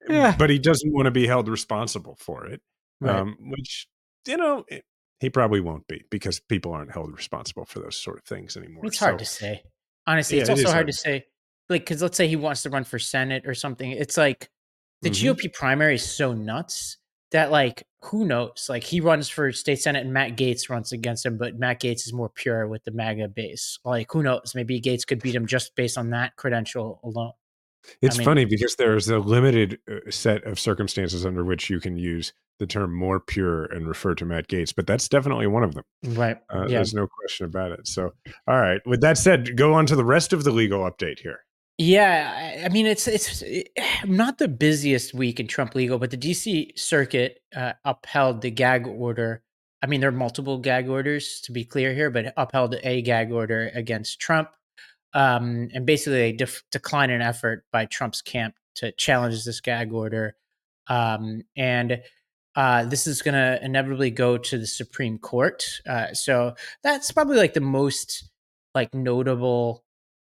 Yeah. 0.07 0.35
but 0.37 0.49
he 0.49 0.59
doesn't 0.59 0.93
want 0.93 1.05
to 1.05 1.11
be 1.11 1.25
held 1.27 1.47
responsible 1.49 2.15
for 2.19 2.45
it. 2.45 2.61
right. 3.01 3.15
um, 3.19 3.37
which 3.39 3.87
you 4.27 4.37
know 4.37 4.63
it, 4.67 4.83
he 5.19 5.29
probably 5.31 5.59
won't 5.61 5.87
be 5.87 6.03
because 6.11 6.39
people 6.39 6.73
aren't 6.73 6.91
held 6.91 7.11
responsible 7.15 7.65
for 7.65 7.79
those 7.79 7.95
sort 7.95 8.17
of 8.19 8.23
things 8.25 8.55
anymore. 8.55 8.85
It's 8.85 8.99
hard 8.99 9.15
So, 9.15 9.17
to 9.19 9.25
say. 9.25 9.63
Honestly, 10.05 10.37
Yeah, 10.37 10.41
it's 10.41 10.49
also 10.51 10.61
is 10.61 10.65
hard, 10.67 10.75
hard 10.75 10.87
to 10.87 10.93
say. 10.93 11.25
Like, 11.69 11.81
because 11.81 12.01
let's 12.01 12.15
say 12.15 12.27
he 12.27 12.35
wants 12.35 12.61
to 12.63 12.69
run 12.69 12.83
for 12.83 12.99
Senate 12.99 13.45
or 13.47 13.53
something. 13.55 13.91
It's 13.91 14.15
like 14.15 14.49
the 15.01 15.09
Mhm. 15.09 15.35
GOP 15.35 15.49
primary 15.53 15.95
is 15.95 16.03
so 16.09 16.33
nuts 16.33 16.97
that, 17.31 17.51
like, 17.51 17.83
who 18.03 18.25
knows? 18.25 18.67
Like, 18.69 18.83
he 18.83 19.01
runs 19.01 19.27
for 19.27 19.51
state 19.51 19.79
senate 19.81 20.03
and 20.03 20.13
Matt 20.13 20.37
Gaetz 20.37 20.69
runs 20.69 20.91
against 20.91 21.25
him, 21.25 21.37
but 21.37 21.57
Matt 21.57 21.81
Gaetz 21.81 22.05
is 22.05 22.13
more 22.13 22.29
pure 22.29 22.67
with 22.67 22.83
the 22.83 22.91
MAGA 22.91 23.29
base. 23.29 23.79
Like, 23.83 24.11
who 24.11 24.23
knows? 24.23 24.53
Maybe 24.55 24.79
Gaetz 24.79 25.05
could 25.05 25.21
beat 25.21 25.35
him 25.35 25.45
just 25.45 25.75
based 25.75 25.97
on 25.97 26.11
that 26.11 26.35
credential 26.35 26.99
alone. 27.03 27.33
It's 28.01 28.17
mean- 28.17 28.25
funny 28.25 28.45
because 28.45 28.75
there's 28.75 29.09
a 29.09 29.19
limited 29.19 29.79
uh, 29.89 30.09
set 30.09 30.43
of 30.43 30.59
circumstances 30.59 31.25
under 31.25 31.43
which 31.43 31.69
you 31.69 31.79
can 31.79 31.97
use 31.97 32.33
the 32.59 32.67
term 32.67 32.93
more 32.93 33.19
pure 33.19 33.65
and 33.65 33.87
refer 33.87 34.15
to 34.15 34.25
Matt 34.25 34.47
Gaetz, 34.47 34.73
but 34.75 34.87
that's 34.87 35.07
definitely 35.07 35.47
one 35.47 35.63
of 35.63 35.75
them. 35.75 35.83
Right. 36.03 36.37
Uh, 36.53 36.61
yeah. 36.61 36.77
There's 36.77 36.93
no 36.93 37.07
question 37.07 37.45
about 37.45 37.71
it. 37.71 37.87
So, 37.87 38.13
all 38.47 38.59
right. 38.59 38.81
With 38.85 39.01
that 39.01 39.17
said, 39.17 39.55
go 39.55 39.73
on 39.73 39.85
to 39.85 39.95
the 39.95 40.03
rest 40.03 40.33
of 40.33 40.43
the 40.43 40.51
legal 40.51 40.79
update 40.79 41.19
here. 41.19 41.41
Yeah, 41.77 42.63
I- 42.65 42.69
mean 42.69 42.87
it's 42.87 43.07
it's 43.07 43.41
it- 43.43 43.69
not 44.07 44.37
the 44.39 44.47
busiest 44.47 45.13
week 45.13 45.39
in 45.39 45.47
Trump 45.47 45.75
legal, 45.75 45.99
but 45.99 46.11
the 46.11 46.17
DC 46.17 46.77
Circuit 46.77 47.39
uh, 47.55 47.73
upheld 47.85 48.41
the 48.41 48.51
gag 48.51 48.87
order. 48.87 49.43
I 49.83 49.87
mean, 49.87 49.99
there 50.01 50.09
are 50.09 50.11
multiple 50.13 50.57
gag 50.57 50.89
orders 50.89 51.39
to 51.41 51.51
be 51.51 51.63
clear 51.63 51.93
here, 51.93 52.09
but 52.09 52.33
upheld 52.35 52.75
a 52.83 53.01
gag 53.03 53.31
order 53.31 53.71
against 53.75 54.19
Trump, 54.19 54.49
um, 55.13 55.69
and 55.73 55.85
basically 55.85 56.17
they 56.19 56.31
def- 56.33 56.63
decline 56.71 57.11
an 57.11 57.21
effort 57.21 57.63
by 57.71 57.85
Trump's 57.85 58.21
camp 58.23 58.55
to 58.75 58.91
challenge 58.93 59.45
this 59.45 59.61
gag 59.61 59.93
order, 59.93 60.35
um, 60.87 61.43
and 61.55 62.01
uh, 62.55 62.85
this 62.85 63.05
is 63.05 63.21
going 63.21 63.35
to 63.35 63.63
inevitably 63.63 64.09
go 64.09 64.35
to 64.39 64.57
the 64.57 64.65
Supreme 64.65 65.19
Court. 65.19 65.63
Uh, 65.87 66.11
so 66.13 66.55
that's 66.83 67.11
probably 67.11 67.37
like 67.37 67.53
the 67.53 67.61
most 67.61 68.29
like 68.73 68.93
notable 68.95 69.83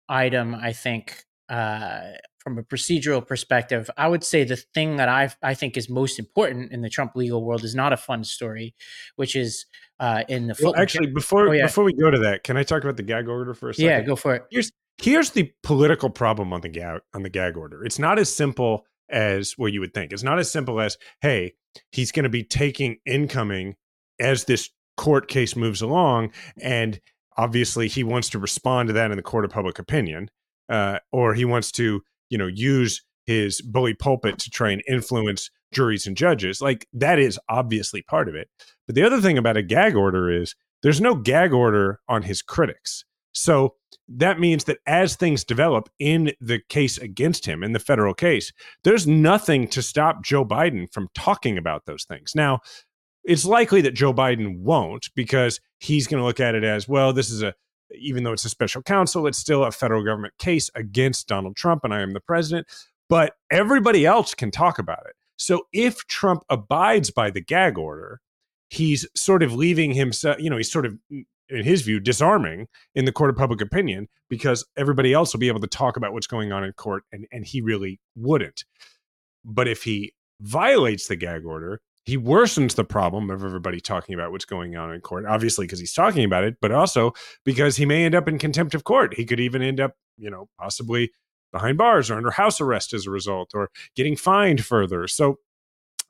item 0.08 0.54
I 0.54 0.72
think 0.72 1.24
uh, 1.52 2.12
from 2.38 2.58
a 2.58 2.62
procedural 2.62 3.24
perspective. 3.24 3.88
I 3.96 4.08
would 4.08 4.24
say 4.24 4.42
the 4.42 4.56
thing 4.56 4.96
that 4.96 5.08
I 5.08 5.30
I 5.42 5.54
think 5.54 5.76
is 5.76 5.88
most 5.88 6.18
important 6.18 6.72
in 6.72 6.80
the 6.80 6.88
Trump 6.88 7.12
legal 7.14 7.44
world 7.44 7.62
is 7.62 7.74
not 7.74 7.92
a 7.92 7.96
fun 7.96 8.24
story, 8.24 8.74
which 9.16 9.36
is 9.36 9.66
uh, 10.00 10.24
in 10.28 10.48
the 10.48 10.56
Well, 10.60 10.74
actually, 10.76 11.08
before 11.08 11.48
Oh, 11.48 11.52
yeah. 11.52 11.66
before 11.66 11.84
we 11.84 11.92
go 11.92 12.10
to 12.10 12.18
that, 12.20 12.42
can 12.42 12.56
I 12.56 12.62
talk 12.64 12.82
about 12.82 12.96
the 12.96 13.02
gag 13.04 13.28
order 13.28 13.54
for 13.54 13.68
a 13.70 13.74
second? 13.74 13.90
yeah, 13.90 14.00
go 14.00 14.16
for 14.16 14.34
it. 14.34 14.42
here's 14.50 14.72
here's 15.00 15.30
the 15.30 15.52
political 15.62 16.10
problem 16.10 16.52
on 16.52 16.62
the 16.62 16.68
gag 16.68 17.00
on 17.14 17.22
the 17.22 17.30
gag 17.30 17.56
order. 17.56 17.84
It's 17.84 17.98
not 17.98 18.18
as 18.18 18.34
simple 18.34 18.86
as 19.10 19.52
what 19.58 19.72
you 19.72 19.80
would 19.80 19.92
think. 19.92 20.12
It's 20.12 20.22
not 20.22 20.38
as 20.38 20.50
simple 20.50 20.80
as 20.80 20.96
hey, 21.20 21.52
he's 21.92 22.10
going 22.12 22.24
to 22.24 22.30
be 22.30 22.42
taking 22.44 22.96
incoming 23.06 23.76
as 24.18 24.44
this 24.44 24.70
court 24.96 25.28
case 25.28 25.54
moves 25.54 25.82
along, 25.82 26.32
and 26.60 27.00
obviously 27.36 27.88
he 27.88 28.02
wants 28.04 28.30
to 28.30 28.38
respond 28.38 28.88
to 28.88 28.92
that 28.94 29.10
in 29.10 29.16
the 29.16 29.22
court 29.22 29.44
of 29.44 29.50
public 29.50 29.78
opinion, 29.78 30.30
uh, 30.68 30.98
or 31.10 31.34
he 31.34 31.44
wants 31.44 31.72
to 31.72 32.02
you 32.30 32.38
know 32.38 32.46
use 32.46 33.02
his 33.26 33.60
bully 33.60 33.94
pulpit 33.94 34.38
to 34.38 34.50
try 34.50 34.70
and 34.70 34.82
influence 34.88 35.50
juries 35.72 36.06
and 36.06 36.16
judges. 36.16 36.60
Like 36.60 36.86
that 36.92 37.18
is 37.18 37.38
obviously 37.48 38.02
part 38.02 38.28
of 38.28 38.34
it. 38.34 38.48
But 38.86 38.94
the 38.94 39.04
other 39.04 39.20
thing 39.20 39.38
about 39.38 39.56
a 39.56 39.62
gag 39.62 39.94
order 39.94 40.30
is 40.30 40.54
there's 40.82 41.00
no 41.00 41.14
gag 41.14 41.52
order 41.52 42.00
on 42.08 42.22
his 42.22 42.42
critics. 42.42 43.04
So 43.32 43.76
that 44.08 44.40
means 44.40 44.64
that 44.64 44.78
as 44.86 45.16
things 45.16 45.44
develop 45.44 45.88
in 45.98 46.32
the 46.40 46.60
case 46.68 46.98
against 46.98 47.46
him, 47.46 47.62
in 47.62 47.72
the 47.72 47.78
federal 47.78 48.14
case, 48.14 48.52
there's 48.84 49.06
nothing 49.06 49.68
to 49.68 49.82
stop 49.82 50.22
Joe 50.22 50.44
Biden 50.44 50.92
from 50.92 51.08
talking 51.14 51.56
about 51.56 51.86
those 51.86 52.04
things. 52.04 52.32
Now, 52.34 52.60
it's 53.24 53.44
likely 53.44 53.80
that 53.82 53.94
Joe 53.94 54.12
Biden 54.12 54.58
won't 54.58 55.08
because 55.14 55.60
he's 55.78 56.06
going 56.06 56.20
to 56.20 56.26
look 56.26 56.40
at 56.40 56.54
it 56.54 56.64
as 56.64 56.88
well, 56.88 57.12
this 57.12 57.30
is 57.30 57.42
a, 57.42 57.54
even 57.98 58.24
though 58.24 58.32
it's 58.32 58.44
a 58.44 58.50
special 58.50 58.82
counsel, 58.82 59.26
it's 59.26 59.38
still 59.38 59.64
a 59.64 59.70
federal 59.70 60.04
government 60.04 60.34
case 60.38 60.70
against 60.74 61.28
Donald 61.28 61.56
Trump 61.56 61.84
and 61.84 61.92
I 61.92 62.00
am 62.00 62.12
the 62.12 62.20
president. 62.20 62.66
But 63.08 63.34
everybody 63.50 64.06
else 64.06 64.34
can 64.34 64.50
talk 64.50 64.78
about 64.78 65.04
it. 65.06 65.14
So 65.36 65.66
if 65.72 66.06
Trump 66.06 66.44
abides 66.48 67.10
by 67.10 67.30
the 67.30 67.40
gag 67.40 67.76
order, 67.76 68.20
he's 68.68 69.06
sort 69.14 69.42
of 69.42 69.52
leaving 69.52 69.92
himself, 69.92 70.38
you 70.38 70.48
know, 70.48 70.56
he's 70.56 70.70
sort 70.70 70.86
of, 70.86 70.96
in 71.10 71.64
his 71.64 71.82
view, 71.82 72.00
disarming 72.00 72.68
in 72.94 73.04
the 73.04 73.12
court 73.12 73.28
of 73.28 73.36
public 73.36 73.60
opinion 73.60 74.08
because 74.30 74.64
everybody 74.76 75.12
else 75.12 75.32
will 75.32 75.40
be 75.40 75.48
able 75.48 75.60
to 75.60 75.66
talk 75.66 75.96
about 75.96 76.12
what's 76.12 76.26
going 76.26 76.52
on 76.52 76.64
in 76.64 76.72
court 76.72 77.04
and, 77.12 77.26
and 77.32 77.44
he 77.44 77.60
really 77.60 78.00
wouldn't. 78.16 78.64
But 79.44 79.68
if 79.68 79.82
he 79.82 80.14
violates 80.40 81.08
the 81.08 81.16
gag 81.16 81.44
order, 81.44 81.80
he 82.04 82.18
worsens 82.18 82.74
the 82.74 82.84
problem 82.84 83.30
of 83.30 83.44
everybody 83.44 83.80
talking 83.80 84.14
about 84.14 84.32
what's 84.32 84.44
going 84.44 84.76
on 84.76 84.92
in 84.92 85.00
court, 85.00 85.24
obviously 85.26 85.66
because 85.66 85.78
he's 85.78 85.92
talking 85.92 86.24
about 86.24 86.44
it, 86.44 86.56
but 86.60 86.72
also 86.72 87.12
because 87.44 87.76
he 87.76 87.86
may 87.86 88.04
end 88.04 88.14
up 88.14 88.28
in 88.28 88.38
contempt 88.38 88.74
of 88.74 88.84
court. 88.84 89.14
He 89.14 89.24
could 89.24 89.40
even 89.40 89.62
end 89.62 89.80
up, 89.80 89.94
you 90.16 90.30
know, 90.30 90.48
possibly 90.58 91.12
behind 91.52 91.78
bars 91.78 92.10
or 92.10 92.16
under 92.16 92.30
house 92.30 92.60
arrest 92.60 92.92
as 92.92 93.06
a 93.06 93.10
result 93.10 93.52
or 93.54 93.70
getting 93.94 94.16
fined 94.16 94.64
further. 94.64 95.06
So 95.06 95.38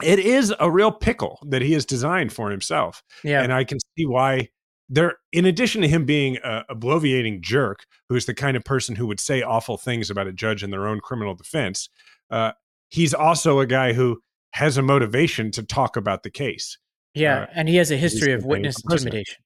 it 0.03 0.19
is 0.19 0.55
a 0.59 0.71
real 0.71 0.91
pickle 0.91 1.39
that 1.47 1.63
he 1.63 1.73
has 1.73 1.85
designed 1.85 2.33
for 2.33 2.51
himself. 2.51 3.03
Yeah, 3.23 3.43
And 3.43 3.53
I 3.53 3.65
can 3.65 3.79
see 3.97 4.07
why 4.07 4.49
there, 4.89 5.17
in 5.33 5.45
addition 5.45 5.83
to 5.83 5.89
him 5.89 6.05
being 6.05 6.39
a, 6.45 6.75
bloviating 6.75 7.41
jerk, 7.41 7.85
who's 8.09 8.27
the 8.27 8.35
kind 8.35 8.57
of 8.57 8.65
person 8.65 8.97
who 8.97 9.07
would 9.07 9.21
say 9.21 9.43
awful 9.43 9.77
things 9.77 10.11
about 10.11 10.27
a 10.27 10.33
judge 10.33 10.63
in 10.63 10.71
their 10.71 10.87
own 10.87 11.01
criminal 11.01 11.35
defense, 11.35 11.89
uh, 12.31 12.53
he's 12.91 13.15
also 13.15 13.61
a 13.61 13.67
guy 13.67 13.93
who 13.93 14.21
has 14.53 14.77
a 14.79 14.83
motivation 14.83 15.51
to 15.53 15.63
talk 15.63 15.97
about 15.97 16.23
the 16.23 16.31
case. 16.31 16.79
yeah, 17.15 17.43
uh, 17.43 17.47
and 17.55 17.69
he 17.69 17.77
has 17.77 17.91
a 17.91 17.97
history 17.97 18.33
of 18.33 18.45
witness 18.45 18.77
intimidation, 18.89 19.43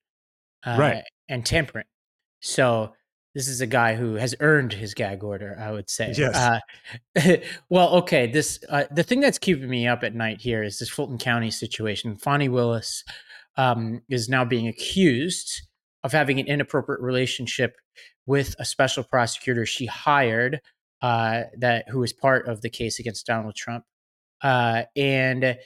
uh, 0.64 0.76
Right. 0.78 1.04
and 1.28 1.44
tampering. 1.44 1.86
So 2.40 2.92
this 3.34 3.48
is 3.48 3.60
a 3.60 3.66
guy 3.66 3.94
who 3.94 4.14
has 4.14 4.34
earned 4.40 4.72
his 4.72 4.94
gag 4.94 5.22
order, 5.24 5.56
I 5.60 5.70
would 5.72 5.90
say. 5.90 6.14
Yes. 6.16 6.60
Uh, 7.16 7.36
well, 7.68 7.94
okay. 7.96 8.26
This 8.26 8.60
uh, 8.68 8.84
the 8.90 9.02
thing 9.02 9.20
that's 9.20 9.38
keeping 9.38 9.68
me 9.68 9.86
up 9.86 10.02
at 10.04 10.14
night 10.14 10.40
here 10.40 10.62
is 10.62 10.78
this 10.78 10.88
Fulton 10.88 11.18
County 11.18 11.50
situation. 11.50 12.16
Fani 12.16 12.48
Willis 12.48 13.04
um, 13.56 14.02
is 14.08 14.28
now 14.28 14.44
being 14.44 14.68
accused 14.68 15.62
of 16.04 16.12
having 16.12 16.38
an 16.38 16.46
inappropriate 16.46 17.00
relationship 17.00 17.76
with 18.26 18.54
a 18.58 18.64
special 18.64 19.02
prosecutor 19.04 19.66
she 19.66 19.86
hired 19.86 20.60
uh, 21.02 21.42
that 21.58 21.88
who 21.88 21.98
was 21.98 22.12
part 22.12 22.48
of 22.48 22.60
the 22.62 22.70
case 22.70 22.98
against 22.98 23.26
Donald 23.26 23.54
Trump. 23.54 23.84
Uh, 24.46 24.84
and 24.94 25.58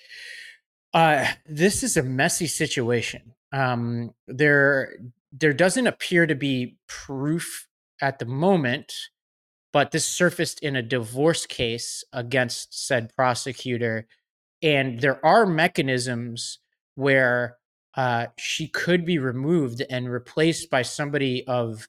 uh, 0.94 1.26
this 1.44 1.82
is 1.82 1.98
a 1.98 2.02
messy 2.02 2.46
situation. 2.46 3.34
Um, 3.52 4.14
there, 4.26 4.94
there 5.32 5.52
doesn't 5.52 5.86
appear 5.86 6.26
to 6.26 6.34
be 6.34 6.78
proof 6.86 7.68
at 8.00 8.18
the 8.18 8.24
moment, 8.24 8.94
but 9.70 9.90
this 9.90 10.06
surfaced 10.06 10.62
in 10.62 10.76
a 10.76 10.82
divorce 10.82 11.44
case 11.44 12.04
against 12.14 12.86
said 12.86 13.14
prosecutor, 13.14 14.06
and 14.62 14.98
there 14.98 15.24
are 15.26 15.44
mechanisms 15.44 16.60
where 16.94 17.58
uh, 17.96 18.28
she 18.38 18.66
could 18.66 19.04
be 19.04 19.18
removed 19.18 19.82
and 19.90 20.10
replaced 20.10 20.70
by 20.70 20.80
somebody 20.80 21.46
of 21.46 21.86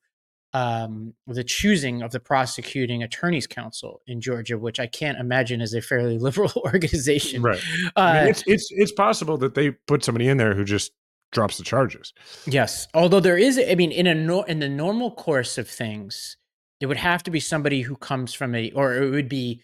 um, 0.54 1.14
the 1.28 1.43
choosing 1.43 2.02
of 2.02 2.12
the 2.12 2.20
prosecuting 2.20 3.04
attorneys 3.04 3.47
council 3.47 4.02
in 4.08 4.20
Georgia, 4.20 4.58
which 4.58 4.80
I 4.80 4.88
can't 4.88 5.18
imagine 5.18 5.62
is 5.62 5.74
a 5.74 5.82
fairly 5.82 6.18
liberal 6.20 6.52
organization. 6.58 7.41
Right. 7.41 7.62
Uh, 7.95 7.99
I 7.99 8.20
mean, 8.22 8.30
it's 8.30 8.43
it's 8.47 8.68
it's 8.72 8.91
possible 8.91 9.38
that 9.38 9.56
they 9.56 9.72
put 9.72 10.04
somebody 10.04 10.28
in 10.28 10.38
there 10.38 10.54
who 10.54 10.64
just 10.64 10.91
drops 11.32 11.58
the 11.58 11.64
charges. 11.64 12.14
yes, 12.45 12.88
although 12.93 13.22
there 13.22 13.38
is, 13.38 13.58
I 13.58 13.76
mean, 13.76 13.91
in 13.91 14.06
a 14.06 14.14
nor- 14.14 14.47
in 14.47 14.60
the 14.60 14.68
normal 14.68 15.12
course 15.12 15.58
of 15.58 15.70
things, 15.70 16.36
it 16.82 16.88
would 16.88 16.97
have 16.97 17.24
to 17.24 17.32
be 17.32 17.39
somebody 17.39 17.82
who 17.82 17.95
comes 17.95 18.34
from 18.34 18.54
a, 18.54 18.72
or 18.72 18.95
it 18.95 19.10
would 19.12 19.30
be 19.30 19.64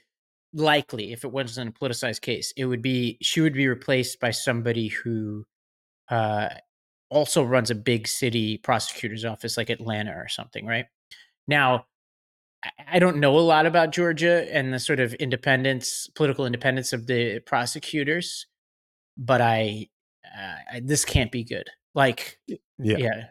likely 0.54 1.12
if 1.12 1.26
it 1.26 1.32
wasn't 1.32 1.76
a 1.76 1.80
politicized 1.80 2.22
case, 2.22 2.54
it 2.56 2.66
would 2.66 2.82
be 2.82 3.18
she 3.22 3.42
would 3.42 3.54
be 3.54 3.68
replaced 3.68 4.20
by 4.20 4.32
somebody 4.32 4.88
who 4.88 5.46
uh, 6.10 6.50
also 7.10 7.44
runs 7.44 7.70
a 7.72 7.76
big 7.76 8.08
city 8.08 8.58
prosecutor's 8.58 9.26
office 9.26 9.58
like 9.58 9.70
Atlanta 9.70 10.12
or 10.12 10.28
something, 10.28 10.66
right? 10.66 10.86
Now, 11.48 11.86
I- 12.88 13.00
don't 13.00 13.18
know 13.18 13.38
a 13.38 13.40
lot 13.40 13.66
about 13.66 13.92
Georgia 13.92 14.48
and 14.54 14.74
the 14.74 14.80
sort 14.80 15.00
of 15.00 15.14
independence, 15.16 16.10
political 16.16 16.46
independence 16.46 16.92
of 16.92 17.06
the 17.08 17.40
prosecutors, 17.40 18.48
but 19.18 19.42
I, 19.42 19.88
uh, 20.26 20.56
I 20.74 20.80
this 20.84 21.06
can't 21.06 21.32
be 21.32 21.44
good. 21.44 21.70
Like, 21.94 22.40
Yeah. 22.48 22.58
yeah, 22.78 23.24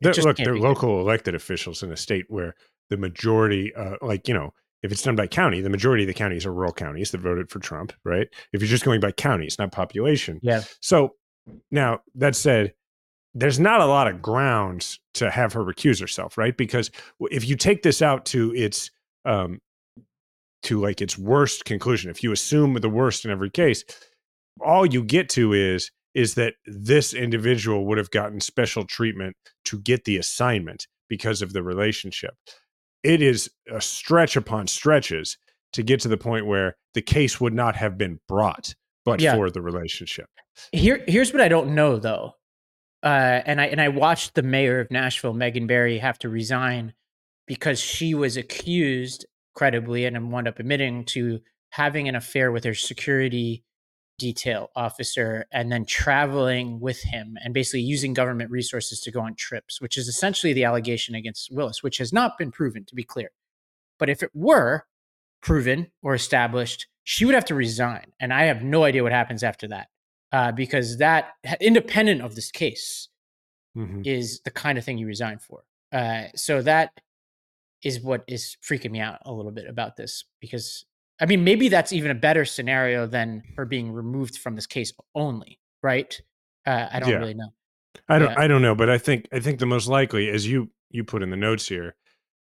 They're, 0.00 0.12
look, 0.14 0.36
they're 0.38 0.54
be 0.54 0.60
good. 0.60 0.66
local 0.66 1.00
elected 1.00 1.34
officials 1.34 1.82
in 1.82 1.92
a 1.92 1.96
state 1.96 2.24
where 2.28 2.54
the 2.90 2.96
majority, 2.96 3.72
uh, 3.74 3.96
like, 4.02 4.26
you 4.28 4.34
know, 4.34 4.52
if 4.82 4.92
it's 4.92 5.02
done 5.02 5.16
by 5.16 5.26
county, 5.26 5.60
the 5.60 5.70
majority 5.70 6.02
of 6.02 6.08
the 6.08 6.14
counties 6.14 6.44
are 6.44 6.52
rural 6.52 6.72
counties 6.72 7.10
that 7.12 7.18
voted 7.20 7.50
for 7.50 7.58
Trump, 7.58 7.92
right? 8.04 8.28
If 8.52 8.60
you're 8.60 8.68
just 8.68 8.84
going 8.84 9.00
by 9.00 9.12
counties, 9.12 9.58
not 9.58 9.72
population. 9.72 10.40
yeah, 10.42 10.62
So 10.80 11.14
now 11.70 12.00
that 12.16 12.34
said, 12.34 12.74
there's 13.34 13.58
not 13.60 13.80
a 13.80 13.86
lot 13.86 14.06
of 14.08 14.22
grounds 14.22 15.00
to 15.14 15.30
have 15.30 15.52
her 15.52 15.64
recuse 15.64 16.00
herself, 16.00 16.38
right? 16.38 16.56
Because 16.56 16.90
if 17.30 17.48
you 17.48 17.56
take 17.56 17.82
this 17.82 18.00
out 18.02 18.24
to 18.26 18.54
its 18.54 18.90
um 19.24 19.60
to 20.62 20.80
like 20.80 21.00
its 21.02 21.18
worst 21.18 21.64
conclusion, 21.64 22.10
if 22.10 22.22
you 22.22 22.32
assume 22.32 22.74
the 22.74 22.88
worst 22.88 23.24
in 23.24 23.30
every 23.30 23.50
case, 23.50 23.84
all 24.60 24.86
you 24.86 25.02
get 25.04 25.28
to 25.30 25.52
is 25.52 25.90
is 26.14 26.34
that 26.34 26.54
this 26.66 27.12
individual 27.12 27.86
would 27.86 27.98
have 27.98 28.10
gotten 28.10 28.40
special 28.40 28.84
treatment 28.84 29.36
to 29.64 29.80
get 29.80 30.04
the 30.04 30.16
assignment 30.16 30.86
because 31.08 31.42
of 31.42 31.52
the 31.52 31.62
relationship. 31.62 32.34
It 33.02 33.20
is 33.20 33.50
a 33.70 33.80
stretch 33.80 34.36
upon 34.36 34.68
stretches 34.68 35.36
to 35.72 35.82
get 35.82 35.98
to 36.00 36.08
the 36.08 36.16
point 36.16 36.46
where 36.46 36.76
the 36.94 37.02
case 37.02 37.40
would 37.40 37.52
not 37.52 37.74
have 37.76 37.98
been 37.98 38.20
brought 38.28 38.74
but 39.04 39.20
Yeah. 39.20 39.34
for 39.34 39.50
the 39.50 39.60
relationship. 39.60 40.26
Here, 40.72 41.04
here's 41.08 41.32
what 41.32 41.42
I 41.42 41.48
don't 41.48 41.74
know 41.74 41.98
though, 41.98 42.36
uh, 43.04 43.42
and 43.44 43.60
I 43.60 43.66
and 43.66 43.80
I 43.80 43.88
watched 43.88 44.34
the 44.34 44.42
mayor 44.42 44.80
of 44.80 44.90
Nashville, 44.90 45.34
Megan 45.34 45.66
Barry, 45.66 45.98
have 45.98 46.18
to 46.20 46.30
resign 46.30 46.94
because 47.46 47.78
she 47.78 48.14
was 48.14 48.38
accused 48.38 49.26
credibly 49.54 50.06
and 50.06 50.32
wound 50.32 50.48
up 50.48 50.58
admitting 50.58 51.04
to 51.04 51.40
having 51.70 52.08
an 52.08 52.16
affair 52.16 52.50
with 52.50 52.64
her 52.64 52.74
security 52.74 53.62
detail 54.18 54.70
officer 54.74 55.44
and 55.52 55.70
then 55.70 55.84
traveling 55.84 56.80
with 56.80 57.02
him 57.02 57.36
and 57.44 57.52
basically 57.52 57.80
using 57.80 58.14
government 58.14 58.50
resources 58.50 59.00
to 59.00 59.10
go 59.10 59.20
on 59.20 59.34
trips, 59.34 59.80
which 59.82 59.98
is 59.98 60.08
essentially 60.08 60.52
the 60.52 60.64
allegation 60.64 61.14
against 61.14 61.52
Willis, 61.52 61.82
which 61.82 61.98
has 61.98 62.12
not 62.12 62.38
been 62.38 62.50
proven 62.50 62.84
to 62.86 62.94
be 62.94 63.04
clear. 63.04 63.30
But 63.98 64.08
if 64.08 64.22
it 64.22 64.30
were 64.32 64.86
proven 65.42 65.88
or 66.02 66.14
established, 66.14 66.86
she 67.02 67.26
would 67.26 67.34
have 67.34 67.44
to 67.46 67.54
resign. 67.54 68.12
And 68.18 68.32
I 68.32 68.44
have 68.44 68.62
no 68.62 68.84
idea 68.84 69.02
what 69.02 69.12
happens 69.12 69.42
after 69.42 69.68
that 69.68 69.88
uh, 70.34 70.50
because 70.52 70.98
that, 70.98 71.34
independent 71.60 72.20
of 72.20 72.34
this 72.34 72.50
case, 72.50 73.08
Mhm. 73.76 74.06
is 74.06 74.40
the 74.44 74.50
kind 74.50 74.78
of 74.78 74.84
thing 74.84 74.98
you 74.98 75.06
resign 75.06 75.38
for. 75.38 75.64
Uh, 75.92 76.24
so 76.34 76.62
that 76.62 76.90
is 77.82 78.00
what 78.00 78.24
is 78.26 78.56
freaking 78.62 78.90
me 78.90 79.00
out 79.00 79.18
a 79.24 79.32
little 79.32 79.52
bit 79.52 79.66
about 79.68 79.94
this 79.96 80.24
because 80.40 80.84
I 81.20 81.26
mean 81.26 81.44
maybe 81.44 81.68
that's 81.68 81.92
even 81.92 82.10
a 82.10 82.14
better 82.28 82.44
scenario 82.44 83.06
than 83.06 83.42
her 83.56 83.64
being 83.66 83.92
removed 83.92 84.38
from 84.38 84.54
this 84.56 84.66
case 84.66 84.92
only, 85.14 85.60
right? 85.82 86.12
Uh, 86.66 86.88
I 86.90 86.98
don't 87.00 87.10
Yeah. 87.10 87.18
really 87.18 87.34
know. 87.34 87.52
I 88.08 88.18
don't 88.18 88.30
Yeah. 88.30 88.40
I 88.44 88.46
don't 88.48 88.62
know, 88.62 88.74
but 88.74 88.88
I 88.90 88.98
think 88.98 89.28
I 89.32 89.40
think 89.40 89.58
the 89.60 89.66
most 89.66 89.86
likely, 89.88 90.30
as 90.30 90.46
you 90.46 90.70
you 90.90 91.04
put 91.04 91.22
in 91.22 91.30
the 91.30 91.36
notes 91.36 91.68
here, 91.68 91.94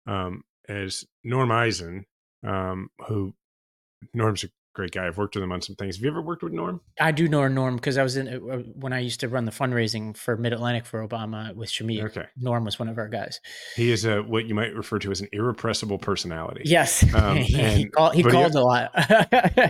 um, 0.07 0.43
as 0.69 1.05
Norm 1.23 1.51
Eisen, 1.51 2.05
um, 2.43 2.89
who 3.07 3.35
Norm's 4.13 4.43
a 4.43 4.49
great 4.73 4.91
guy. 4.91 5.05
I've 5.07 5.17
worked 5.17 5.35
with 5.35 5.43
him 5.43 5.51
on 5.51 5.61
some 5.61 5.75
things. 5.75 5.95
Have 5.97 6.03
you 6.03 6.09
ever 6.09 6.21
worked 6.21 6.43
with 6.43 6.51
Norm? 6.53 6.81
I 6.99 7.11
do 7.11 7.27
know 7.27 7.47
Norm 7.47 7.75
because 7.75 7.97
I 7.97 8.03
was 8.03 8.17
in 8.17 8.27
uh, 8.27 8.57
when 8.73 8.91
I 8.93 8.99
used 8.99 9.19
to 9.21 9.27
run 9.29 9.45
the 9.45 9.51
fundraising 9.51 10.15
for 10.17 10.35
Mid 10.37 10.51
Atlantic 10.53 10.85
for 10.85 11.07
Obama 11.07 11.53
with 11.55 11.69
Shamik. 11.69 12.03
Okay. 12.05 12.25
Norm 12.37 12.65
was 12.65 12.79
one 12.79 12.89
of 12.89 12.97
our 12.97 13.07
guys. 13.07 13.39
He 13.75 13.91
is 13.91 14.05
a 14.05 14.21
what 14.21 14.45
you 14.45 14.55
might 14.55 14.75
refer 14.75 14.99
to 14.99 15.11
as 15.11 15.21
an 15.21 15.27
irrepressible 15.31 15.97
personality. 15.99 16.63
Yes, 16.65 17.03
Um, 17.13 17.37
he, 17.37 17.43
he, 17.53 17.61
and- 17.61 17.91
called, 17.91 18.15
he 18.15 18.23
but 18.23 18.31
he- 18.31 18.37
called 18.37 18.55
a 18.55 18.63
lot. 18.63 18.91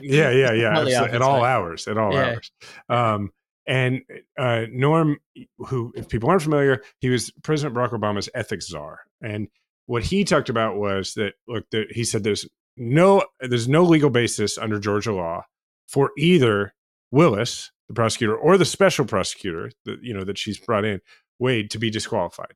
yeah, 0.03 0.31
yeah, 0.31 0.51
yeah. 0.53 0.75
All 0.77 0.85
the 0.85 0.95
absolutely. 0.95 0.95
opposite 0.95 1.15
At 1.15 1.21
all 1.21 1.43
hours, 1.43 1.87
at 1.87 1.97
all 1.97 2.13
Yeah. 2.13 2.25
hours. 2.25 2.51
Um, 2.89 3.31
and 3.65 4.01
uh, 4.37 4.65
Norm, 4.71 5.17
who, 5.57 5.93
if 5.95 6.09
people 6.09 6.29
aren't 6.29 6.41
familiar, 6.41 6.81
he 6.99 7.09
was 7.09 7.31
President 7.43 7.75
Barack 7.75 7.91
Obama's 7.91 8.29
ethics 8.35 8.67
czar. 8.67 8.99
And 9.21 9.47
what 9.85 10.03
he 10.03 10.23
talked 10.25 10.49
about 10.49 10.75
was 10.77 11.13
that 11.13 11.33
look, 11.47 11.69
that 11.71 11.87
he 11.91 12.03
said 12.03 12.23
there's 12.23 12.45
no 12.77 13.23
there's 13.39 13.67
no 13.67 13.83
legal 13.83 14.09
basis 14.09 14.57
under 14.57 14.79
Georgia 14.79 15.13
law 15.13 15.45
for 15.87 16.11
either 16.17 16.73
Willis, 17.11 17.71
the 17.87 17.93
prosecutor, 17.93 18.35
or 18.35 18.57
the 18.57 18.65
special 18.65 19.05
prosecutor 19.05 19.71
that 19.85 19.99
you 20.01 20.13
know 20.13 20.23
that 20.23 20.37
she's 20.37 20.57
brought 20.57 20.85
in, 20.85 20.99
Wade, 21.39 21.69
to 21.71 21.77
be 21.77 21.89
disqualified. 21.89 22.53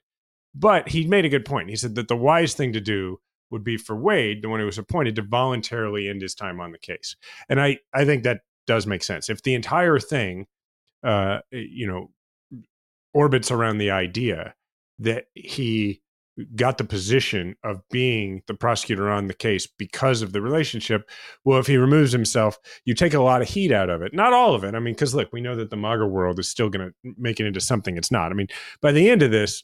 But 0.55 0.89
he 0.89 1.05
made 1.05 1.26
a 1.26 1.30
good 1.30 1.45
point. 1.45 1.70
He 1.70 1.76
said 1.76 1.95
that 1.95 2.07
the 2.07 2.18
wise 2.18 2.55
thing 2.55 2.74
to 2.74 2.82
do 2.82 3.20
would 3.51 3.63
be 3.63 3.78
for 3.78 3.95
Wade, 3.95 4.41
the 4.41 4.49
one 4.49 4.59
who 4.59 4.65
was 4.65 4.80
appointed, 4.80 5.15
to 5.15 5.22
voluntarily 5.22 6.09
end 6.09 6.22
his 6.22 6.34
time 6.36 6.59
on 6.59 6.72
the 6.72 6.80
case. 6.80 7.15
And 7.47 7.61
I, 7.61 7.78
I 7.93 8.03
think 8.03 8.24
that 8.24 8.41
does 8.65 8.88
make 8.88 9.03
sense. 9.03 9.30
If 9.30 9.43
the 9.43 9.53
entire 9.53 9.99
thing, 9.99 10.47
uh, 11.03 11.39
you 11.51 11.88
know, 11.88 12.09
orbits 13.13 13.51
around 13.51 13.78
the 13.78 13.91
idea 13.91 14.55
that 14.99 15.26
he 15.34 16.01
got 16.55 16.77
the 16.77 16.83
position 16.83 17.55
of 17.63 17.81
being 17.89 18.41
the 18.47 18.53
prosecutor 18.53 19.09
on 19.09 19.27
the 19.27 19.33
case 19.33 19.67
because 19.67 20.21
of 20.21 20.33
the 20.33 20.41
relationship, 20.41 21.09
well, 21.43 21.59
if 21.59 21.67
he 21.67 21.77
removes 21.77 22.11
himself, 22.11 22.57
you 22.85 22.93
take 22.93 23.13
a 23.13 23.21
lot 23.21 23.41
of 23.41 23.49
heat 23.49 23.71
out 23.71 23.89
of 23.89 24.01
it. 24.01 24.13
Not 24.13 24.33
all 24.33 24.53
of 24.53 24.63
it. 24.63 24.75
I 24.75 24.79
mean, 24.79 24.93
because 24.93 25.15
look, 25.15 25.29
we 25.33 25.41
know 25.41 25.55
that 25.55 25.69
the 25.69 25.77
MAGA 25.77 26.05
world 26.07 26.39
is 26.39 26.49
still 26.49 26.69
going 26.69 26.89
to 26.89 27.13
make 27.17 27.39
it 27.39 27.45
into 27.45 27.61
something 27.61 27.97
it's 27.97 28.11
not. 28.11 28.31
I 28.31 28.35
mean, 28.35 28.47
by 28.81 28.91
the 28.91 29.09
end 29.09 29.23
of 29.23 29.31
this, 29.31 29.63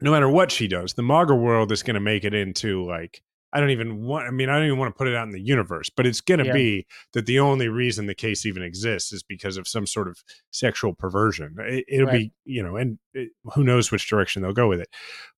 no 0.00 0.10
matter 0.10 0.28
what 0.28 0.50
she 0.50 0.66
does, 0.66 0.94
the 0.94 1.02
MAGA 1.02 1.34
world 1.34 1.70
is 1.72 1.82
going 1.82 1.94
to 1.94 2.00
make 2.00 2.24
it 2.24 2.34
into 2.34 2.84
like 2.84 3.22
I 3.52 3.60
don't 3.60 3.70
even 3.70 4.02
want. 4.04 4.26
I 4.26 4.30
mean, 4.30 4.48
I 4.48 4.56
don't 4.56 4.66
even 4.66 4.78
want 4.78 4.94
to 4.94 4.98
put 4.98 5.08
it 5.08 5.14
out 5.14 5.26
in 5.26 5.32
the 5.32 5.40
universe, 5.40 5.90
but 5.90 6.06
it's 6.06 6.20
going 6.20 6.38
to 6.40 6.46
Yeah. 6.46 6.52
be 6.52 6.86
that 7.12 7.26
the 7.26 7.38
only 7.40 7.68
reason 7.68 8.06
the 8.06 8.14
case 8.14 8.46
even 8.46 8.62
exists 8.62 9.12
is 9.12 9.22
because 9.22 9.56
of 9.56 9.68
some 9.68 9.86
sort 9.86 10.08
of 10.08 10.22
sexual 10.50 10.94
perversion. 10.94 11.54
It, 11.58 11.84
it'll 11.88 12.06
Right. 12.06 12.12
be, 12.20 12.32
you 12.44 12.62
know, 12.62 12.76
and 12.76 12.98
it, 13.14 13.30
who 13.54 13.62
knows 13.64 13.90
which 13.90 14.08
direction 14.08 14.42
they'll 14.42 14.52
go 14.52 14.68
with 14.68 14.80
it. 14.80 14.88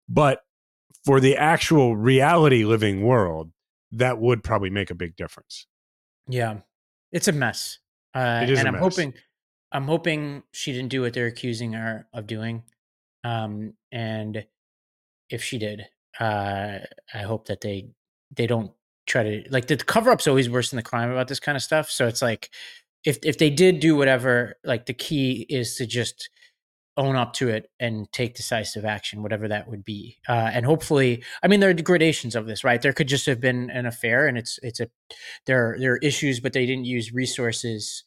But 0.08 0.42
for 1.04 1.20
the 1.20 1.36
actual 1.36 1.96
reality 1.96 2.64
living 2.64 3.02
world, 3.02 3.52
that 3.92 4.18
would 4.18 4.42
probably 4.44 4.70
make 4.70 4.90
a 4.90 4.94
big 4.94 5.16
difference. 5.16 5.66
Yeah, 6.28 6.60
it's 7.12 7.28
a 7.28 7.32
mess. 7.32 7.78
Uh, 8.14 8.40
It 8.44 8.50
is 8.50 8.58
and 8.60 8.68
a 8.68 8.70
I'm 8.70 8.74
mess. 8.74 8.82
hoping, 8.82 9.14
I'm 9.72 9.86
hoping 9.86 10.42
she 10.52 10.72
didn't 10.72 10.90
do 10.90 11.02
what 11.02 11.12
they're 11.14 11.26
accusing 11.26 11.72
her 11.72 12.06
of 12.12 12.26
doing. 12.26 12.62
Um, 13.24 13.74
and 13.90 14.46
if 15.30 15.42
she 15.42 15.58
did, 15.58 15.86
uh, 16.20 16.78
I 17.12 17.18
hope 17.18 17.46
that 17.48 17.60
they 17.60 17.88
they 18.37 18.47
don't 18.47 18.72
try 19.07 19.22
to 19.22 19.45
like 19.51 19.66
the 19.66 19.76
cover 19.76 20.11
up's 20.11 20.26
always 20.26 20.49
worse 20.49 20.70
than 20.70 20.76
the 20.76 20.82
crime 20.82 21.11
about 21.11 21.28
this 21.28 21.41
kind 21.41 21.57
of 21.57 21.62
stuff. 21.62 21.91
So 21.91 22.07
it's 22.07 22.22
like 22.22 22.51
if 23.05 23.18
if 23.22 23.39
they 23.39 23.51
did 23.51 23.80
do 23.80 23.97
whatever, 23.97 24.57
like 24.64 24.87
the 24.87 24.95
key 24.95 25.47
is 25.49 25.76
to 25.76 25.87
just 25.87 26.30
own 26.97 27.16
up 27.16 27.32
to 27.35 27.49
it 27.49 27.68
and 27.80 28.11
take 28.12 28.37
decisive 28.37 28.85
action, 28.85 29.22
whatever 29.22 29.49
that 29.49 29.68
would 29.68 29.85
be. 29.85 30.18
Uh, 30.28 30.51
and 30.53 30.64
hopefully, 30.64 31.24
I 31.43 31.49
mean, 31.49 31.59
there 31.59 31.70
are 31.70 31.74
gradations 31.74 32.37
of 32.37 32.47
this, 32.47 32.62
right? 32.62 32.80
There 32.80 32.93
could 32.93 33.09
just 33.09 33.26
have 33.26 33.41
been 33.41 33.68
an 33.70 33.87
affair, 33.87 34.26
and 34.28 34.39
it's 34.39 34.59
it's 34.62 34.80
a 34.80 34.89
there 35.47 35.76
there 35.78 35.95
are 35.95 35.99
issues, 35.99 36.41
but 36.41 36.53
they 36.53 36.66
didn't 36.66 36.87
use 36.87 37.12
resources 37.12 38.05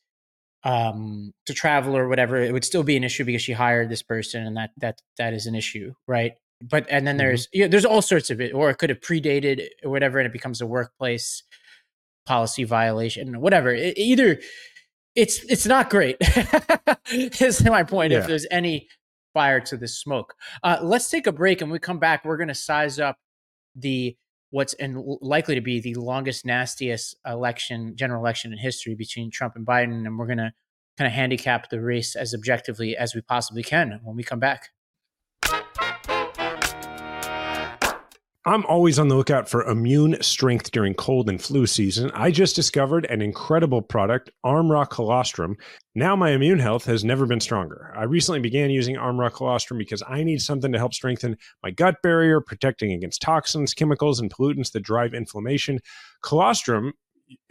um 0.64 1.32
to 1.46 1.54
travel 1.54 1.96
or 1.96 2.08
whatever 2.08 2.38
it 2.38 2.52
would 2.52 2.66
still 2.66 2.84
be 2.84 2.98
an 2.98 3.04
issue 3.04 3.24
because 3.24 3.44
she 3.44 3.54
hired 3.54 3.90
this 3.90 4.02
person 4.02 4.46
and 4.46 4.58
that 4.58 4.72
that 4.78 5.00
that 5.18 5.34
is 5.34 5.46
an 5.46 5.54
issue 5.54 5.94
right 6.08 6.34
but 6.62 6.86
and 6.89 7.05
then 7.05 7.16
Mhm. 7.16 7.20
there's 7.20 7.47
yeah 7.53 7.68
there's 7.68 7.86
all 7.86 8.01
sorts 8.01 8.30
of 8.30 8.41
it 8.41 8.53
or 8.53 8.70
it 8.70 8.78
could 8.78 8.89
have 8.89 8.99
predated 8.99 9.68
or 9.84 9.91
whatever 9.91 10.18
and 10.20 10.26
it 10.26 10.34
becomes 10.34 10.60
a 10.62 10.66
workplace 10.66 11.43
policy 12.26 12.64
violation, 12.66 13.39
whatever. 13.39 13.74
It, 13.74 13.97
either 13.97 14.39
it's 15.16 15.43
it's 15.45 15.66
not 15.66 15.89
great. 15.89 16.18
is 17.12 17.64
my 17.64 17.84
point. 17.84 18.12
Yeah. 18.12 18.20
If 18.20 18.28
there's 18.28 18.45
any 18.51 18.88
fire 19.34 19.60
to 19.62 19.78
the 19.78 19.88
smoke, 19.88 20.34
uh, 20.64 20.78
let's 20.82 21.10
take 21.10 21.28
a 21.28 21.32
break, 21.32 21.62
and 21.62 21.72
we 21.72 21.80
come 21.80 21.99
back. 21.99 22.26
We're 22.26 22.38
going 22.38 22.47
to 22.49 22.55
size 22.55 22.99
up 22.99 23.18
the 23.76 24.16
what's 24.49 24.74
and 24.76 25.03
likely 25.22 25.55
to 25.55 25.62
be 25.62 25.80
the 25.80 25.93
longest, 25.95 26.45
nastiest 26.45 27.16
election, 27.26 27.95
general 27.95 28.22
election 28.22 28.51
in 28.51 28.60
history 28.60 28.95
between 28.95 29.32
Trump 29.32 29.55
and 29.55 29.66
Biden, 29.66 30.05
and 30.05 30.18
we're 30.20 30.26
going 30.28 30.38
to 30.38 30.51
kind 30.97 31.08
of 31.08 31.14
handicap 31.14 31.70
the 31.70 31.80
race 31.82 32.16
as 32.16 32.34
objectively 32.34 32.97
as 32.97 33.14
we 33.16 33.22
possibly 33.22 33.64
can 33.64 33.99
when 34.03 34.16
we 34.16 34.24
come 34.24 34.39
back. 34.39 34.70
I'm 38.48 38.66
always 38.66 38.98
on 38.98 39.10
the 39.10 39.16
lookout 39.16 39.50
for 39.50 39.66
immune 39.66 40.24
strength 40.24 40.72
during 40.72 40.93
cold 40.93 41.28
and 41.28 41.41
flu 41.41 41.68
season. 41.68 42.10
I 42.14 42.32
just 42.32 42.56
discovered 42.56 43.06
an 43.08 43.22
incredible 43.22 43.82
product, 43.82 44.30
Armra 44.45 44.89
Colostrum. 44.89 45.58
Now 45.95 46.16
my 46.16 46.30
immune 46.30 46.60
health 46.60 46.86
has 46.86 47.04
never 47.04 47.26
been 47.26 47.41
stronger. 47.41 47.93
I 47.93 48.04
recently 48.04 48.39
began 48.39 48.70
using 48.70 48.95
Armra 48.95 49.34
Colostrum 49.34 49.78
because 49.78 50.02
I 50.08 50.24
need 50.24 50.41
something 50.41 50.72
to 50.72 50.78
help 50.78 50.93
strengthen 50.93 51.36
my 51.62 51.72
gut 51.72 51.98
barrier, 52.02 52.39
protecting 52.39 52.93
against 52.93 53.22
toxins, 53.22 53.74
chemicals, 53.74 54.22
and 54.22 54.34
pollutants 54.34 54.72
that 54.72 54.80
drive 54.80 55.14
inflammation. 55.14 55.82
Colostrum 56.24 56.93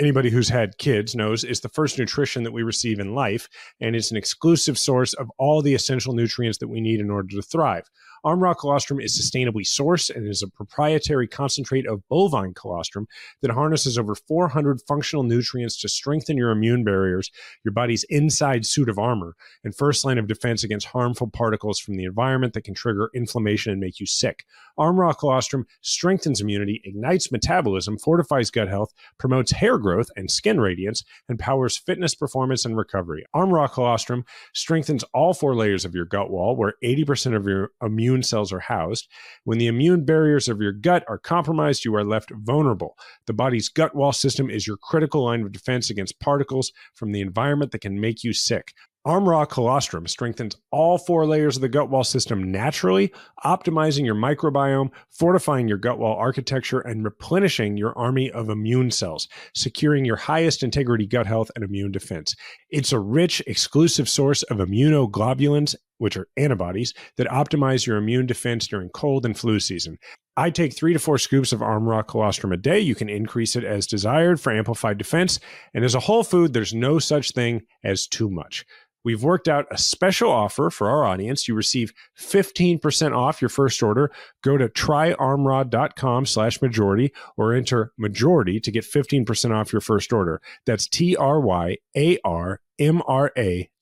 anybody 0.01 0.30
who's 0.30 0.49
had 0.49 0.78
kids 0.78 1.14
knows 1.14 1.44
is 1.44 1.61
the 1.61 1.68
first 1.68 1.99
nutrition 1.99 2.42
that 2.42 2.53
we 2.53 2.62
receive 2.62 2.99
in 2.99 3.14
life 3.14 3.47
and 3.80 3.94
it's 3.94 4.11
an 4.11 4.16
exclusive 4.16 4.78
source 4.78 5.12
of 5.12 5.30
all 5.36 5.61
the 5.61 5.74
essential 5.74 6.14
nutrients 6.14 6.57
that 6.57 6.68
we 6.68 6.80
need 6.80 6.99
in 7.01 7.11
order 7.11 7.28
to 7.28 7.42
thrive 7.42 7.88
Armra 8.27 8.57
colostrum 8.59 8.99
is 8.99 9.16
sustainably 9.16 9.62
sourced 9.62 10.12
and 10.12 10.29
is 10.29 10.43
a 10.43 10.49
proprietary 10.49 11.29
concentrate 11.29 11.87
of 11.87 12.03
bovine 12.09 12.55
colostrum 12.55 13.07
that 13.41 13.53
harnesses 13.53 13.97
over 13.97 14.16
400 14.16 14.81
functional 14.81 15.22
nutrients 15.22 15.81
to 15.81 15.89
strengthen 15.89 16.37
your 16.37 16.51
immune 16.51 16.83
barriers, 16.83 17.31
your 17.64 17.70
body's 17.70 18.03
inside 18.09 18.66
suit 18.66 18.89
of 18.89 18.99
armor, 18.99 19.37
and 19.62 19.77
first 19.77 20.05
line 20.05 20.18
of 20.18 20.27
defense 20.27 20.64
against 20.64 20.89
harmful 20.89 21.29
particles 21.29 21.79
from 21.79 21.95
the 21.95 22.03
environment 22.03 22.53
that 22.55 22.64
can 22.64 22.74
trigger 22.74 23.11
inflammation 23.14 23.70
and 23.70 23.81
make 23.81 24.01
you 24.01 24.07
sick. 24.07 24.45
Armra 24.77 25.16
colostrum 25.16 25.64
strengthens 25.81 26.41
immunity, 26.41 26.81
ignites 26.85 27.31
metabolism, 27.31 27.97
fortifies 27.97 28.51
gut 28.51 28.66
health, 28.66 28.93
promotes 29.18 29.53
hair 29.53 29.79
growth 29.79 30.11
and 30.16 30.33
skin 30.33 30.61
radiance, 30.61 31.05
and 31.29 31.39
powers 31.39 31.77
fitness, 31.77 32.16
performance, 32.16 32.64
and 32.64 32.77
recovery. 32.77 33.24
Armra 33.37 33.70
colostrum 33.70 34.24
strengthens 34.53 35.05
all 35.14 35.33
four 35.33 35.55
layers 35.55 35.85
of 35.85 35.95
your 35.95 36.05
gut 36.05 36.29
wall, 36.29 36.57
where 36.57 36.74
80% 36.83 37.37
of 37.37 37.47
your 37.47 37.70
immune 37.81 38.15
immune 38.16 38.22
cells 38.22 38.50
are 38.50 38.60
housed. 38.60 39.08
When 39.44 39.58
the 39.58 39.66
immune 39.66 40.06
barriers 40.06 40.48
of 40.48 40.60
your 40.60 40.72
gut 40.72 41.04
are 41.06 41.18
compromised, 41.18 41.84
you 41.84 41.94
are 41.96 42.04
left 42.04 42.30
vulnerable. 42.30 42.96
The 43.26 43.34
body's 43.34 43.68
gut 43.68 43.94
wall 43.94 44.12
system 44.12 44.48
is 44.48 44.66
your 44.66 44.78
critical 44.78 45.26
line 45.26 45.42
of 45.42 45.52
defense 45.52 45.90
against 45.90 46.18
particles 46.18 46.72
from 46.94 47.12
the 47.12 47.20
environment 47.20 47.72
that 47.72 47.82
can 47.82 48.00
make 48.00 48.24
you 48.24 48.32
sick. 48.32 48.72
Armra 49.06 49.48
colostrum 49.48 50.06
strengthens 50.08 50.56
all 50.72 50.98
four 50.98 51.26
layers 51.26 51.56
of 51.56 51.62
the 51.62 51.68
gut 51.68 51.90
wall 51.90 52.02
system 52.02 52.50
naturally, 52.50 53.12
optimizing 53.44 54.04
your 54.04 54.16
microbiome, 54.16 54.90
fortifying 55.10 55.68
your 55.68 55.78
gut 55.78 55.98
wall 55.98 56.16
architecture, 56.16 56.80
and 56.80 57.04
replenishing 57.04 57.76
your 57.76 57.96
army 57.96 58.32
of 58.32 58.48
immune 58.48 58.90
cells, 58.90 59.28
securing 59.54 60.04
your 60.04 60.16
highest 60.16 60.64
integrity 60.64 61.06
gut 61.06 61.26
health 61.26 61.50
and 61.54 61.64
immune 61.64 61.92
defense. 61.92 62.34
It's 62.70 62.92
a 62.92 62.98
rich, 62.98 63.40
exclusive 63.46 64.08
source 64.08 64.42
of 64.44 64.56
immunoglobulins, 64.56 65.76
which 65.99 66.16
are 66.16 66.28
antibodies 66.36 66.94
that 67.16 67.28
optimize 67.28 67.86
your 67.86 67.97
immune 67.97 68.26
defense 68.26 68.66
during 68.66 68.88
cold 68.90 69.24
and 69.24 69.38
flu 69.38 69.61
season. 69.61 69.99
I 70.38 70.51
take 70.51 70.74
three 70.74 70.92
to 70.92 70.99
four 70.99 71.16
scoops 71.16 71.53
of 71.53 71.61
Armra 71.61 72.07
colostrum 72.07 72.53
a 72.53 72.59
day. 72.59 72.78
You 72.78 72.94
can 72.94 73.09
increase 73.09 73.57
it 73.57 73.64
as 73.64 73.86
desired 73.86 74.38
for 74.38 74.53
amplified 74.53 74.99
defense. 74.99 75.40
And 75.72 75.82
as 75.82 75.94
a 75.94 76.01
whole 76.01 76.24
food, 76.24 76.53
there's 76.53 76.74
no 76.74 76.99
such 76.99 77.30
thing 77.30 77.62
as 77.82 78.07
too 78.07 78.28
much 78.28 78.66
we've 79.07 79.22
worked 79.22 79.49
out 79.49 79.66
a 79.70 79.78
special 79.78 80.30
offer 80.30 80.68
for 80.68 80.90
our 80.90 81.05
audience. 81.05 81.47
You 81.47 81.55
receive 81.55 81.94
15% 82.18 83.16
off 83.16 83.40
your 83.40 83.49
first 83.49 83.80
order. 83.80 84.11
Go 84.42 84.59
to 84.59 84.68
tryarmra.com 84.68 86.26
slash 86.26 86.61
majority 86.61 87.12
or 87.36 87.55
enter 87.55 87.92
majority 87.97 88.59
to 88.59 88.72
get 88.72 88.84
15% 88.84 89.55
off 89.55 89.72
your 89.72 89.80
first 89.80 90.12
order. 90.12 90.42
That's 90.66 90.88
T-R-Y-A-R-M-R-A 90.88 91.30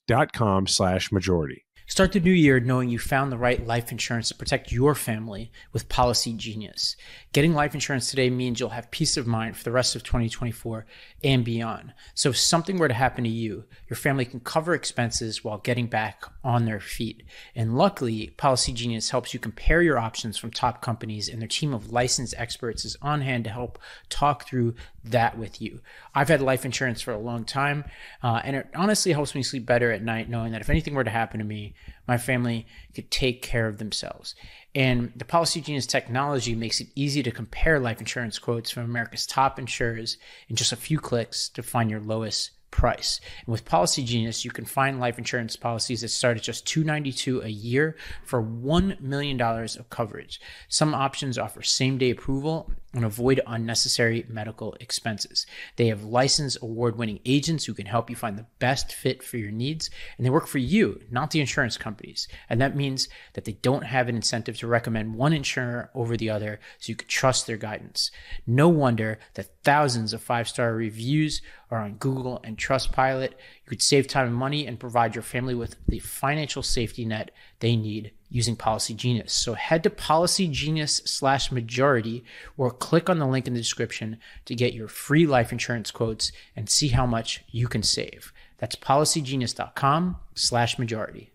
dot 0.06 0.34
com 0.34 0.66
slash 0.66 1.10
majority. 1.10 1.64
Start 1.86 2.12
the 2.12 2.20
new 2.20 2.32
year 2.32 2.60
knowing 2.60 2.88
you 2.88 2.98
found 2.98 3.30
the 3.30 3.36
right 3.36 3.64
life 3.64 3.92
insurance 3.92 4.28
to 4.28 4.34
protect 4.34 4.72
your 4.72 4.94
family 4.94 5.52
with 5.70 5.88
Policy 5.90 6.32
Genius. 6.32 6.96
Getting 7.34 7.52
life 7.52 7.74
insurance 7.74 8.08
today 8.08 8.30
means 8.30 8.58
you'll 8.58 8.70
have 8.70 8.90
peace 8.90 9.18
of 9.18 9.26
mind 9.26 9.58
for 9.58 9.64
the 9.64 9.70
rest 9.70 9.94
of 9.94 10.02
2024 10.02 10.86
and 11.22 11.44
beyond. 11.44 11.92
So 12.14 12.30
if 12.30 12.38
something 12.38 12.78
were 12.78 12.88
to 12.88 12.94
happen 12.94 13.22
to 13.24 13.30
you, 13.30 13.64
your 13.86 13.98
family 13.98 14.24
can 14.24 14.40
cover 14.40 14.72
expenses 14.72 15.44
while 15.44 15.58
getting 15.58 15.86
back 15.86 16.24
on 16.42 16.64
their 16.64 16.80
feet. 16.80 17.22
And 17.54 17.76
luckily, 17.76 18.28
Policy 18.38 18.72
Genius 18.72 19.10
helps 19.10 19.34
you 19.34 19.38
compare 19.38 19.82
your 19.82 19.98
options 19.98 20.38
from 20.38 20.52
top 20.52 20.80
companies, 20.80 21.28
and 21.28 21.40
their 21.40 21.48
team 21.48 21.74
of 21.74 21.92
licensed 21.92 22.34
experts 22.38 22.86
is 22.86 22.96
on 23.02 23.20
hand 23.20 23.44
to 23.44 23.50
help 23.50 23.78
talk 24.08 24.48
through 24.48 24.74
that 25.04 25.36
with 25.36 25.60
you. 25.60 25.80
I've 26.14 26.28
had 26.28 26.40
life 26.40 26.64
insurance 26.64 27.02
for 27.02 27.12
a 27.12 27.18
long 27.18 27.44
time, 27.44 27.84
uh, 28.22 28.40
and 28.42 28.56
it 28.56 28.68
honestly 28.74 29.12
helps 29.12 29.34
me 29.34 29.42
sleep 29.42 29.66
better 29.66 29.92
at 29.92 30.02
night 30.02 30.30
knowing 30.30 30.52
that 30.52 30.62
if 30.62 30.70
anything 30.70 30.94
were 30.94 31.04
to 31.04 31.10
happen 31.10 31.38
to 31.40 31.44
me, 31.44 31.74
my 32.06 32.18
family 32.18 32.66
could 32.94 33.10
take 33.10 33.42
care 33.42 33.66
of 33.66 33.78
themselves. 33.78 34.34
And 34.74 35.12
the 35.14 35.24
Policy 35.24 35.60
Genius 35.60 35.86
technology 35.86 36.54
makes 36.54 36.80
it 36.80 36.88
easy 36.94 37.22
to 37.22 37.30
compare 37.30 37.78
life 37.78 38.00
insurance 38.00 38.38
quotes 38.38 38.70
from 38.70 38.84
America's 38.84 39.26
top 39.26 39.58
insurers 39.58 40.18
in 40.48 40.56
just 40.56 40.72
a 40.72 40.76
few 40.76 40.98
clicks 40.98 41.48
to 41.50 41.62
find 41.62 41.90
your 41.90 42.00
lowest 42.00 42.50
price. 42.74 43.20
And 43.46 43.52
with 43.52 43.64
Policy 43.64 44.02
Genius, 44.02 44.44
you 44.44 44.50
can 44.50 44.64
find 44.64 44.98
life 44.98 45.16
insurance 45.16 45.54
policies 45.54 46.00
that 46.00 46.08
start 46.08 46.36
at 46.36 46.42
just 46.42 46.66
292 46.66 47.42
a 47.42 47.48
year 47.48 47.96
for 48.24 48.42
$1 48.42 49.00
million 49.00 49.40
of 49.40 49.90
coverage. 49.90 50.40
Some 50.68 50.92
options 50.92 51.38
offer 51.38 51.62
same 51.62 51.98
day 51.98 52.10
approval 52.10 52.72
and 52.94 53.04
avoid 53.04 53.40
unnecessary 53.46 54.24
medical 54.28 54.74
expenses. 54.80 55.46
They 55.76 55.88
have 55.88 56.04
licensed 56.04 56.58
award 56.62 56.96
winning 56.96 57.20
agents 57.24 57.64
who 57.64 57.74
can 57.74 57.86
help 57.86 58.08
you 58.08 58.16
find 58.16 58.38
the 58.38 58.46
best 58.58 58.92
fit 58.92 59.22
for 59.22 59.36
your 59.36 59.50
needs, 59.50 59.90
and 60.16 60.24
they 60.24 60.30
work 60.30 60.46
for 60.46 60.58
you, 60.58 61.00
not 61.10 61.30
the 61.30 61.40
insurance 61.40 61.76
companies. 61.76 62.28
And 62.48 62.60
that 62.60 62.76
means 62.76 63.08
that 63.34 63.44
they 63.44 63.52
don't 63.52 63.84
have 63.84 64.08
an 64.08 64.16
incentive 64.16 64.56
to 64.58 64.66
recommend 64.66 65.14
one 65.14 65.32
insurer 65.32 65.90
over 65.94 66.16
the 66.16 66.30
other, 66.30 66.60
so 66.78 66.90
you 66.90 66.96
can 66.96 67.08
trust 67.08 67.46
their 67.46 67.56
guidance. 67.56 68.10
No 68.46 68.68
wonder 68.68 69.18
that 69.34 69.62
thousands 69.64 70.12
of 70.12 70.22
five 70.22 70.48
star 70.48 70.74
reviews 70.74 71.42
are 71.70 71.78
on 71.78 71.94
Google 71.94 72.40
and 72.44 72.56
Trustpilot. 72.56 73.30
You 73.30 73.68
could 73.68 73.82
save 73.82 74.06
time 74.06 74.28
and 74.28 74.36
money 74.36 74.66
and 74.66 74.78
provide 74.78 75.14
your 75.14 75.22
family 75.22 75.54
with 75.54 75.76
the 75.88 75.98
financial 75.98 76.62
safety 76.62 77.04
net 77.04 77.32
they 77.58 77.76
need 77.76 78.12
using 78.34 78.56
Policy 78.56 78.94
Genius. 78.94 79.32
So 79.32 79.54
head 79.54 79.84
to 79.84 79.90
Policy 79.90 80.48
Genius 80.48 81.00
slash 81.04 81.52
majority 81.52 82.24
or 82.56 82.72
click 82.72 83.08
on 83.08 83.20
the 83.20 83.28
link 83.28 83.46
in 83.46 83.54
the 83.54 83.60
description 83.60 84.18
to 84.46 84.56
get 84.56 84.74
your 84.74 84.88
free 84.88 85.24
life 85.24 85.52
insurance 85.52 85.92
quotes 85.92 86.32
and 86.56 86.68
see 86.68 86.88
how 86.88 87.06
much 87.06 87.44
you 87.52 87.68
can 87.68 87.84
save. 87.84 88.32
That's 88.58 88.74
policygenius.com 88.74 90.16
slash 90.34 90.80
majority. 90.80 91.30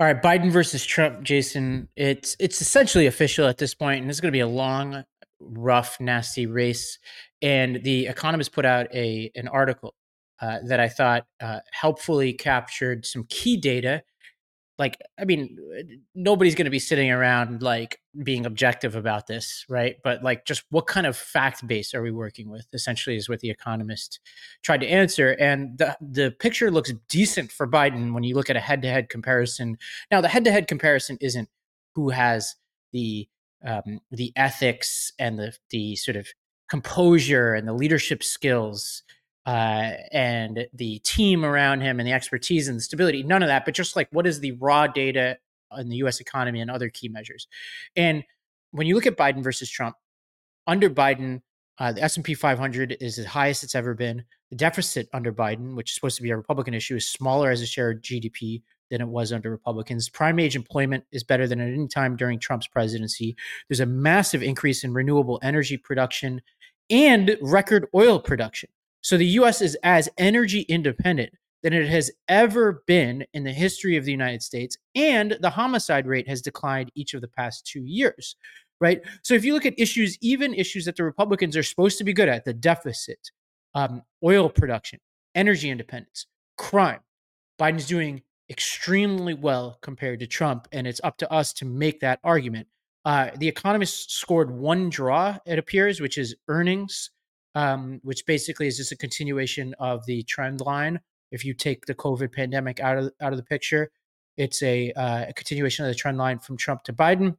All 0.00 0.08
right, 0.08 0.20
Biden 0.20 0.50
versus 0.50 0.84
Trump, 0.84 1.22
Jason. 1.22 1.88
It's 1.94 2.34
it's 2.40 2.60
essentially 2.60 3.06
official 3.06 3.46
at 3.46 3.58
this 3.58 3.74
point, 3.74 4.02
and 4.02 4.10
it's 4.10 4.18
going 4.18 4.32
to 4.32 4.36
be 4.36 4.40
a 4.40 4.48
long, 4.48 5.04
rough, 5.38 6.00
nasty 6.00 6.46
race. 6.46 6.98
And 7.40 7.80
the 7.84 8.08
Economist 8.08 8.50
put 8.50 8.64
out 8.64 8.92
a 8.92 9.30
an 9.36 9.46
article 9.46 9.94
uh, 10.40 10.58
that 10.66 10.80
I 10.80 10.88
thought 10.88 11.26
uh, 11.40 11.60
helpfully 11.70 12.32
captured 12.32 13.06
some 13.06 13.24
key 13.28 13.56
data. 13.56 14.02
Like, 14.78 14.96
I 15.20 15.24
mean, 15.24 15.56
nobody's 16.14 16.54
going 16.54 16.64
to 16.64 16.70
be 16.70 16.78
sitting 16.78 17.10
around 17.10 17.62
like 17.62 18.00
being 18.24 18.46
objective 18.46 18.96
about 18.96 19.26
this, 19.26 19.64
right? 19.68 19.96
But 20.02 20.24
like, 20.24 20.44
just 20.44 20.64
what 20.70 20.86
kind 20.86 21.06
of 21.06 21.16
fact 21.16 21.64
base 21.66 21.94
are 21.94 22.02
we 22.02 22.10
working 22.10 22.50
with? 22.50 22.66
Essentially, 22.72 23.16
is 23.16 23.28
what 23.28 23.40
the 23.40 23.50
Economist 23.50 24.18
tried 24.62 24.80
to 24.80 24.88
answer, 24.88 25.36
and 25.38 25.78
the 25.78 25.96
the 26.00 26.30
picture 26.32 26.70
looks 26.70 26.92
decent 27.08 27.52
for 27.52 27.68
Biden 27.68 28.12
when 28.12 28.24
you 28.24 28.34
look 28.34 28.50
at 28.50 28.56
a 28.56 28.60
head 28.60 28.82
to 28.82 28.88
head 28.88 29.08
comparison. 29.08 29.78
Now, 30.10 30.20
the 30.20 30.28
head 30.28 30.44
to 30.44 30.52
head 30.52 30.66
comparison 30.66 31.18
isn't 31.20 31.48
who 31.94 32.08
has 32.08 32.56
the 32.92 33.28
um, 33.64 34.00
the 34.10 34.32
ethics 34.36 35.12
and 35.18 35.38
the 35.38 35.54
the 35.70 35.96
sort 35.96 36.16
of 36.16 36.26
composure 36.68 37.54
and 37.54 37.68
the 37.68 37.74
leadership 37.74 38.22
skills 38.22 39.02
uh, 39.46 39.92
and 40.12 40.66
the 40.72 40.98
team 41.00 41.44
around 41.44 41.80
him 41.80 41.98
and 41.98 42.06
the 42.06 42.12
expertise 42.12 42.68
and 42.68 42.76
the 42.76 42.82
stability. 42.82 43.22
None 43.22 43.42
of 43.42 43.48
that, 43.48 43.64
but 43.64 43.74
just 43.74 43.96
like 43.96 44.08
what 44.12 44.26
is 44.26 44.40
the 44.40 44.52
raw 44.52 44.86
data 44.86 45.38
in 45.78 45.88
the 45.88 45.96
U.S. 45.96 46.20
economy 46.20 46.60
and 46.60 46.70
other 46.70 46.88
key 46.88 47.08
measures. 47.08 47.48
And 47.96 48.24
when 48.70 48.86
you 48.86 48.94
look 48.94 49.06
at 49.06 49.16
Biden 49.16 49.42
versus 49.42 49.70
Trump, 49.70 49.96
under 50.66 50.88
Biden, 50.88 51.42
uh, 51.78 51.92
the 51.92 52.02
S&P 52.02 52.34
500 52.34 52.96
is 53.00 53.16
the 53.16 53.28
highest 53.28 53.64
it's 53.64 53.74
ever 53.74 53.94
been. 53.94 54.24
The 54.50 54.56
deficit 54.56 55.08
under 55.12 55.32
Biden, 55.32 55.74
which 55.74 55.90
is 55.90 55.94
supposed 55.94 56.16
to 56.16 56.22
be 56.22 56.30
a 56.30 56.36
Republican 56.36 56.74
issue, 56.74 56.96
is 56.96 57.08
smaller 57.08 57.50
as 57.50 57.62
a 57.62 57.66
share 57.66 57.90
of 57.90 58.00
GDP 58.00 58.62
than 58.90 59.00
it 59.00 59.08
was 59.08 59.32
under 59.32 59.50
Republicans. 59.50 60.08
Prime 60.10 60.38
age 60.38 60.54
employment 60.54 61.04
is 61.10 61.24
better 61.24 61.48
than 61.48 61.60
at 61.60 61.72
any 61.72 61.88
time 61.88 62.14
during 62.14 62.38
Trump's 62.38 62.66
presidency. 62.66 63.34
There's 63.68 63.80
a 63.80 63.86
massive 63.86 64.42
increase 64.42 64.84
in 64.84 64.92
renewable 64.92 65.40
energy 65.42 65.78
production 65.78 66.42
and 66.90 67.36
record 67.40 67.88
oil 67.94 68.20
production. 68.20 68.68
So 69.02 69.16
the 69.16 69.26
US 69.26 69.60
is 69.60 69.76
as 69.82 70.08
energy 70.16 70.62
independent 70.62 71.32
than 71.62 71.72
it 71.72 71.88
has 71.88 72.10
ever 72.28 72.82
been 72.86 73.24
in 73.34 73.44
the 73.44 73.52
history 73.52 73.96
of 73.96 74.04
the 74.04 74.10
United 74.10 74.42
States. 74.42 74.76
And 74.94 75.36
the 75.40 75.50
homicide 75.50 76.06
rate 76.06 76.28
has 76.28 76.42
declined 76.42 76.90
each 76.94 77.14
of 77.14 77.20
the 77.20 77.28
past 77.28 77.66
two 77.66 77.84
years, 77.84 78.36
right? 78.80 79.00
So 79.22 79.34
if 79.34 79.44
you 79.44 79.54
look 79.54 79.66
at 79.66 79.78
issues, 79.78 80.18
even 80.20 80.54
issues 80.54 80.84
that 80.86 80.96
the 80.96 81.04
Republicans 81.04 81.56
are 81.56 81.62
supposed 81.62 81.98
to 81.98 82.04
be 82.04 82.12
good 82.12 82.28
at, 82.28 82.44
the 82.44 82.52
deficit, 82.52 83.30
um, 83.74 84.02
oil 84.24 84.48
production, 84.48 84.98
energy 85.34 85.70
independence, 85.70 86.26
crime, 86.58 87.00
Biden's 87.60 87.86
doing 87.86 88.22
extremely 88.50 89.34
well 89.34 89.78
compared 89.82 90.20
to 90.20 90.26
Trump. 90.26 90.66
And 90.72 90.86
it's 90.86 91.00
up 91.04 91.16
to 91.18 91.32
us 91.32 91.52
to 91.54 91.64
make 91.64 92.00
that 92.00 92.18
argument. 92.24 92.66
Uh, 93.04 93.30
the 93.36 93.48
Economist 93.48 94.12
scored 94.12 94.50
one 94.50 94.90
draw, 94.90 95.38
it 95.46 95.58
appears, 95.58 96.00
which 96.00 96.18
is 96.18 96.36
earnings, 96.48 97.10
um, 97.54 98.00
which 98.02 98.24
basically 98.26 98.66
is 98.66 98.76
just 98.76 98.92
a 98.92 98.96
continuation 98.96 99.74
of 99.78 100.04
the 100.06 100.22
trend 100.24 100.60
line. 100.60 101.00
If 101.30 101.44
you 101.44 101.54
take 101.54 101.86
the 101.86 101.94
COVID 101.94 102.32
pandemic 102.32 102.80
out 102.80 102.98
of 102.98 103.12
out 103.20 103.32
of 103.32 103.38
the 103.38 103.44
picture, 103.44 103.90
it's 104.36 104.62
a, 104.62 104.92
uh, 104.92 105.26
a 105.28 105.32
continuation 105.32 105.84
of 105.84 105.90
the 105.90 105.94
trend 105.94 106.18
line 106.18 106.38
from 106.38 106.56
Trump 106.56 106.84
to 106.84 106.92
Biden, 106.92 107.36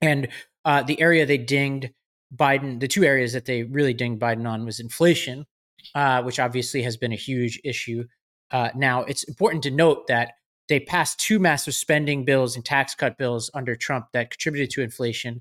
and 0.00 0.28
uh, 0.64 0.82
the 0.82 1.00
area 1.00 1.26
they 1.26 1.38
dinged 1.38 1.90
Biden, 2.34 2.80
the 2.80 2.88
two 2.88 3.04
areas 3.04 3.32
that 3.32 3.44
they 3.44 3.62
really 3.64 3.94
dinged 3.94 4.20
Biden 4.20 4.48
on 4.48 4.64
was 4.64 4.80
inflation, 4.80 5.46
uh, 5.94 6.22
which 6.22 6.40
obviously 6.40 6.82
has 6.82 6.96
been 6.96 7.12
a 7.12 7.16
huge 7.16 7.60
issue. 7.64 8.04
Uh, 8.50 8.70
now, 8.74 9.02
it's 9.02 9.24
important 9.24 9.62
to 9.64 9.70
note 9.70 10.06
that 10.08 10.32
they 10.68 10.80
passed 10.80 11.20
two 11.20 11.38
massive 11.38 11.74
spending 11.74 12.24
bills 12.24 12.56
and 12.56 12.64
tax 12.64 12.94
cut 12.94 13.18
bills 13.18 13.50
under 13.54 13.76
Trump 13.76 14.06
that 14.12 14.30
contributed 14.30 14.70
to 14.70 14.82
inflation, 14.82 15.40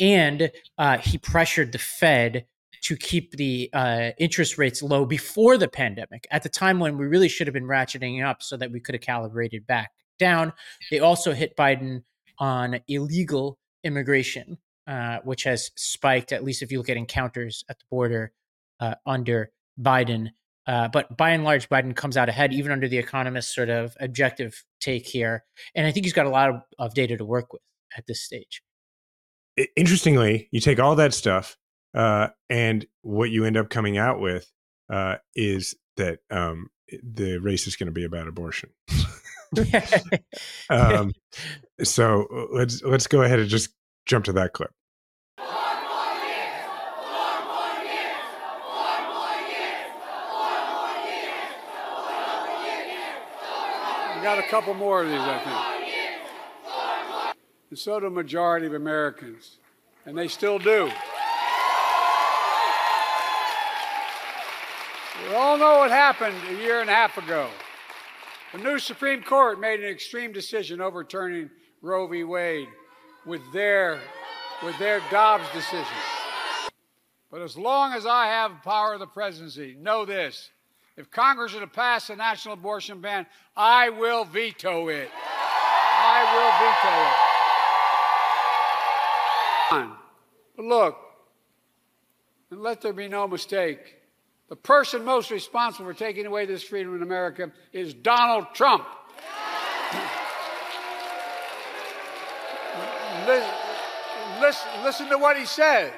and 0.00 0.50
uh, 0.78 0.98
he 0.98 1.18
pressured 1.18 1.72
the 1.72 1.78
Fed 1.78 2.46
to 2.84 2.96
keep 2.96 3.32
the 3.32 3.70
uh, 3.72 4.10
interest 4.18 4.58
rates 4.58 4.82
low 4.82 5.06
before 5.06 5.56
the 5.56 5.68
pandemic, 5.68 6.26
at 6.30 6.42
the 6.42 6.50
time 6.50 6.78
when 6.78 6.98
we 6.98 7.06
really 7.06 7.28
should 7.28 7.46
have 7.46 7.54
been 7.54 7.64
ratcheting 7.64 8.24
up 8.24 8.42
so 8.42 8.56
that 8.58 8.70
we 8.70 8.78
could 8.78 8.94
have 8.94 9.02
calibrated 9.02 9.66
back 9.66 9.90
down. 10.18 10.52
They 10.90 11.00
also 11.00 11.32
hit 11.32 11.56
Biden 11.56 12.02
on 12.38 12.80
illegal 12.86 13.58
immigration, 13.84 14.58
uh, 14.86 15.18
which 15.24 15.44
has 15.44 15.70
spiked, 15.76 16.30
at 16.30 16.44
least 16.44 16.62
if 16.62 16.70
you 16.70 16.78
look 16.78 16.90
at 16.90 16.98
encounters 16.98 17.64
at 17.70 17.78
the 17.78 17.84
border 17.90 18.32
uh, 18.80 18.96
under 19.06 19.50
Biden. 19.80 20.28
Uh, 20.66 20.88
but 20.88 21.16
by 21.16 21.30
and 21.30 21.42
large, 21.42 21.68
Biden 21.70 21.96
comes 21.96 22.18
out 22.18 22.28
ahead, 22.28 22.52
even 22.52 22.70
under 22.70 22.88
the 22.88 22.98
economist 22.98 23.54
sort 23.54 23.70
of 23.70 23.96
objective 23.98 24.62
take 24.80 25.06
here. 25.06 25.44
And 25.74 25.86
I 25.86 25.90
think 25.90 26.04
he's 26.04 26.12
got 26.12 26.26
a 26.26 26.30
lot 26.30 26.50
of, 26.50 26.56
of 26.78 26.94
data 26.94 27.16
to 27.16 27.24
work 27.24 27.52
with 27.52 27.62
at 27.96 28.06
this 28.06 28.22
stage. 28.22 28.62
Interestingly, 29.74 30.48
you 30.50 30.60
take 30.60 30.80
all 30.80 30.96
that 30.96 31.14
stuff 31.14 31.56
uh, 31.94 32.28
and 32.50 32.86
what 33.02 33.30
you 33.30 33.44
end 33.44 33.56
up 33.56 33.70
coming 33.70 33.96
out 33.98 34.20
with 34.20 34.50
uh, 34.90 35.16
is 35.34 35.74
that 35.96 36.18
um, 36.30 36.68
the 37.02 37.38
race 37.38 37.66
is 37.66 37.76
going 37.76 37.86
to 37.86 37.92
be 37.92 38.04
about 38.04 38.28
abortion. 38.28 38.70
um, 40.70 41.12
so 41.82 42.26
uh, 42.34 42.46
let's 42.50 42.82
let's 42.82 43.06
go 43.06 43.22
ahead 43.22 43.38
and 43.38 43.48
just 43.48 43.70
jump 44.06 44.24
to 44.24 44.32
that 44.32 44.52
clip. 44.52 44.70
We 45.38 45.44
got 54.22 54.38
a 54.38 54.48
couple 54.48 54.74
more 54.74 55.02
of 55.02 55.08
these, 55.08 55.20
I 55.20 55.38
think. 55.38 55.74
And 57.70 57.78
so 57.78 58.00
do 58.00 58.06
a 58.06 58.10
majority 58.10 58.66
of 58.66 58.74
Americans, 58.74 59.58
and 60.06 60.16
they 60.16 60.28
still 60.28 60.58
do. 60.58 60.90
We 65.34 65.40
all 65.40 65.58
know 65.58 65.78
what 65.78 65.90
happened 65.90 66.36
a 66.48 66.62
year 66.62 66.80
and 66.80 66.88
a 66.88 66.92
half 66.92 67.18
ago. 67.18 67.48
The 68.52 68.58
new 68.58 68.78
Supreme 68.78 69.20
Court 69.20 69.58
made 69.58 69.80
an 69.80 69.90
extreme 69.90 70.30
decision 70.30 70.80
overturning 70.80 71.50
Roe 71.82 72.06
v. 72.06 72.22
Wade 72.22 72.68
with 73.26 73.40
their, 73.52 73.98
with 74.62 74.78
their 74.78 75.00
Dobbs 75.10 75.42
decision. 75.52 75.96
But 77.32 77.42
as 77.42 77.58
long 77.58 77.94
as 77.94 78.06
I 78.06 78.26
have 78.26 78.62
power 78.62 78.94
of 78.94 79.00
the 79.00 79.08
presidency, 79.08 79.76
know 79.76 80.04
this. 80.04 80.50
If 80.96 81.10
Congress 81.10 81.52
were 81.52 81.58
to 81.58 81.66
pass 81.66 82.10
a 82.10 82.14
national 82.14 82.54
abortion 82.54 83.00
ban, 83.00 83.26
I 83.56 83.90
will 83.90 84.24
veto 84.24 84.86
it. 84.86 85.10
I 85.16 86.22
will 89.72 89.80
veto 89.80 89.82
it. 89.82 89.96
But 90.54 90.64
look, 90.64 90.96
and 92.52 92.62
let 92.62 92.82
there 92.82 92.92
be 92.92 93.08
no 93.08 93.26
mistake, 93.26 93.96
the 94.48 94.56
person 94.56 95.04
most 95.04 95.30
responsible 95.30 95.86
for 95.86 95.98
taking 95.98 96.26
away 96.26 96.46
this 96.46 96.62
freedom 96.62 96.94
in 96.94 97.02
America 97.02 97.50
is 97.72 97.94
Donald 97.94 98.46
Trump. 98.54 98.86
listen, 104.40 104.68
listen, 104.82 105.08
to 105.08 105.18
what 105.18 105.36
he 105.36 105.46
says. 105.46 105.92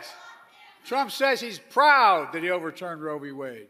Trump 0.84 1.10
says 1.10 1.40
he's 1.40 1.58
proud 1.58 2.32
that 2.32 2.42
he 2.42 2.50
overturned 2.50 3.02
Roe 3.02 3.18
v. 3.18 3.32
Wade. 3.32 3.68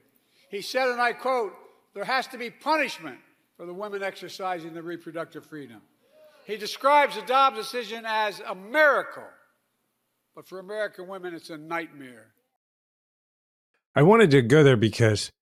He 0.51 0.61
said, 0.61 0.89
and 0.89 1.01
I 1.01 1.13
quote, 1.13 1.55
there 1.95 2.05
has 2.05 2.27
to 2.29 2.39
be 2.39 2.51
punishment 2.51 3.19
for 3.57 3.65
the 3.65 3.73
women 3.73 4.03
exercising 4.03 4.75
their 4.75 4.83
reproductive 4.83 5.47
freedom. 5.47 5.81
He 6.45 6.57
describes 6.57 7.17
the 7.17 7.23
Dobbs 7.23 7.57
decision 7.57 8.05
as 8.07 8.41
a 8.41 8.55
miracle, 8.55 9.25
but 10.35 10.47
for 10.47 10.59
American 10.59 11.09
women, 11.09 11.35
it's 11.35 11.51
a 11.51 11.57
nightmare. 11.57 12.27
I 13.97 14.03
wanted 14.03 14.31
to 14.33 14.43
go 14.43 14.63
there 14.63 14.77
because 14.77 15.33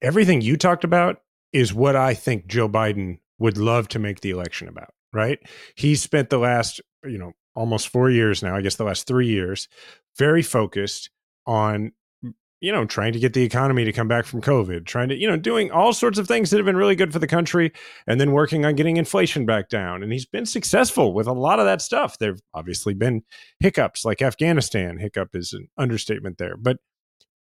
everything 0.00 0.40
you 0.40 0.56
talked 0.56 0.84
about 0.84 1.20
is 1.52 1.74
what 1.74 1.96
I 1.96 2.14
think 2.14 2.46
Joe 2.46 2.68
Biden 2.68 3.18
would 3.38 3.58
love 3.58 3.88
to 3.88 3.98
make 3.98 4.20
the 4.20 4.30
election 4.30 4.68
about, 4.68 4.90
right? 5.12 5.38
He's 5.74 6.00
spent 6.00 6.30
the 6.30 6.38
last, 6.38 6.80
you 7.04 7.18
know, 7.18 7.32
almost 7.56 7.88
four 7.88 8.08
years 8.08 8.42
now, 8.42 8.54
I 8.54 8.60
guess 8.60 8.76
the 8.76 8.84
last 8.84 9.08
three 9.08 9.26
years, 9.26 9.68
very 10.16 10.42
focused 10.42 11.10
on, 11.44 11.92
you 12.60 12.70
know, 12.70 12.84
trying 12.84 13.12
to 13.12 13.18
get 13.18 13.34
the 13.34 13.42
economy 13.42 13.84
to 13.84 13.92
come 13.92 14.06
back 14.06 14.26
from 14.26 14.42
COVID, 14.42 14.86
trying 14.86 15.08
to, 15.08 15.16
you 15.16 15.28
know, 15.28 15.36
doing 15.36 15.70
all 15.72 15.92
sorts 15.92 16.18
of 16.18 16.28
things 16.28 16.50
that 16.50 16.58
have 16.58 16.66
been 16.66 16.76
really 16.76 16.96
good 16.96 17.12
for 17.12 17.18
the 17.18 17.26
country 17.26 17.72
and 18.06 18.20
then 18.20 18.32
working 18.32 18.64
on 18.64 18.76
getting 18.76 18.96
inflation 18.96 19.44
back 19.44 19.68
down. 19.68 20.04
And 20.04 20.12
he's 20.12 20.26
been 20.26 20.46
successful 20.46 21.12
with 21.12 21.26
a 21.26 21.32
lot 21.32 21.58
of 21.58 21.66
that 21.66 21.82
stuff. 21.82 22.18
There 22.18 22.32
have 22.32 22.40
obviously 22.54 22.94
been 22.94 23.22
hiccups 23.58 24.04
like 24.04 24.22
Afghanistan. 24.22 24.98
Hiccup 24.98 25.34
is 25.34 25.52
an 25.52 25.68
understatement 25.76 26.38
there. 26.38 26.56
But, 26.56 26.78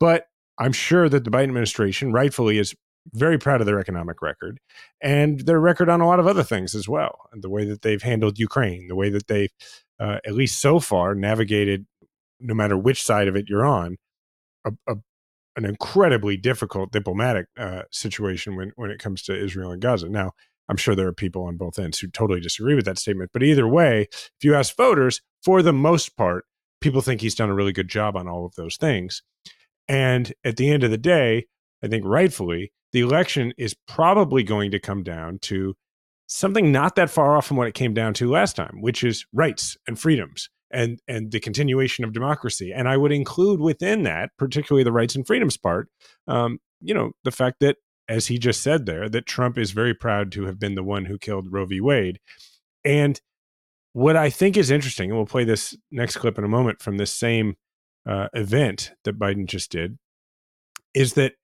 but 0.01 0.27
I'm 0.59 0.73
sure 0.73 1.09
that 1.09 1.25
the 1.25 1.31
Biden 1.31 1.45
administration 1.45 2.13
rightfully 2.13 2.59
is 2.59 2.75
very 3.13 3.39
proud 3.39 3.61
of 3.61 3.67
their 3.67 3.79
economic 3.79 4.21
record 4.21 4.59
and 5.01 5.41
their 5.41 5.61
record 5.61 5.89
on 5.89 6.01
a 6.01 6.07
lot 6.07 6.19
of 6.19 6.27
other 6.27 6.43
things 6.43 6.75
as 6.75 6.89
well. 6.89 7.29
And 7.33 7.43
the 7.43 7.51
way 7.51 7.65
that 7.65 7.83
they've 7.83 8.03
handled 8.03 8.39
Ukraine, 8.39 8.89
the 8.89 8.97
way 8.97 9.11
that 9.11 9.29
they've, 9.29 9.53
uh, 10.01 10.19
at 10.27 10.35
least 10.35 10.61
so 10.61 10.81
far, 10.81 11.15
navigated, 11.15 11.87
no 12.41 12.55
matter 12.55 12.77
which 12.77 13.03
side 13.03 13.29
of 13.29 13.37
it 13.37 13.49
you're 13.49 13.65
on, 13.65 13.97
a, 14.65 14.73
a, 14.89 14.97
an 15.57 15.65
incredibly 15.65 16.37
difficult 16.37 16.91
diplomatic 16.91 17.47
uh, 17.59 17.83
situation 17.91 18.57
when, 18.57 18.73
when 18.77 18.91
it 18.91 18.99
comes 18.99 19.23
to 19.23 19.39
Israel 19.39 19.71
and 19.71 19.81
Gaza. 19.81 20.09
Now, 20.09 20.33
I'm 20.69 20.77
sure 20.77 20.95
there 20.95 21.07
are 21.07 21.13
people 21.15 21.45
on 21.45 21.57
both 21.57 21.79
ends 21.79 21.99
who 21.99 22.09
totally 22.09 22.41
disagree 22.41 22.75
with 22.75 22.85
that 22.87 22.99
statement. 22.99 23.31
But 23.33 23.43
either 23.43 23.69
way, 23.69 24.09
if 24.13 24.43
you 24.43 24.55
ask 24.55 24.77
voters, 24.77 25.23
for 25.43 25.63
the 25.63 25.73
most 25.73 26.17
part, 26.17 26.45
people 26.81 27.01
think 27.01 27.21
he's 27.21 27.37
done 27.37 27.51
a 27.51 27.55
really 27.55 27.73
good 27.73 27.89
job 27.89 28.17
on 28.17 28.29
all 28.29 28.45
of 28.45 28.55
those 28.57 28.77
things. 28.77 29.23
And 29.89 30.33
at 30.45 30.57
the 30.57 30.71
end 30.71 30.85
of 30.85 30.91
the 30.91 30.99
day, 30.99 31.47
I 31.83 31.89
think 31.89 32.05
rightfully, 32.05 32.73
the 32.93 33.01
election 33.01 33.53
is 33.59 33.75
probably 33.87 34.43
going 34.43 34.71
to 34.71 34.81
come 34.81 35.03
down 35.03 35.39
to 35.43 35.75
something 36.27 36.73
not 36.73 36.97
that 36.97 37.11
far 37.11 37.37
off 37.37 37.47
from 37.47 37.57
what 37.57 37.69
it 37.69 37.75
came 37.75 37.95
down 37.95 38.15
to 38.15 38.31
last 38.31 38.57
time, 38.57 38.79
which 38.81 39.05
is 39.05 39.27
rights 39.33 39.77
and 39.87 39.99
freedoms 39.99 40.49
and 40.71 41.01
and 41.07 41.31
the 41.31 41.41
continuation 41.41 42.05
of 42.05 42.13
democracy. 42.13 42.73
And 42.75 42.89
I 42.89 42.97
would 42.97 43.13
include 43.13 43.61
within 43.61 44.03
that, 44.05 44.31
particularly 44.39 44.85
the 44.85 44.93
rights 44.93 45.15
and 45.15 45.27
freedoms 45.27 45.57
part, 45.57 45.89
um, 46.27 46.59
you 46.81 46.95
know, 46.95 47.13
the 47.25 47.31
fact 47.31 47.61
that, 47.61 47.77
as 48.09 48.27
he 48.27 48.39
just 48.39 48.63
said 48.63 48.87
there, 48.87 49.09
that 49.09 49.27
Trump 49.27 49.59
is 49.59 49.71
very 49.71 49.95
proud 49.95 50.33
to 50.33 50.47
have 50.47 50.59
been 50.59 50.75
the 50.75 50.83
one 50.83 51.05
who 51.05 51.19
killed 51.19 51.53
Roe 51.53 51.67
v. 51.67 51.81
Wade. 51.81 52.19
And 52.85 53.21
what 53.93 54.17
I 54.17 54.31
think 54.31 54.57
is 54.57 54.71
interesting, 54.71 55.11
and 55.11 55.19
we'll 55.19 55.27
play 55.27 55.45
this 55.45 55.77
next 55.91 56.17
clip 56.19 56.39
in 56.39 56.45
a 56.45 56.49
moment 56.49 56.83
from 56.83 56.99
this 56.99 57.13
same 57.13 57.57
uh, 58.07 58.29
event 58.35 58.93
that 59.05 59.19
Biden 59.19 59.47
just 59.47 59.71
did 59.71 59.99
is 60.95 61.15
that 61.15 61.35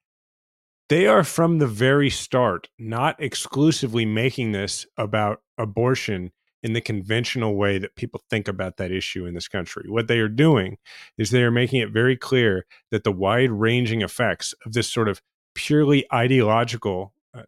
they 0.89 1.07
are 1.07 1.25
from 1.25 1.59
the 1.59 1.67
very 1.67 2.11
start 2.11 2.69
not 2.79 3.17
exclusively 3.19 4.05
making 4.05 4.53
this 4.53 4.87
about 4.97 5.41
abortion 5.59 6.31
in 6.63 6.75
the 6.75 6.81
conventional 6.81 7.57
way 7.57 7.79
that 7.79 7.97
people 7.97 8.23
think 8.31 8.47
about 8.47 8.77
that 8.77 8.93
issue 8.93 9.27
in 9.27 9.35
this 9.35 9.49
country. 9.49 9.85
What 9.89 10.07
they 10.07 10.19
are 10.19 10.29
doing 10.29 10.79
is 11.19 11.31
they 11.31 11.43
are 11.43 11.51
making 11.51 11.81
it 11.81 11.91
very 11.91 12.17
clear 12.17 12.67
that 12.91 13.05
the 13.05 13.13
wide 13.13 13.51
ranging 13.51 14.03
effects 14.03 14.55
of 14.65 14.73
this 14.73 14.91
sort 14.91 15.09
of 15.09 15.21
purely 15.55 16.07
ideological 16.13 17.13
uh, 17.37 17.43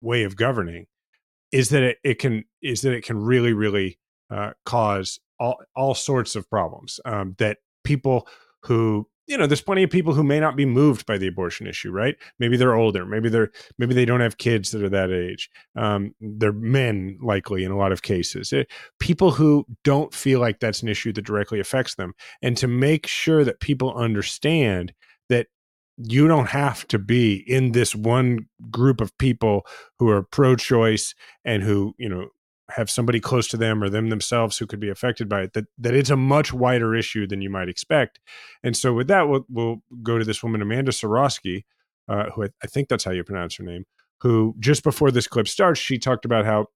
way 0.00 0.22
of 0.24 0.36
governing 0.36 0.86
is 1.50 1.70
that 1.70 1.82
it, 1.82 1.98
it 2.04 2.18
can 2.18 2.44
is 2.62 2.82
that 2.82 2.92
it 2.92 3.04
can 3.04 3.18
really 3.18 3.52
really 3.52 3.98
uh, 4.30 4.50
cause 4.66 5.18
all 5.40 5.56
all 5.74 5.94
sorts 5.94 6.36
of 6.36 6.48
problems 6.50 7.00
um, 7.06 7.34
that 7.38 7.58
people 7.84 8.28
who 8.62 9.08
you 9.26 9.36
know 9.36 9.46
there's 9.46 9.60
plenty 9.60 9.82
of 9.82 9.90
people 9.90 10.14
who 10.14 10.24
may 10.24 10.40
not 10.40 10.56
be 10.56 10.64
moved 10.64 11.06
by 11.06 11.18
the 11.18 11.26
abortion 11.26 11.66
issue 11.66 11.90
right? 11.90 12.16
Maybe 12.38 12.56
they're 12.56 12.74
older 12.74 13.04
maybe 13.04 13.28
they're 13.28 13.50
maybe 13.78 13.94
they 13.94 14.04
don't 14.04 14.20
have 14.20 14.38
kids 14.38 14.70
that 14.70 14.82
are 14.82 14.88
that 14.88 15.10
age. 15.10 15.50
Um, 15.76 16.14
they're 16.20 16.52
men 16.52 17.18
likely 17.22 17.64
in 17.64 17.70
a 17.70 17.76
lot 17.76 17.92
of 17.92 18.02
cases. 18.02 18.52
It, 18.52 18.70
people 18.98 19.30
who 19.30 19.66
don't 19.84 20.14
feel 20.14 20.40
like 20.40 20.60
that's 20.60 20.82
an 20.82 20.88
issue 20.88 21.12
that 21.12 21.26
directly 21.26 21.60
affects 21.60 21.94
them. 21.94 22.14
And 22.42 22.56
to 22.56 22.66
make 22.66 23.06
sure 23.06 23.44
that 23.44 23.60
people 23.60 23.94
understand 23.94 24.92
that 25.28 25.48
you 25.98 26.28
don't 26.28 26.48
have 26.48 26.86
to 26.88 26.98
be 26.98 27.44
in 27.46 27.72
this 27.72 27.94
one 27.94 28.46
group 28.70 29.00
of 29.00 29.16
people 29.18 29.66
who 29.98 30.08
are 30.08 30.22
pro-choice 30.22 31.14
and 31.44 31.62
who 31.62 31.94
you 31.98 32.08
know 32.08 32.28
have 32.70 32.90
somebody 32.90 33.20
close 33.20 33.48
to 33.48 33.56
them 33.56 33.82
or 33.82 33.88
them 33.88 34.10
themselves 34.10 34.58
who 34.58 34.66
could 34.66 34.80
be 34.80 34.90
affected 34.90 35.28
by 35.28 35.42
it 35.42 35.54
that 35.54 35.66
that 35.78 35.94
it's 35.94 36.10
a 36.10 36.16
much 36.16 36.52
wider 36.52 36.94
issue 36.94 37.26
than 37.26 37.40
you 37.40 37.50
might 37.50 37.68
expect. 37.68 38.20
And 38.62 38.76
so 38.76 38.92
with 38.92 39.08
that 39.08 39.28
we'll, 39.28 39.46
we'll 39.48 39.82
go 40.02 40.18
to 40.18 40.24
this 40.24 40.42
woman 40.42 40.60
amanda 40.62 40.92
Zurawski, 40.92 41.64
uh, 42.08 42.30
who 42.30 42.44
I, 42.44 42.48
I, 42.62 42.66
think 42.66 42.88
that's 42.88 43.04
how 43.04 43.12
you 43.12 43.24
pronounce 43.24 43.56
her 43.56 43.64
name 43.64 43.84
who 44.20 44.54
just 44.58 44.82
before 44.82 45.10
this 45.10 45.26
clip 45.26 45.48
starts 45.48 45.80
she 45.80 45.98
talked 45.98 46.24
about 46.24 46.44
how 46.44 46.66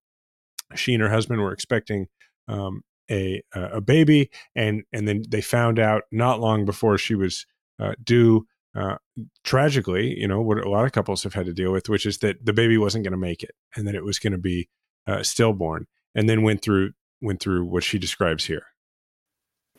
she 0.75 0.95
and 0.95 1.03
her 1.03 1.11
husband 1.11 1.41
were 1.41 1.53
expecting 1.53 2.07
um, 2.49 2.83
a 3.11 3.43
a 3.53 3.81
baby 3.81 4.31
and 4.55 4.85
and 4.93 5.07
then 5.07 5.23
they 5.29 5.41
found 5.41 5.79
out 5.79 6.05
not 6.11 6.41
long 6.41 6.65
before 6.65 6.97
she 6.97 7.15
was 7.15 7.47
uh, 7.81 7.93
due 8.03 8.47
uh, 8.75 8.97
tragically 9.45 10.19
you 10.19 10.27
know 10.27 10.41
what 10.41 10.59
a 10.59 10.71
lot 10.71 10.85
of 10.85 10.93
couples 10.93 11.23
have 11.23 11.35
had 11.35 11.47
to 11.47 11.53
deal 11.53 11.73
with 11.73 11.89
which 11.89 12.07
is 12.07 12.19
that 12.19 12.45
the 12.45 12.53
baby 12.53 12.79
wasn't 12.79 13.05
going 13.05 13.13
to 13.13 13.19
make 13.19 13.43
it 13.43 13.55
and 13.77 13.87
that 13.87 13.95
it 13.95 14.05
was 14.05 14.19
going 14.19 14.33
to 14.33 14.39
be 14.39 14.69
uh, 15.07 15.23
stillborn, 15.23 15.87
and 16.15 16.29
then 16.29 16.43
went 16.43 16.63
through 16.63 16.93
went 17.21 17.41
through 17.41 17.65
what 17.65 17.85
she 17.85 17.99
describes 17.99 18.47
here. 18.47 18.67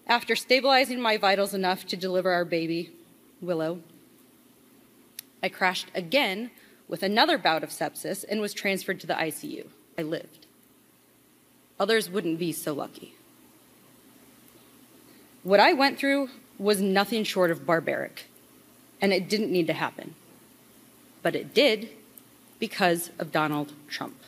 After 0.07 0.36
stabilizing 0.36 1.01
my 1.01 1.17
vitals 1.17 1.53
enough 1.53 1.86
to 1.88 1.97
deliver 1.97 2.32
our 2.32 2.45
baby, 2.45 2.91
Willow, 3.41 3.82
I 5.41 5.49
crashed 5.49 5.88
again 5.93 6.51
with 6.88 7.03
another 7.03 7.38
bout 7.38 7.63
of 7.63 7.69
sepsis 7.69 8.24
and 8.30 8.39
was 8.39 8.53
transferred 8.53 8.99
to 9.01 9.07
the 9.07 9.13
ICU. 9.13 9.67
I 9.97 10.01
lived. 10.03 10.47
Others 11.80 12.09
wouldn't 12.09 12.39
be 12.39 12.51
so 12.51 12.74
lucky. 12.74 13.15
What 15.43 15.59
I 15.59 15.74
went 15.74 15.99
through 15.99 16.30
was 16.57 16.82
nothing 16.82 17.24
short 17.24 17.51
of 17.51 17.65
barbaric, 17.65 18.30
and 19.01 19.11
it 19.11 19.28
didn't 19.28 19.51
need 19.51 19.67
to 19.67 19.74
happen. 19.74 20.15
But 21.21 21.36
it 21.36 21.53
did 21.53 21.89
because 22.59 23.11
of 23.19 23.32
Donald 23.32 23.74
Trump. 23.89 24.22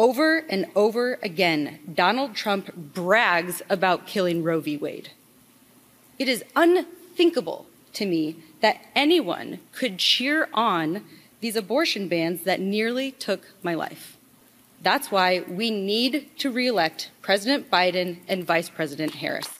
Over 0.00 0.38
and 0.38 0.64
over 0.74 1.18
again, 1.22 1.78
Donald 1.92 2.34
Trump 2.34 2.74
brags 2.74 3.60
about 3.68 4.06
killing 4.06 4.42
Roe 4.42 4.60
v. 4.60 4.78
Wade. 4.78 5.10
It 6.18 6.26
is 6.26 6.42
unthinkable 6.56 7.66
to 7.92 8.06
me 8.06 8.36
that 8.62 8.80
anyone 8.96 9.60
could 9.72 9.98
cheer 9.98 10.48
on 10.54 11.04
these 11.42 11.54
abortion 11.54 12.08
bans 12.08 12.44
that 12.44 12.60
nearly 12.60 13.12
took 13.12 13.48
my 13.62 13.74
life. 13.74 14.16
That's 14.80 15.10
why 15.10 15.44
we 15.46 15.70
need 15.70 16.30
to 16.38 16.50
reelect 16.50 17.10
President 17.20 17.70
Biden 17.70 18.20
and 18.26 18.42
Vice 18.42 18.70
President 18.70 19.16
Harris. 19.16 19.50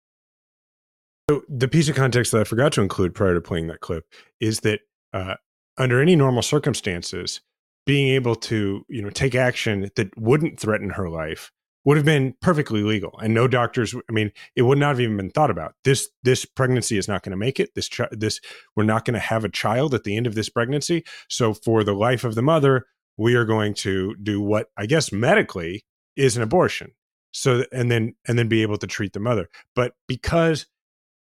So, 1.29 1.43
the 1.51 1.69
piece 1.69 1.91
of 1.91 1.97
context 1.97 2.33
that 2.33 2.41
I 2.41 2.45
forgot 2.45 2.73
to 2.73 2.81
include 2.81 3.15
prior 3.15 3.35
to 3.35 3.43
playing 3.43 3.67
that 3.67 3.81
clip 3.81 4.07
is 4.41 4.61
that 4.61 4.81
uh, 5.13 5.35
under 5.77 6.01
any 6.01 6.17
normal 6.17 6.41
circumstances, 6.41 7.43
being 7.91 8.15
able 8.15 8.37
to 8.37 8.87
you 8.89 9.03
know 9.03 9.11
take 9.11 9.35
action 9.35 9.91
that 9.97 10.17
wouldn't 10.17 10.61
threaten 10.61 10.91
her 10.91 11.11
life 11.11 11.51
would 11.85 11.97
have 11.97 12.07
been 12.07 12.33
perfectly 12.41 12.85
legal 12.85 13.19
and 13.21 13.35
no 13.35 13.49
doctors 13.49 13.97
i 14.09 14.13
mean 14.13 14.31
it 14.55 14.63
would 14.63 14.79
not 14.79 14.91
have 14.91 15.01
even 15.01 15.17
been 15.17 15.31
thought 15.31 15.51
about. 15.51 15.75
This 15.83 16.09
this 16.23 16.45
pregnancy 16.45 16.97
is 16.99 17.09
not 17.09 17.25
going 17.25 17.33
to 17.33 17.37
make 17.37 17.59
it. 17.59 17.75
This 17.75 17.91
this 18.13 18.41
we're 18.77 18.85
not 18.85 19.05
going 19.05 19.15
to 19.15 19.19
have 19.33 19.45
a 19.45 19.49
child 19.49 19.93
at 19.93 20.05
the 20.05 20.17
end 20.17 20.29
of 20.29 20.37
this 20.37 20.49
pregnancy. 20.49 21.03
So 21.29 21.53
for 21.53 21.83
the 21.83 21.93
life 21.93 22.23
of 22.23 22.37
the 22.37 22.43
mother 22.43 22.87
we 23.17 23.35
are 23.35 23.45
going 23.45 23.75
to 23.75 24.15
do 24.23 24.41
what 24.41 24.69
i 24.77 24.87
guess 24.87 25.11
medically 25.11 25.85
is 26.15 26.37
an 26.37 26.45
abortion. 26.45 26.93
So 27.33 27.65
and 27.73 27.91
then 27.91 28.15
and 28.29 28.39
then 28.39 28.47
be 28.47 28.63
able 28.63 28.79
to 28.79 28.87
treat 28.87 29.15
the 29.15 29.27
mother. 29.31 29.49
But 29.75 29.95
because 30.07 30.67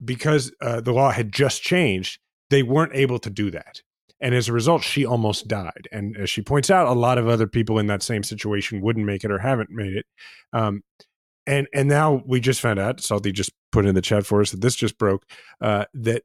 because 0.03 0.51
uh, 0.60 0.82
the 0.82 0.91
law 0.91 1.12
had 1.12 1.32
just 1.32 1.62
changed 1.62 2.20
they 2.49 2.64
weren't 2.64 2.95
able 2.95 3.20
to 3.20 3.30
do 3.30 3.51
that 3.51 3.84
and 4.20 4.34
as 4.34 4.47
a 4.47 4.53
result 4.53 4.84
she 4.84 5.05
almost 5.05 5.47
died 5.47 5.88
and 5.91 6.18
as 6.18 6.30
she 6.30 6.41
points 6.41 6.70
out 6.70 6.88
a 6.88 6.93
lot 6.93 7.18
of 7.18 7.28
other 7.28 7.47
people 7.47 7.80
in 7.80 7.88
that 7.88 8.03
same 8.03 8.24
situation 8.24 8.82
wouldn't 8.82 9.05
make 9.05 9.24
it 9.24 9.32
or 9.32 9.39
haven't 9.39 9.70
made 9.70 9.93
it 9.93 10.05
um, 10.53 10.82
and 11.45 11.68
and 11.74 11.88
now 11.88 12.22
we 12.26 12.39
just 12.39 12.61
found 12.61 12.80
out 12.80 13.01
salty 13.01 13.32
just 13.32 13.51
put 13.72 13.86
in 13.86 13.95
the 13.95 14.01
chat 14.01 14.26
for 14.26 14.41
us 14.41 14.51
that 14.51 14.61
this 14.61 14.76
just 14.76 14.97
broke 14.97 15.26
uh, 15.61 15.86
that 15.93 16.24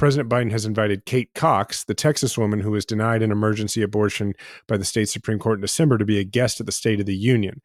President 0.00 0.30
Biden 0.30 0.50
has 0.50 0.64
invited 0.64 1.04
Kate 1.04 1.28
Cox, 1.34 1.84
the 1.84 1.92
Texas 1.92 2.38
woman 2.38 2.60
who 2.60 2.70
was 2.70 2.86
denied 2.86 3.20
an 3.20 3.30
emergency 3.30 3.82
abortion 3.82 4.32
by 4.66 4.78
the 4.78 4.84
state 4.86 5.10
Supreme 5.10 5.38
Court 5.38 5.58
in 5.58 5.60
December, 5.60 5.98
to 5.98 6.06
be 6.06 6.18
a 6.18 6.24
guest 6.24 6.58
at 6.58 6.64
the 6.64 6.72
State 6.72 7.00
of 7.00 7.04
the 7.04 7.14
Union. 7.14 7.60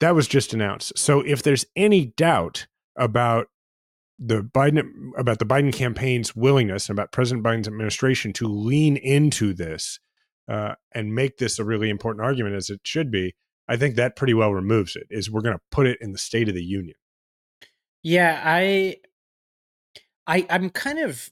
That 0.00 0.16
was 0.16 0.26
just 0.26 0.52
announced. 0.52 0.98
So 0.98 1.20
if 1.20 1.44
there's 1.44 1.66
any 1.76 2.06
doubt 2.06 2.66
about 2.96 3.46
the 4.18 4.42
Biden 4.42 5.10
about 5.16 5.38
the 5.38 5.46
Biden 5.46 5.72
campaign's 5.72 6.36
willingness 6.36 6.88
and 6.88 6.98
about 6.98 7.12
President 7.12 7.44
Biden's 7.44 7.68
administration 7.68 8.32
to 8.34 8.46
lean 8.46 8.96
into 8.96 9.52
this 9.52 9.98
uh, 10.48 10.74
and 10.92 11.14
make 11.14 11.38
this 11.38 11.58
a 11.58 11.64
really 11.64 11.90
important 11.90 12.24
argument 12.24 12.54
as 12.54 12.70
it 12.70 12.80
should 12.84 13.10
be, 13.10 13.34
I 13.68 13.76
think 13.76 13.96
that 13.96 14.16
pretty 14.16 14.34
well 14.34 14.52
removes 14.52 14.94
it. 14.96 15.06
Is 15.10 15.30
we're 15.30 15.40
going 15.40 15.56
to 15.56 15.62
put 15.70 15.86
it 15.86 15.98
in 16.00 16.12
the 16.12 16.18
State 16.18 16.48
of 16.48 16.54
the 16.54 16.64
Union. 16.64 16.96
Yeah, 18.02 18.40
I, 18.44 18.96
I, 20.26 20.46
I'm 20.50 20.68
kind 20.70 20.98
of, 20.98 21.30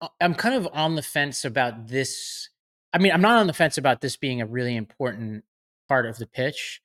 uh, 0.00 0.08
I'm 0.20 0.34
kind 0.34 0.56
of 0.56 0.68
on 0.72 0.96
the 0.96 1.02
fence 1.02 1.44
about 1.44 1.88
this. 1.88 2.48
I 2.92 2.98
mean, 2.98 3.12
I'm 3.12 3.22
not 3.22 3.38
on 3.38 3.46
the 3.46 3.52
fence 3.52 3.78
about 3.78 4.00
this 4.00 4.16
being 4.16 4.42
a 4.42 4.46
really 4.46 4.76
important 4.76 5.44
part 5.88 6.04
of 6.04 6.18
the 6.18 6.26
pitch. 6.26 6.82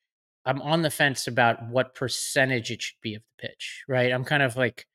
I'm 0.48 0.62
on 0.62 0.80
the 0.80 0.90
fence 0.90 1.26
about 1.26 1.68
what 1.68 1.94
percentage 1.94 2.70
it 2.70 2.80
should 2.80 3.00
be 3.02 3.14
of 3.14 3.22
the 3.22 3.48
pitch, 3.48 3.84
right? 3.86 4.10
I'm 4.10 4.24
kind 4.24 4.42
of 4.42 4.56
like, 4.56 4.86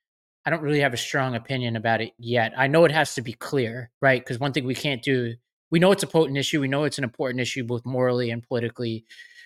I 0.45 0.49
don't 0.49 0.63
really 0.63 0.79
have 0.79 0.95
a 0.95 0.97
strong 0.97 1.35
opinion 1.35 1.75
about 1.75 2.01
it 2.01 2.13
yet. 2.17 2.53
I 2.57 2.65
know 2.65 2.85
it 2.85 2.91
has 2.91 3.13
to 3.15 3.21
be 3.21 3.33
clear, 3.33 3.91
right? 4.01 4.19
Because 4.19 4.39
one 4.39 4.51
thing 4.51 4.65
we 4.65 4.73
can't 4.73 5.03
do, 5.03 5.35
we 5.69 5.77
know 5.77 5.91
it's 5.91 6.01
a 6.01 6.07
potent 6.07 6.39
issue. 6.39 6.59
We 6.59 6.67
know 6.67 6.85
it's 6.85 6.97
an 6.97 7.03
important 7.03 7.39
issue, 7.39 7.63
both 7.63 7.85
morally 7.85 8.31
and 8.31 8.41
politically. 8.41 9.05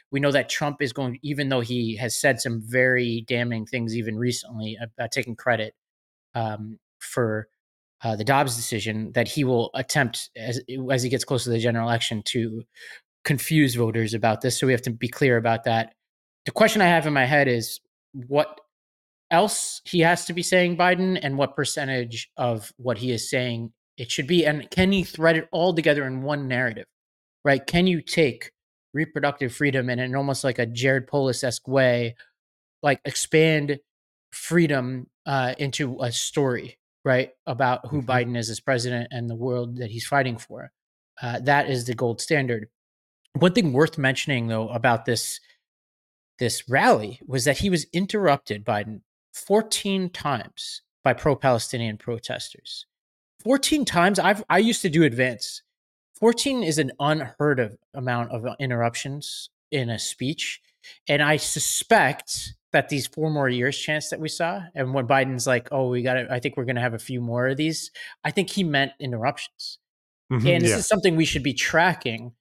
We 0.10 0.22
know 0.22 0.32
that 0.32 0.48
Trump 0.48 0.82
is 0.82 0.94
going, 0.94 1.20
even 1.24 1.50
though 1.50 1.60
he 1.60 1.98
has 1.98 2.16
said 2.16 2.40
some 2.40 2.62
very 2.62 3.26
damning 3.28 3.66
things, 3.66 3.98
even 3.98 4.18
recently, 4.18 4.78
about 4.82 5.12
taking 5.12 5.36
credit 5.36 5.76
um, 6.34 6.80
for 7.00 7.50
uh, 8.02 8.16
the 8.16 8.24
Dobbs 8.24 8.56
decision, 8.56 9.12
that 9.12 9.28
he 9.28 9.44
will 9.44 9.72
attempt 9.74 10.30
as 10.38 10.62
as 10.90 11.04
he 11.04 11.10
gets 11.10 11.26
close 11.26 11.44
to 11.44 11.50
the 11.50 11.60
general 11.60 11.90
election 11.90 12.24
to 12.28 12.64
confuse 13.26 13.76
voters 13.76 14.14
about 14.14 14.40
this. 14.40 14.58
So 14.58 14.66
we 14.66 14.72
have 14.72 14.84
to 14.84 14.92
be 14.92 15.10
clear 15.10 15.36
about 15.36 15.66
that 15.66 15.94
the 16.48 16.52
question 16.52 16.82
I 16.82 16.86
have 16.86 17.06
in 17.06 17.14
my 17.14 17.26
head 17.26 17.50
is 17.50 17.82
what 18.14 18.62
else 19.30 19.82
he 19.84 20.00
has 20.00 20.24
to 20.26 20.34
be 20.34 20.42
saying 20.42 20.78
Biden 20.78 21.20
and 21.22 21.38
what 21.38 21.58
percentage 21.58 22.32
of 22.38 22.72
what 22.78 22.98
he 22.98 23.12
is 23.12 23.30
saying 23.30 23.74
it 23.98 24.10
should 24.10 24.28
be 24.28 24.46
and 24.46 24.72
can 24.72 24.94
he 24.94 25.04
thread 25.04 25.36
it 25.36 25.50
all 25.52 25.74
together 25.74 26.08
in 26.08 26.24
one 26.24 26.48
narrative 26.48 26.86
right? 27.44 27.68
Can 27.68 27.86
you 27.86 28.02
take 28.02 28.52
reproductive 28.94 29.54
freedom 29.54 29.90
in 29.90 30.00
an 30.00 30.16
almost 30.16 30.46
like 30.46 30.58
a 30.58 30.66
jared 30.66 31.06
polis-esque 31.08 31.68
way 31.68 32.16
like 32.82 33.02
expand 33.04 33.80
freedom 34.32 35.08
uh, 35.26 35.54
into 35.58 35.98
a 36.00 36.14
story 36.14 36.78
right 37.04 37.32
about 37.46 37.86
who 37.88 38.02
mm-hmm. 38.02 38.10
biden 38.10 38.38
is 38.38 38.50
as 38.50 38.62
president 38.62 39.10
and 39.12 39.30
the 39.30 39.36
world 39.36 39.78
that 39.78 39.92
he's 39.92 40.08
fighting 40.08 40.38
for? 40.38 40.72
Uh, 41.22 41.42
that 41.42 41.70
is 41.70 41.84
the 41.84 41.94
gold 41.94 42.22
standard. 42.22 42.70
One 43.34 43.52
thing 43.52 43.74
worth 43.74 43.98
mentioning 43.98 44.48
though 44.48 44.70
about 44.70 45.04
this 45.04 45.42
this 46.40 46.70
rally 46.70 47.20
was 47.26 47.46
that 47.46 47.60
he 47.60 47.70
was 47.70 47.86
interrupted 47.94 48.66
Biden 48.66 49.02
14 49.34 50.10
times 50.10 50.82
by 51.04 51.14
pro-Palestinian 51.14 51.98
protesters. 51.98 52.86
14 53.44 53.86
times. 53.86 54.20
I've 54.20 54.44
I 54.50 54.58
used 54.58 54.82
to 54.82 54.90
do 54.90 55.04
advance. 55.04 55.62
14 56.20 56.64
is 56.64 56.80
an 56.80 56.92
unheard 57.00 57.60
of 57.60 57.78
amount 57.94 58.32
of 58.32 58.46
interruptions 58.60 59.50
in 59.72 59.90
a 59.90 60.00
speech, 60.00 60.60
and 61.08 61.22
I 61.22 61.38
suspect 61.38 62.54
that 62.74 62.90
these 62.90 63.08
four 63.08 63.30
more 63.30 63.48
years 63.48 63.78
chance 63.78 64.10
that 64.10 64.20
we 64.20 64.28
saw, 64.28 64.64
and 64.76 64.94
when 64.94 65.08
Biden's 65.08 65.48
like, 65.48 65.70
"Oh, 65.72 65.90
we 65.90 66.02
got 66.02 66.16
to," 66.16 66.28
I 66.34 66.40
think 66.40 66.58
we're 66.58 66.66
going 66.66 66.76
to 66.76 66.82
have 66.82 66.96
a 66.96 67.00
few 67.00 67.22
more 67.22 67.48
of 67.48 67.58
these. 67.58 67.92
I 68.24 68.32
think 68.32 68.50
he 68.50 68.64
meant 68.64 68.94
interruptions, 69.00 69.78
mm-hmm, 70.32 70.48
and 70.48 70.64
this 70.64 70.72
yeah. 70.72 70.78
is 70.78 70.88
something 70.88 71.16
we 71.16 71.26
should 71.26 71.44
be 71.44 71.54
tracking 71.54 72.34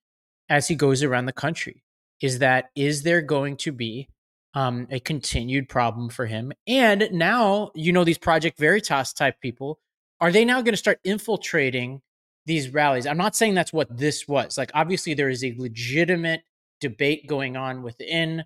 as 0.48 0.68
he 0.68 0.74
goes 0.74 1.02
around 1.02 1.26
the 1.26 1.32
country 1.32 1.84
is 2.20 2.38
that 2.40 2.70
is 2.74 3.02
there 3.02 3.22
going 3.22 3.56
to 3.58 3.72
be 3.72 4.08
um, 4.54 4.86
a 4.90 5.00
continued 5.00 5.68
problem 5.68 6.08
for 6.08 6.26
him? 6.26 6.52
And 6.66 7.08
now, 7.12 7.70
you 7.74 7.92
know, 7.92 8.04
these 8.04 8.18
Project 8.18 8.58
Veritas 8.58 9.12
type 9.12 9.40
people, 9.40 9.78
are 10.20 10.32
they 10.32 10.44
now 10.44 10.62
going 10.62 10.72
to 10.72 10.78
start 10.78 11.00
infiltrating 11.04 12.00
these 12.46 12.72
rallies. 12.72 13.06
I'm 13.06 13.16
not 13.16 13.36
saying 13.36 13.54
that's 13.54 13.72
what 13.72 13.94
this 13.94 14.26
was. 14.26 14.56
Like, 14.56 14.70
obviously, 14.72 15.14
there 15.14 15.28
is 15.28 15.44
a 15.44 15.54
legitimate 15.58 16.42
debate 16.80 17.26
going 17.26 17.56
on 17.56 17.82
within 17.82 18.44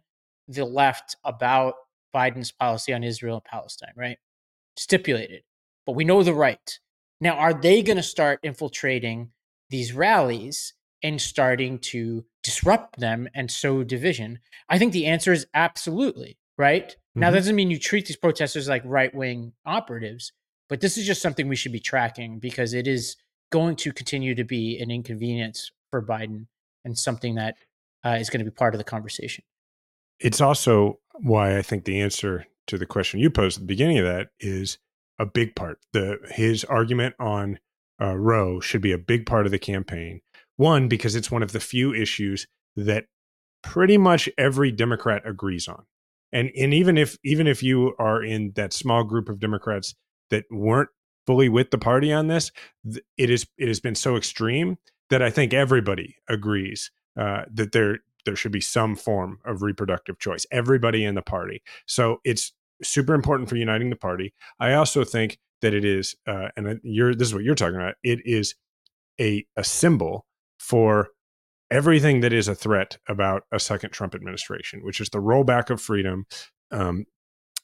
the 0.49 0.65
left 0.65 1.17
about 1.25 1.75
Biden's 2.15 2.51
policy 2.51 2.93
on 2.93 3.05
Israel 3.05 3.37
and 3.37 3.45
Palestine, 3.45 3.93
right? 3.95 4.19
Stipulated. 4.77 5.43
But 5.87 5.93
we 5.93 6.05
know 6.05 6.23
the 6.23 6.35
right. 6.35 6.79
Now, 7.21 7.35
are 7.37 7.55
they 7.55 7.83
going 7.83 7.99
to 7.99 8.03
start 8.03 8.41
infiltrating 8.43 9.31
these 9.69 9.93
rallies 9.93 10.75
and 11.03 11.21
starting 11.21 11.79
to 11.79 12.25
disrupt 12.43 12.99
them 12.99 13.29
and 13.35 13.51
sow 13.51 13.85
division? 13.85 14.39
I 14.69 14.79
think 14.79 14.93
the 14.93 15.07
answer 15.07 15.33
is 15.33 15.47
absolutely, 15.55 16.39
right? 16.59 16.89
Mm-hmm. 16.89 17.21
Now, 17.21 17.31
that 17.31 17.39
doesn't 17.39 17.57
mean 17.57 17.71
you 17.71 17.79
treat 17.79 18.07
these 18.07 18.17
protesters 18.17 18.69
like 18.69 18.83
right 18.85 19.15
wing 19.15 19.53
operatives, 19.67 20.33
but 20.69 20.81
this 20.81 20.97
is 20.97 21.07
just 21.07 21.23
something 21.23 21.49
we 21.49 21.57
should 21.57 21.73
be 21.73 21.81
tracking 21.81 22.39
because 22.39 22.75
it 22.75 22.87
is 22.87 23.17
going 23.51 23.77
to 23.77 23.93
continue 23.93 24.35
to 24.35 24.45
be 24.45 24.79
an 24.79 24.91
inconvenience 24.91 25.73
for 25.91 26.03
Biden 26.03 26.47
and 26.85 26.99
something 26.99 27.35
that 27.35 27.57
uh, 28.05 28.17
is 28.21 28.31
going 28.31 28.45
to 28.45 28.51
be 28.51 28.55
part 28.55 28.75
of 28.75 28.79
the 28.79 28.85
conversation. 28.85 29.45
It's 30.19 30.41
also 30.41 31.01
why 31.15 31.57
I 31.57 31.63
think 31.63 31.85
the 31.85 32.01
answer 32.01 32.47
to 32.69 32.79
the 32.79 32.87
question 32.87 33.21
you 33.21 33.31
posed 33.31 33.59
at 33.59 33.63
the 33.63 33.67
beginning 33.67 33.99
of 33.99 34.05
that 34.05 34.29
is 34.39 34.79
a 35.19 35.27
big 35.27 35.55
part. 35.55 35.79
The 35.93 36.19
his 36.31 36.65
argument 36.65 37.15
on 37.19 37.59
uh, 38.01 38.17
Roe 38.17 38.61
should 38.61 38.81
be 38.81 38.93
a 38.93 38.99
big 38.99 39.27
part 39.27 39.47
of 39.47 39.53
the 39.53 39.59
campaign. 39.59 40.21
One, 40.61 40.89
because 40.89 41.17
it's 41.17 41.31
one 41.31 41.43
of 41.43 41.53
the 41.53 41.59
few 41.59 41.95
issues 41.95 42.47
that 42.77 43.07
pretty 43.63 43.97
much 43.97 44.29
every 44.37 44.71
Democrat 44.71 45.23
agrees 45.25 45.67
on, 45.67 45.87
and 46.33 46.51
and 46.55 46.75
even 46.75 46.99
if 46.99 47.17
even 47.25 47.47
if 47.47 47.63
you 47.63 47.95
are 47.99 48.23
in 48.23 48.53
that 48.57 48.75
small 48.75 49.03
group 49.03 49.31
of 49.31 49.41
Democrats 49.41 49.95
that 50.29 50.45
weren't 50.51 50.91
fully 51.27 51.49
with 51.49 51.71
the 51.71 51.79
party 51.79 52.13
on 52.13 52.27
this, 52.27 52.53
it 53.17 53.31
is 53.31 53.47
it 53.57 53.69
has 53.69 53.81
been 53.81 53.95
so 53.95 54.17
extreme 54.17 54.77
that 55.09 55.23
I 55.23 55.31
think 55.31 55.55
everybody 55.55 56.17
agrees 56.29 56.91
uh, 57.19 57.45
that 57.55 57.73
there 57.73 58.01
there 58.27 58.37
should 58.37 58.53
be 58.53 58.61
some 58.61 58.97
form 58.97 59.39
of 59.47 59.63
reproductive 59.63 60.19
choice. 60.19 60.45
Everybody 60.53 61.07
in 61.07 61.15
the 61.15 61.23
party. 61.23 61.63
So 61.87 62.21
it's 62.23 62.53
super 62.83 63.15
important 63.15 63.49
for 63.49 63.57
uniting 63.57 63.89
the 63.89 63.97
party. 63.97 64.35
I 64.59 64.75
also 64.75 65.05
think 65.05 65.39
that 65.63 65.73
it 65.73 65.87
is, 65.87 66.17
uh, 66.27 66.49
and 66.55 66.81
you're 66.83 67.15
this 67.15 67.29
is 67.29 67.35
what 67.35 67.45
you're 67.45 67.55
talking 67.55 67.77
about. 67.77 67.95
It 68.03 68.21
is 68.27 68.57
a 69.19 69.47
a 69.57 69.65
symbol 69.65 70.27
for 70.71 71.09
everything 71.69 72.21
that 72.21 72.33
is 72.33 72.47
a 72.47 72.55
threat 72.55 72.97
about 73.09 73.43
a 73.53 73.59
second 73.59 73.91
Trump 73.91 74.15
administration, 74.15 74.85
which 74.85 75.01
is 75.01 75.09
the 75.09 75.19
rollback 75.19 75.69
of 75.69 75.83
freedom, 75.83 76.27
um, 76.71 77.07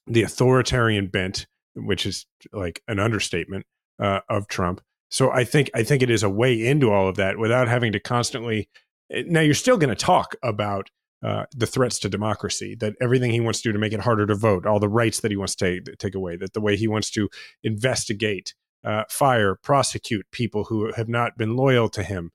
the 0.09 0.25
authoritarian 0.25 1.07
bent, 1.07 1.47
which 1.77 2.05
is 2.05 2.27
like 2.53 2.83
an 2.89 2.99
understatement 2.99 3.65
uh, 4.01 4.21
of 4.29 4.49
Trump. 4.49 4.81
So 5.09 5.31
I 5.31 5.45
think 5.45 5.71
I 5.73 5.85
think 5.85 6.03
it 6.03 6.11
is 6.11 6.25
a 6.25 6.29
way 6.31 6.67
into 6.67 6.91
all 6.91 7.09
of 7.09 7.15
that 7.15 7.39
without 7.39 7.69
having 7.69 7.93
to 7.93 8.01
constantly. 8.01 8.69
Eh, 9.13 9.23
now 9.25 9.41
you're 9.41 9.55
still 9.55 9.79
going 9.79 9.95
to 9.95 9.95
talk 9.95 10.35
about 10.43 10.91
uh, 11.25 11.45
the 11.55 11.67
threats 11.67 12.01
to 12.01 12.09
democracy, 12.09 12.75
that 12.81 12.95
everything 13.01 13.31
he 13.31 13.41
wants 13.41 13.61
to 13.61 13.69
do 13.69 13.73
to 13.73 13.79
make 13.79 13.93
it 13.93 14.01
harder 14.01 14.27
to 14.27 14.35
vote, 14.35 14.67
all 14.67 14.81
the 14.81 14.89
rights 14.89 15.21
that 15.21 15.31
he 15.31 15.37
wants 15.37 15.55
to 15.55 15.81
take, 15.81 15.99
take 15.99 16.15
away, 16.17 16.37
that 16.37 16.55
the 16.55 16.61
way 16.61 16.77
he 16.77 16.89
wants 16.89 17.09
to 17.13 17.29
investigate, 17.63 18.55
uh, 18.85 19.05
fire, 19.09 19.55
prosecute 19.63 20.27
people 20.33 20.65
who 20.65 20.93
have 20.93 21.09
not 21.09 21.39
been 21.39 21.55
loyal 21.55 21.89
to 21.89 22.03
him. 22.03 22.33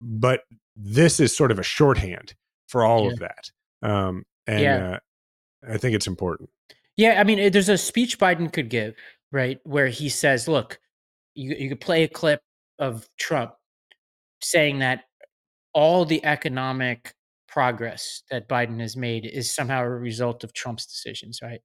But 0.00 0.42
this 0.76 1.20
is 1.20 1.34
sort 1.34 1.50
of 1.50 1.58
a 1.58 1.62
shorthand 1.62 2.34
for 2.68 2.84
all 2.84 3.04
yeah. 3.04 3.12
of 3.12 3.18
that. 3.20 3.50
Um, 3.82 4.24
and 4.46 4.62
yeah. 4.62 4.90
uh, 4.90 4.98
I 5.72 5.78
think 5.78 5.94
it's 5.94 6.06
important. 6.06 6.50
Yeah, 6.96 7.20
I 7.20 7.24
mean, 7.24 7.52
there's 7.52 7.68
a 7.68 7.76
speech 7.76 8.18
Biden 8.18 8.52
could 8.52 8.70
give, 8.70 8.94
right, 9.30 9.58
where 9.64 9.88
he 9.88 10.08
says, 10.08 10.48
"Look, 10.48 10.78
you 11.34 11.54
you 11.54 11.68
could 11.68 11.80
play 11.80 12.04
a 12.04 12.08
clip 12.08 12.40
of 12.78 13.08
Trump 13.18 13.52
saying 14.42 14.78
that 14.78 15.04
all 15.74 16.04
the 16.04 16.24
economic 16.24 17.14
progress 17.48 18.22
that 18.30 18.48
Biden 18.48 18.80
has 18.80 18.96
made 18.96 19.26
is 19.26 19.50
somehow 19.50 19.82
a 19.82 19.88
result 19.88 20.42
of 20.42 20.54
Trump's 20.54 20.86
decisions, 20.86 21.40
right?" 21.42 21.60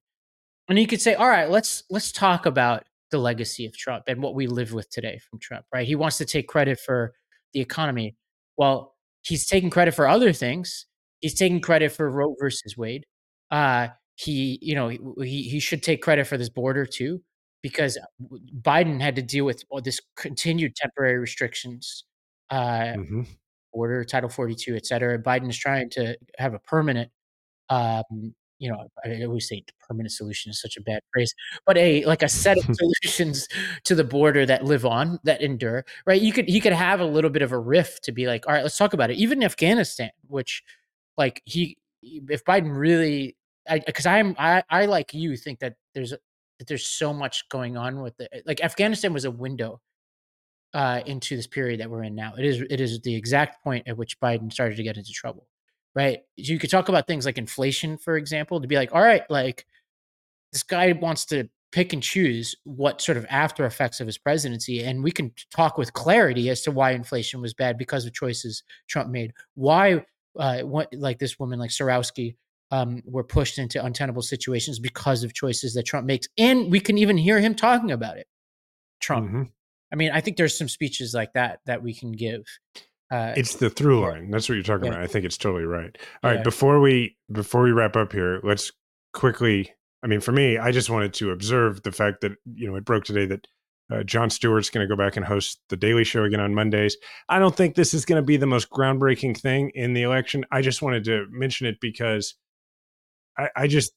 And 0.68 0.78
you 0.78 0.86
could 0.86 1.00
say, 1.00 1.14
"All 1.14 1.28
right, 1.28 1.48
let's 1.48 1.84
let's 1.88 2.12
talk 2.12 2.44
about 2.44 2.84
the 3.10 3.18
legacy 3.18 3.64
of 3.66 3.76
Trump 3.76 4.04
and 4.08 4.22
what 4.22 4.34
we 4.34 4.46
live 4.46 4.72
with 4.72 4.90
today 4.90 5.18
from 5.30 5.38
Trump, 5.38 5.64
right? 5.72 5.86
He 5.86 5.94
wants 5.94 6.18
to 6.18 6.24
take 6.24 6.48
credit 6.48 6.80
for 6.80 7.14
the 7.52 7.60
economy. 7.60 8.16
Well, 8.56 8.94
he's 9.22 9.46
taking 9.46 9.70
credit 9.70 9.92
for 9.94 10.06
other 10.08 10.32
things. 10.32 10.86
He's 11.20 11.34
taking 11.34 11.60
credit 11.60 11.92
for 11.92 12.10
Roe 12.10 12.34
versus 12.40 12.76
Wade. 12.76 13.06
Uh, 13.50 13.88
he, 14.16 14.58
you 14.62 14.74
know, 14.74 14.88
he 14.88 15.42
he 15.42 15.60
should 15.60 15.82
take 15.82 16.02
credit 16.02 16.26
for 16.26 16.36
this 16.36 16.48
border 16.48 16.86
too, 16.86 17.22
because 17.62 17.98
Biden 18.60 19.00
had 19.00 19.16
to 19.16 19.22
deal 19.22 19.44
with 19.44 19.64
all 19.70 19.80
this 19.80 20.00
continued 20.16 20.74
temporary 20.76 21.18
restrictions, 21.18 22.04
uh, 22.50 22.94
mm-hmm. 22.96 23.22
border, 23.72 24.04
Title 24.04 24.28
42, 24.28 24.76
et 24.76 24.86
cetera. 24.86 25.18
Biden 25.18 25.48
is 25.48 25.58
trying 25.58 25.90
to 25.90 26.16
have 26.38 26.54
a 26.54 26.58
permanent, 26.58 27.10
um, 27.70 28.34
you 28.62 28.70
know, 28.70 28.86
I 29.04 29.24
always 29.24 29.48
say 29.48 29.64
permanent 29.88 30.12
solution 30.12 30.50
is 30.50 30.60
such 30.60 30.76
a 30.76 30.80
bad 30.80 31.00
phrase, 31.12 31.34
but 31.66 31.76
a 31.76 32.04
like 32.04 32.22
a 32.22 32.28
set 32.28 32.56
of 32.56 32.64
solutions 32.76 33.48
to 33.82 33.96
the 33.96 34.04
border 34.04 34.46
that 34.46 34.64
live 34.64 34.86
on, 34.86 35.18
that 35.24 35.42
endure, 35.42 35.84
right? 36.06 36.22
You 36.22 36.32
could 36.32 36.48
he 36.48 36.60
could 36.60 36.72
have 36.72 37.00
a 37.00 37.04
little 37.04 37.28
bit 37.28 37.42
of 37.42 37.50
a 37.50 37.58
rift 37.58 38.04
to 38.04 38.12
be 38.12 38.28
like, 38.28 38.46
all 38.46 38.54
right, 38.54 38.62
let's 38.62 38.78
talk 38.78 38.92
about 38.92 39.10
it. 39.10 39.16
Even 39.16 39.38
in 39.38 39.44
Afghanistan, 39.44 40.10
which 40.28 40.62
like 41.18 41.42
he 41.44 41.76
if 42.02 42.44
Biden 42.44 42.76
really 42.76 43.36
because 43.84 44.06
I'm 44.06 44.36
I, 44.38 44.62
I 44.70 44.86
like 44.86 45.12
you 45.12 45.36
think 45.36 45.58
that 45.58 45.74
there's 45.92 46.10
that 46.10 46.68
there's 46.68 46.86
so 46.86 47.12
much 47.12 47.48
going 47.48 47.76
on 47.76 48.00
with 48.00 48.14
it. 48.20 48.44
Like 48.46 48.62
Afghanistan 48.62 49.12
was 49.12 49.24
a 49.24 49.30
window 49.32 49.80
uh, 50.72 51.00
into 51.04 51.34
this 51.34 51.48
period 51.48 51.80
that 51.80 51.90
we're 51.90 52.04
in 52.04 52.14
now. 52.14 52.34
It 52.38 52.44
is 52.44 52.62
it 52.70 52.80
is 52.80 53.00
the 53.00 53.16
exact 53.16 53.64
point 53.64 53.88
at 53.88 53.96
which 53.96 54.20
Biden 54.20 54.52
started 54.52 54.76
to 54.76 54.84
get 54.84 54.96
into 54.96 55.10
trouble, 55.10 55.48
right? 55.94 56.20
So 56.38 56.52
you 56.52 56.58
could 56.58 56.70
talk 56.70 56.88
about 56.88 57.06
things 57.06 57.26
like 57.26 57.38
inflation, 57.38 57.98
for 57.98 58.16
example, 58.16 58.60
to 58.60 58.68
be 58.68 58.76
like, 58.76 58.94
all 58.94 59.02
right, 59.02 59.22
like 59.30 59.66
this 60.52 60.62
guy 60.62 60.92
wants 60.92 61.24
to 61.26 61.48
pick 61.70 61.92
and 61.92 62.02
choose 62.02 62.54
what 62.64 63.00
sort 63.00 63.16
of 63.16 63.26
after 63.30 63.64
effects 63.64 64.00
of 64.00 64.06
his 64.06 64.18
presidency, 64.18 64.82
and 64.82 65.02
we 65.02 65.10
can 65.10 65.32
talk 65.50 65.78
with 65.78 65.92
clarity 65.92 66.50
as 66.50 66.62
to 66.62 66.70
why 66.70 66.92
inflation 66.92 67.40
was 67.40 67.54
bad 67.54 67.78
because 67.78 68.04
of 68.04 68.12
choices 68.12 68.62
Trump 68.88 69.10
made. 69.10 69.32
Why, 69.54 70.04
uh, 70.38 70.60
what 70.60 70.88
like 70.92 71.18
this 71.18 71.38
woman 71.38 71.58
like 71.58 71.70
Zurawski 71.70 72.36
um, 72.72 73.02
were 73.04 73.22
pushed 73.22 73.58
into 73.58 73.84
untenable 73.84 74.22
situations 74.22 74.78
because 74.78 75.24
of 75.24 75.34
choices 75.34 75.74
that 75.74 75.84
Trump 75.84 76.06
makes. 76.06 76.26
And 76.38 76.70
we 76.70 76.80
can 76.80 76.98
even 76.98 77.18
hear 77.18 77.38
him 77.38 77.54
talking 77.54 77.90
about 77.92 78.16
it. 78.16 78.26
Trump. 79.00 79.28
Mm-hmm. 79.28 79.42
I 79.92 79.96
mean, 79.96 80.10
I 80.10 80.22
think 80.22 80.38
there's 80.38 80.56
some 80.56 80.70
speeches 80.70 81.12
like 81.12 81.34
that 81.34 81.60
that 81.66 81.82
we 81.82 81.92
can 81.92 82.12
give. 82.12 82.44
Uh, 83.12 83.34
it's 83.36 83.56
the 83.56 83.68
through 83.68 84.00
line. 84.00 84.30
That's 84.30 84.48
what 84.48 84.54
you're 84.54 84.64
talking 84.64 84.86
yeah. 84.86 84.92
about. 84.92 85.02
I 85.02 85.06
think 85.06 85.26
it's 85.26 85.36
totally 85.36 85.64
right. 85.64 85.96
All 86.22 86.30
yeah. 86.30 86.36
right, 86.36 86.44
before 86.44 86.80
we 86.80 87.16
before 87.30 87.62
we 87.62 87.70
wrap 87.70 87.94
up 87.94 88.12
here, 88.12 88.40
let's 88.42 88.72
quickly. 89.12 89.70
I 90.02 90.06
mean, 90.06 90.20
for 90.20 90.32
me, 90.32 90.56
I 90.56 90.72
just 90.72 90.88
wanted 90.88 91.12
to 91.14 91.30
observe 91.30 91.82
the 91.82 91.92
fact 91.92 92.22
that 92.22 92.32
you 92.54 92.68
know 92.68 92.76
it 92.76 92.86
broke 92.86 93.04
today 93.04 93.26
that 93.26 93.46
uh, 93.92 94.02
Jon 94.02 94.30
Stewart's 94.30 94.70
going 94.70 94.86
to 94.86 94.90
go 94.90 94.96
back 94.96 95.16
and 95.16 95.26
host 95.26 95.60
the 95.68 95.76
Daily 95.76 96.04
Show 96.04 96.24
again 96.24 96.40
on 96.40 96.54
Mondays. 96.54 96.96
I 97.28 97.38
don't 97.38 97.54
think 97.54 97.74
this 97.74 97.92
is 97.92 98.06
going 98.06 98.20
to 98.20 98.26
be 98.26 98.38
the 98.38 98.46
most 98.46 98.70
groundbreaking 98.70 99.38
thing 99.38 99.70
in 99.74 99.92
the 99.92 100.02
election. 100.02 100.46
I 100.50 100.62
just 100.62 100.80
wanted 100.80 101.04
to 101.04 101.26
mention 101.30 101.66
it 101.66 101.76
because 101.80 102.34
I, 103.38 103.50
I 103.54 103.66
just, 103.66 103.92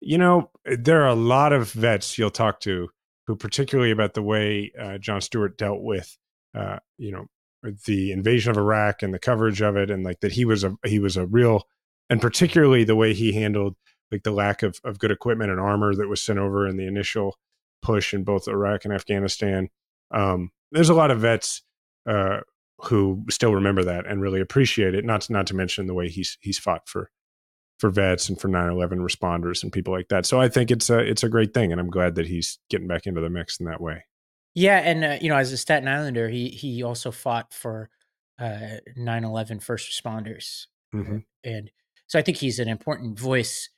you 0.00 0.18
know, 0.18 0.50
there 0.64 1.02
are 1.02 1.08
a 1.08 1.14
lot 1.14 1.52
of 1.52 1.72
vets 1.72 2.16
you'll 2.16 2.30
talk 2.30 2.60
to 2.60 2.88
who, 3.26 3.34
particularly 3.34 3.90
about 3.90 4.14
the 4.14 4.22
way 4.22 4.70
uh, 4.80 4.98
Jon 4.98 5.20
Stewart 5.20 5.58
dealt 5.58 5.82
with, 5.82 6.16
uh, 6.54 6.78
you 6.96 7.10
know, 7.10 7.26
the 7.86 8.12
invasion 8.12 8.50
of 8.50 8.56
Iraq 8.56 9.02
and 9.02 9.12
the 9.12 9.18
coverage 9.18 9.60
of 9.60 9.76
it, 9.76 9.90
and 9.90 10.04
like 10.04 10.20
that 10.20 10.32
he 10.32 10.44
was 10.44 10.64
a 10.64 10.76
he 10.84 10.98
was 10.98 11.16
a 11.16 11.26
real, 11.26 11.64
and 12.08 12.20
particularly 12.20 12.84
the 12.84 12.96
way 12.96 13.14
he 13.14 13.32
handled 13.32 13.76
like 14.10 14.22
the 14.22 14.30
lack 14.30 14.62
of 14.62 14.80
of 14.84 14.98
good 14.98 15.10
equipment 15.10 15.50
and 15.50 15.60
armor 15.60 15.94
that 15.94 16.08
was 16.08 16.22
sent 16.22 16.38
over 16.38 16.66
in 16.66 16.76
the 16.76 16.86
initial 16.86 17.36
push 17.82 18.14
in 18.14 18.24
both 18.24 18.48
Iraq 18.48 18.84
and 18.84 18.94
Afghanistan. 18.94 19.68
Um, 20.10 20.50
there's 20.72 20.88
a 20.88 20.94
lot 20.94 21.10
of 21.10 21.20
vets 21.20 21.62
uh, 22.08 22.40
who 22.84 23.24
still 23.30 23.54
remember 23.54 23.84
that 23.84 24.06
and 24.06 24.20
really 24.20 24.40
appreciate 24.40 24.94
it. 24.94 25.04
Not 25.04 25.22
to, 25.22 25.32
not 25.32 25.46
to 25.48 25.54
mention 25.54 25.86
the 25.86 25.94
way 25.94 26.08
he's 26.08 26.38
he's 26.40 26.58
fought 26.58 26.88
for 26.88 27.10
for 27.78 27.90
vets 27.90 28.28
and 28.28 28.40
for 28.40 28.48
9/11 28.48 28.98
responders 28.98 29.62
and 29.62 29.72
people 29.72 29.92
like 29.92 30.08
that. 30.08 30.26
So 30.26 30.40
I 30.40 30.48
think 30.48 30.70
it's 30.70 30.90
a 30.90 30.98
it's 30.98 31.24
a 31.24 31.28
great 31.28 31.54
thing, 31.54 31.72
and 31.72 31.80
I'm 31.80 31.90
glad 31.90 32.14
that 32.16 32.26
he's 32.26 32.58
getting 32.68 32.88
back 32.88 33.06
into 33.06 33.20
the 33.20 33.30
mix 33.30 33.58
in 33.60 33.66
that 33.66 33.80
way. 33.80 34.04
Yeah, 34.54 34.78
and 34.78 35.04
uh, 35.04 35.18
you 35.20 35.28
know, 35.28 35.36
as 35.36 35.52
a 35.52 35.56
Staten 35.56 35.88
Islander, 35.88 36.28
he 36.28 36.48
he 36.48 36.82
also 36.82 37.10
fought 37.10 37.52
for 37.52 37.88
uh, 38.38 38.78
9/11 38.98 39.62
first 39.62 39.90
responders, 39.90 40.66
mm-hmm. 40.94 41.18
and 41.44 41.70
so 42.06 42.18
I 42.18 42.22
think 42.22 42.38
he's 42.38 42.58
an 42.58 42.68
important 42.68 43.18
voice. 43.18 43.70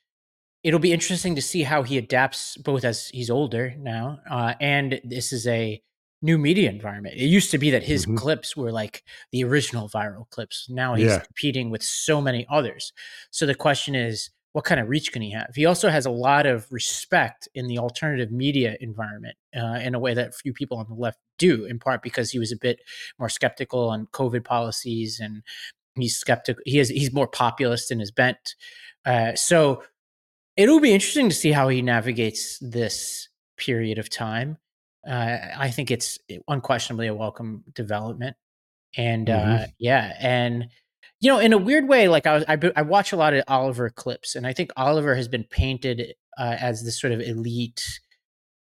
It'll 0.63 0.79
be 0.79 0.93
interesting 0.93 1.35
to 1.35 1.41
see 1.41 1.63
how 1.63 1.83
he 1.83 1.97
adapts, 1.97 2.57
both 2.57 2.85
as 2.85 3.09
he's 3.09 3.29
older 3.29 3.75
now, 3.77 4.19
uh, 4.29 4.53
and 4.59 4.99
this 5.03 5.31
is 5.33 5.45
a 5.45 5.81
new 6.23 6.37
media 6.37 6.69
environment. 6.69 7.15
It 7.17 7.25
used 7.25 7.51
to 7.51 7.57
be 7.57 7.69
that 7.71 7.83
his 7.83 8.05
mm-hmm. 8.05 8.15
clips 8.15 8.55
were 8.55 8.71
like 8.71 9.03
the 9.31 9.43
original 9.43 9.89
viral 9.89 10.27
clips. 10.29 10.67
Now 10.69 10.95
he's 10.95 11.07
yeah. 11.07 11.19
competing 11.19 11.69
with 11.69 11.83
so 11.83 12.21
many 12.21 12.47
others. 12.49 12.93
So 13.29 13.45
the 13.45 13.53
question 13.53 13.93
is, 13.93 14.29
what 14.53 14.65
kind 14.65 14.79
of 14.79 14.87
reach 14.87 15.11
can 15.11 15.21
he 15.21 15.31
have? 15.31 15.49
He 15.55 15.65
also 15.65 15.89
has 15.89 16.05
a 16.05 16.11
lot 16.11 16.45
of 16.45 16.67
respect 16.71 17.49
in 17.55 17.67
the 17.67 17.79
alternative 17.79 18.31
media 18.31 18.77
environment 18.79 19.35
uh, 19.55 19.79
in 19.81 19.95
a 19.95 19.99
way 19.99 20.13
that 20.13 20.35
few 20.35 20.53
people 20.53 20.77
on 20.77 20.85
the 20.87 20.93
left 20.93 21.17
do, 21.39 21.65
in 21.65 21.79
part 21.79 22.03
because 22.03 22.31
he 22.31 22.39
was 22.39 22.51
a 22.51 22.57
bit 22.57 22.79
more 23.19 23.29
skeptical 23.29 23.89
on 23.89 24.07
COVID 24.13 24.45
policies 24.45 25.19
and 25.19 25.41
he's 25.95 26.15
skeptical. 26.15 26.61
He 26.65 26.79
is 26.79 26.89
he's 26.89 27.11
more 27.11 27.27
populist 27.27 27.91
in 27.91 27.99
his 27.99 28.11
bent. 28.11 28.55
Uh, 29.05 29.33
so 29.33 29.83
it'll 30.55 30.79
be 30.79 30.93
interesting 30.93 31.29
to 31.29 31.35
see 31.35 31.51
how 31.51 31.67
he 31.67 31.81
navigates 31.81 32.59
this 32.59 33.29
period 33.57 33.97
of 33.97 34.09
time. 34.09 34.57
Uh, 35.07 35.37
I 35.57 35.71
think 35.71 35.89
it's 35.89 36.19
unquestionably 36.47 37.07
a 37.07 37.15
welcome 37.15 37.63
development, 37.73 38.37
and 38.95 39.29
uh, 39.29 39.65
yeah, 39.79 40.15
and 40.19 40.67
you 41.23 41.29
know, 41.31 41.39
in 41.39 41.53
a 41.53 41.57
weird 41.57 41.87
way, 41.87 42.09
like 42.09 42.27
I 42.27 42.33
was, 42.35 42.43
I, 42.49 42.57
I 42.75 42.81
watch 42.81 43.13
a 43.13 43.15
lot 43.15 43.33
of 43.33 43.45
Oliver 43.47 43.89
clips, 43.89 44.35
and 44.35 44.45
I 44.45 44.51
think 44.51 44.71
Oliver 44.75 45.15
has 45.15 45.29
been 45.29 45.45
painted 45.45 46.15
uh, 46.37 46.57
as 46.59 46.83
this 46.83 46.99
sort 46.99 47.13
of 47.13 47.21
elite, 47.21 47.81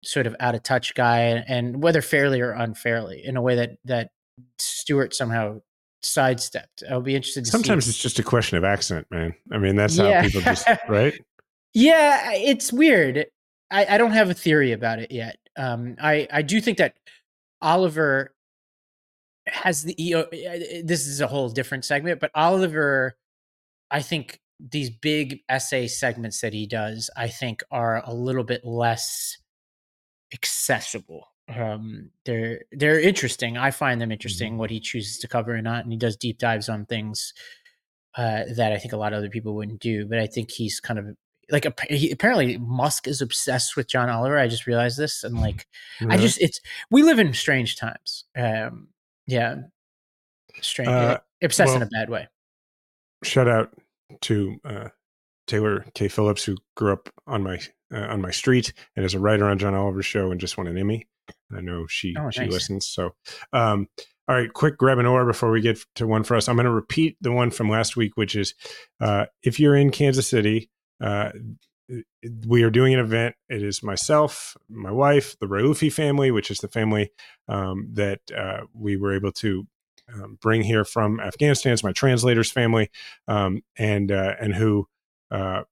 sort 0.04 0.28
of 0.28 0.36
out 0.39 0.54
of 0.54 0.62
touch 0.62 0.93
guy, 0.93 1.43
and 1.47 1.82
whether 1.82 1.99
fairly 2.04 2.41
or 2.41 2.51
unfairly, 2.51 3.26
in 3.26 3.38
a 3.38 3.41
way 3.41 3.56
that 3.56 3.72
that 3.86 4.12
Stewart 4.60 5.16
somehow 5.16 5.62
sidestepped. 6.04 6.84
I'll 6.91 7.01
be 7.01 7.16
interested 7.16 7.41
to 7.41 7.45
see. 7.47 7.51
Sometimes 7.51 7.88
it's 7.88 7.97
just 7.97 8.20
a 8.20 8.24
question 8.24 8.58
of 8.60 8.64
accent, 8.64 9.08
man. 9.10 9.34
I 9.51 9.58
mean, 9.58 9.76
that's 9.76 9.97
Yeah. 9.97 10.22
how 10.22 10.28
people 10.28 10.41
just 10.41 10.68
right. 10.88 11.20
Yeah, 11.74 12.34
it's 12.34 12.72
weird. 12.72 13.26
I, 13.72 13.95
I 13.95 13.97
don't 13.97 14.12
have 14.12 14.30
a 14.30 14.34
theory 14.36 14.74
about 14.74 14.99
it 14.99 15.12
yet. 15.12 15.38
Um, 15.58 15.95
I 15.99 16.28
I 16.32 16.43
do 16.43 16.62
think 16.62 16.78
that 16.78 16.93
Oliver 17.64 18.36
has 19.48 19.84
the 19.84 19.96
EO. 20.04 20.26
This 20.84 21.08
is 21.08 21.22
a 21.22 21.28
whole 21.28 21.50
different 21.50 21.86
segment, 21.86 22.20
but 22.20 22.32
Oliver, 22.36 23.16
I 23.91 24.02
think 24.02 24.39
these 24.60 24.89
big 24.89 25.39
essay 25.50 25.88
segments 25.88 26.41
that 26.41 26.54
he 26.54 26.66
does, 26.66 27.10
I 27.18 27.28
think, 27.28 27.64
are 27.72 28.02
a 28.06 28.14
little 28.14 28.44
bit 28.44 28.64
less 28.64 29.38
accessible. 30.34 31.28
Um, 31.54 32.12
they're 32.26 32.62
they're 32.72 33.00
interesting. 33.00 33.58
I 33.58 33.72
find 33.72 34.00
them 34.00 34.12
interesting 34.12 34.58
what 34.58 34.70
he 34.70 34.80
chooses 34.80 35.18
to 35.20 35.28
cover 35.28 35.56
or 35.56 35.62
not, 35.62 35.84
and 35.84 35.91
he 35.91 35.98
does 35.98 36.16
deep 36.16 36.38
dives 36.38 36.70
on 36.70 36.86
things 36.86 37.34
uh, 38.16 38.44
that 38.56 38.72
I 38.72 38.78
think 38.78 38.94
a 38.94 38.98
lot 38.98 39.14
of 39.14 39.18
other 39.18 39.30
people 39.30 39.56
wouldn't 39.56 39.82
do. 39.82 40.06
But 40.06 40.20
I 40.20 40.28
think 40.28 40.52
he's 40.52 40.80
kind 40.80 41.00
of 41.00 41.08
like 41.52 41.68
he, 41.89 42.12
apparently 42.12 42.58
Musk 42.58 43.08
is 43.08 43.22
obsessed 43.22 43.76
with 43.76 43.89
John 43.89 44.10
Oliver. 44.10 44.38
I 44.38 44.48
just 44.48 44.68
realized 44.68 44.98
this, 44.98 45.24
and 45.24 45.39
like 45.39 45.68
I 46.10 46.18
just 46.18 46.41
it's 46.41 46.62
we 46.89 47.04
live 47.04 47.20
in 47.20 47.34
strange 47.34 47.76
times. 47.76 48.24
Um, 48.38 48.88
yeah, 49.28 49.55
strange, 50.61 50.89
Uh, 50.89 51.19
obsessed 51.41 51.76
in 51.76 51.82
a 51.82 51.88
bad 51.88 52.09
way. 52.09 52.28
shout 53.24 53.47
out 53.47 53.71
to 54.21 54.57
uh, 54.65 54.89
Taylor 55.47 55.86
K. 55.95 56.07
Phillips, 56.07 56.43
who 56.43 56.57
grew 56.76 56.93
up 56.93 57.09
on 57.28 57.43
my 57.43 57.59
uh, 57.93 57.99
on 58.07 58.21
my 58.21 58.32
street 58.32 58.74
and 58.95 59.05
is 59.05 59.13
a 59.13 59.19
writer 59.19 59.45
on 59.45 59.57
John 59.59 59.74
Oliver's 59.76 60.05
show 60.05 60.32
and 60.32 60.39
just 60.39 60.57
won 60.57 60.67
an 60.67 60.78
Emmy. 60.78 61.07
I 61.55 61.61
know 61.61 61.86
she 61.88 62.15
Oh, 62.17 62.30
she 62.32 62.41
nice. 62.41 62.51
listens. 62.51 62.88
So, 62.88 63.15
um, 63.53 63.88
all 64.28 64.36
right, 64.36 64.51
quick 64.51 64.78
grab 64.78 64.97
an 64.99 65.05
oar 65.05 65.26
before 65.26 65.51
we 65.51 65.61
get 65.61 65.80
to 65.95 66.07
one 66.07 66.24
for 66.24 66.36
us. 66.36 66.47
I'm 66.49 66.55
going 66.55 66.65
to 66.65 66.71
repeat 66.71 67.17
the 67.21 67.32
one 67.32 67.51
from 67.51 67.69
last 67.69 67.95
week, 67.95 68.13
which 68.15 68.36
is 68.36 68.55
uh, 69.01 69.26
if 69.43 69.59
you're 69.59 69.76
in 69.76 69.91
Kansas 69.91 70.28
City. 70.28 70.69
Uh, 71.01 71.32
we 72.47 72.63
are 72.63 72.69
doing 72.69 72.93
an 72.93 72.99
event. 72.99 73.36
It 73.49 73.61
is 73.61 73.84
myself, 73.84 74.55
my 74.69 74.91
wife, 74.91 75.38
the 75.39 75.47
Rauffi 75.47 75.91
family, 75.91 76.31
which 76.31 76.49
is 76.49 76.59
the 76.59 76.67
family 76.67 77.11
um, 77.47 77.89
that 77.93 78.19
uh, 78.36 78.61
we 78.73 78.97
were 78.97 79.15
able 79.15 79.31
to 79.34 79.67
um, 80.13 80.38
bring 80.41 80.63
here 80.63 80.86
from 80.86 81.19
Afghanistan. 81.19 81.73
It's 81.73 81.84
my 81.84 81.91
translator's 81.91 82.51
family, 82.51 82.89
um, 83.27 83.61
and 83.77 84.11
uh, 84.11 84.34
and 84.39 84.53
who, 84.53 84.88
uh, 85.31 85.63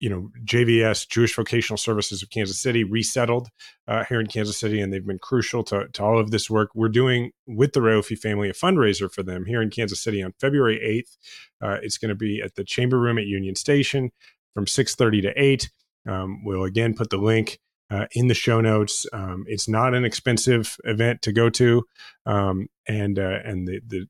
you 0.00 0.08
know, 0.08 0.30
JVS 0.44 1.08
Jewish 1.08 1.34
Vocational 1.34 1.78
Services 1.78 2.22
of 2.22 2.30
Kansas 2.30 2.60
City 2.60 2.84
resettled 2.84 3.48
uh, 3.86 4.04
here 4.04 4.20
in 4.20 4.26
Kansas 4.26 4.58
City, 4.58 4.80
and 4.80 4.92
they've 4.92 5.06
been 5.06 5.18
crucial 5.18 5.62
to, 5.64 5.88
to 5.88 6.02
all 6.02 6.18
of 6.18 6.30
this 6.30 6.48
work. 6.48 6.70
We're 6.74 6.88
doing 6.88 7.32
with 7.46 7.72
the 7.72 7.80
Rauffi 7.80 8.18
family 8.18 8.48
a 8.48 8.54
fundraiser 8.54 9.12
for 9.12 9.22
them 9.22 9.46
here 9.46 9.62
in 9.62 9.70
Kansas 9.70 10.02
City 10.02 10.22
on 10.22 10.32
February 10.40 10.80
eighth. 10.82 11.16
Uh, 11.60 11.78
it's 11.82 11.98
going 11.98 12.08
to 12.08 12.14
be 12.14 12.40
at 12.42 12.54
the 12.54 12.64
Chamber 12.64 12.98
Room 12.98 13.18
at 13.18 13.26
Union 13.26 13.54
Station 13.54 14.10
from 14.54 14.66
six 14.66 14.94
thirty 14.94 15.20
to 15.22 15.32
eight. 15.36 15.70
Um, 16.06 16.44
we'll 16.44 16.64
again 16.64 16.94
put 16.94 17.10
the 17.10 17.16
link 17.16 17.58
uh, 17.90 18.06
in 18.12 18.28
the 18.28 18.34
show 18.34 18.60
notes. 18.60 19.06
Um, 19.12 19.44
it's 19.46 19.68
not 19.68 19.94
an 19.94 20.04
expensive 20.04 20.76
event 20.84 21.22
to 21.22 21.32
go 21.32 21.50
to, 21.50 21.84
um, 22.26 22.68
and 22.88 23.18
uh, 23.18 23.38
and 23.44 23.68
the, 23.68 23.80
the 23.86 24.06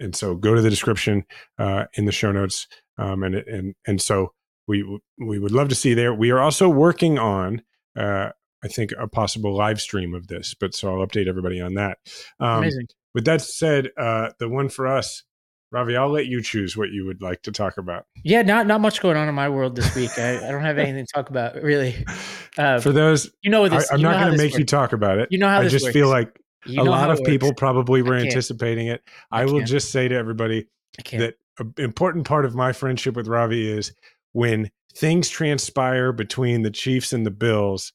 and 0.00 0.16
so 0.16 0.34
go 0.34 0.54
to 0.54 0.62
the 0.62 0.70
description 0.70 1.24
uh, 1.58 1.84
in 1.94 2.06
the 2.06 2.12
show 2.12 2.32
notes, 2.32 2.66
um, 2.96 3.22
and 3.22 3.34
and 3.34 3.74
and 3.86 4.00
so 4.00 4.32
we 4.66 5.00
we 5.18 5.38
would 5.38 5.52
love 5.52 5.68
to 5.68 5.74
see 5.74 5.90
you 5.90 5.94
there. 5.94 6.14
We 6.14 6.30
are 6.30 6.40
also 6.40 6.68
working 6.68 7.18
on. 7.18 7.62
Uh, 7.96 8.30
I 8.62 8.66
think 8.66 8.92
a 8.98 9.06
possible 9.06 9.56
live 9.56 9.80
stream 9.80 10.14
of 10.14 10.26
this, 10.26 10.54
but 10.58 10.74
so 10.74 10.88
I'll 10.88 11.06
update 11.06 11.28
everybody 11.28 11.60
on 11.60 11.74
that. 11.74 11.98
Um, 12.40 12.58
Amazing. 12.58 12.88
with 13.14 13.24
that 13.26 13.40
said, 13.40 13.90
uh, 13.96 14.30
the 14.40 14.48
one 14.48 14.68
for 14.68 14.88
us, 14.88 15.22
Ravi, 15.70 15.96
I'll 15.96 16.08
let 16.08 16.26
you 16.26 16.42
choose 16.42 16.76
what 16.76 16.90
you 16.90 17.04
would 17.04 17.20
like 17.20 17.42
to 17.42 17.52
talk 17.52 17.76
about. 17.76 18.06
Yeah, 18.24 18.42
not 18.42 18.66
not 18.66 18.80
much 18.80 19.02
going 19.02 19.16
on 19.16 19.28
in 19.28 19.34
my 19.34 19.48
world 19.48 19.76
this 19.76 19.94
week. 19.94 20.18
I, 20.18 20.36
I 20.36 20.50
don't 20.50 20.62
have 20.62 20.78
anything 20.78 21.04
to 21.04 21.12
talk 21.12 21.30
about 21.30 21.62
really. 21.62 22.04
Uh, 22.56 22.80
For 22.80 22.90
those, 22.90 23.30
you 23.42 23.52
know 23.52 23.66
I, 23.66 23.68
this. 23.68 23.92
I'm 23.92 23.98
you 23.98 24.02
not 24.02 24.18
going 24.18 24.32
to 24.32 24.36
make 24.36 24.58
you 24.58 24.64
talk 24.64 24.92
about 24.92 25.18
it. 25.18 25.28
You 25.30 25.38
know 25.38 25.48
how 25.48 25.60
I 25.60 25.68
just 25.68 25.84
works. 25.84 25.92
feel 25.92 26.08
like 26.08 26.40
You 26.66 26.82
a 26.82 26.82
lot 26.82 27.08
of 27.08 27.20
it 27.20 27.24
people 27.24 27.54
probably 27.54 28.02
were 28.02 28.16
anticipating 28.16 28.88
it. 28.88 29.00
I 29.30 29.42
I, 29.42 29.44
will 29.44 29.62
just 29.62 29.92
say 29.92 30.08
to 30.08 30.14
everybody 30.16 30.66
that 31.12 31.34
an 31.60 31.74
important 31.78 32.26
part 32.26 32.44
of 32.44 32.56
my 32.56 32.72
friendship 32.72 33.14
with 33.14 33.28
Ravi 33.28 33.70
is 33.70 33.92
when 34.32 34.72
things 34.92 35.28
transpire 35.28 36.10
between 36.12 36.62
the 36.62 36.70
Chiefs 36.70 37.12
and 37.12 37.24
the 37.24 37.30
Bills, 37.30 37.92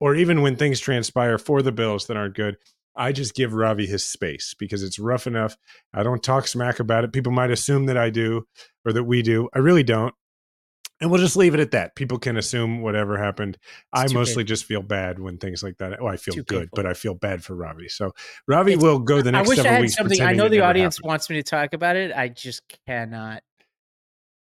or 0.00 0.14
even 0.14 0.42
when 0.42 0.56
things 0.56 0.80
transpire 0.80 1.38
for 1.38 1.62
the 1.62 1.72
Bills 1.72 2.06
that 2.08 2.16
aren't 2.18 2.34
good. 2.34 2.58
I 2.96 3.12
just 3.12 3.34
give 3.34 3.54
Ravi 3.54 3.86
his 3.86 4.04
space 4.04 4.54
because 4.58 4.82
it's 4.82 4.98
rough 4.98 5.26
enough. 5.26 5.56
I 5.92 6.02
don't 6.02 6.22
talk 6.22 6.46
smack 6.46 6.78
about 6.80 7.04
it. 7.04 7.12
People 7.12 7.32
might 7.32 7.50
assume 7.50 7.86
that 7.86 7.96
I 7.96 8.10
do 8.10 8.46
or 8.84 8.92
that 8.92 9.04
we 9.04 9.22
do. 9.22 9.48
I 9.54 9.58
really 9.58 9.82
don't. 9.82 10.14
And 11.00 11.10
we'll 11.10 11.20
just 11.20 11.36
leave 11.36 11.54
it 11.54 11.60
at 11.60 11.72
that. 11.72 11.96
People 11.96 12.18
can 12.18 12.36
assume 12.36 12.80
whatever 12.80 13.18
happened. 13.18 13.58
I 13.92 14.06
mostly 14.12 14.44
big. 14.44 14.48
just 14.48 14.64
feel 14.64 14.80
bad 14.80 15.18
when 15.18 15.38
things 15.38 15.62
like 15.62 15.76
that. 15.78 16.00
Oh, 16.00 16.06
I 16.06 16.16
feel 16.16 16.34
good, 16.34 16.46
painful. 16.46 16.68
but 16.72 16.86
I 16.86 16.94
feel 16.94 17.14
bad 17.14 17.42
for 17.42 17.56
Ravi. 17.56 17.88
So 17.88 18.12
Ravi 18.46 18.72
It's- 18.74 18.82
will 18.82 19.00
go 19.00 19.20
the 19.20 19.32
next. 19.32 19.48
I 19.48 19.50
wish 19.50 19.58
I 19.58 19.68
had 19.68 19.90
something. 19.90 20.22
I 20.22 20.32
know 20.32 20.48
the 20.48 20.60
audience 20.60 20.96
happened. 20.96 21.08
wants 21.08 21.28
me 21.28 21.36
to 21.36 21.42
talk 21.42 21.74
about 21.74 21.96
it. 21.96 22.12
I 22.14 22.28
just 22.28 22.62
cannot. 22.86 23.42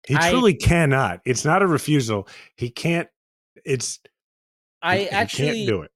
He 0.08 0.16
I- 0.16 0.32
truly 0.32 0.54
cannot. 0.54 1.20
It's 1.26 1.44
not 1.44 1.62
a 1.62 1.68
refusal. 1.68 2.30
He 2.56 2.70
can't. 2.70 3.10
It's. 3.66 4.00
I 4.82 4.98
he, 5.00 5.04
he 5.04 5.10
actually 5.10 5.48
can't 5.48 5.68
do 5.68 5.82
it. 5.82 5.92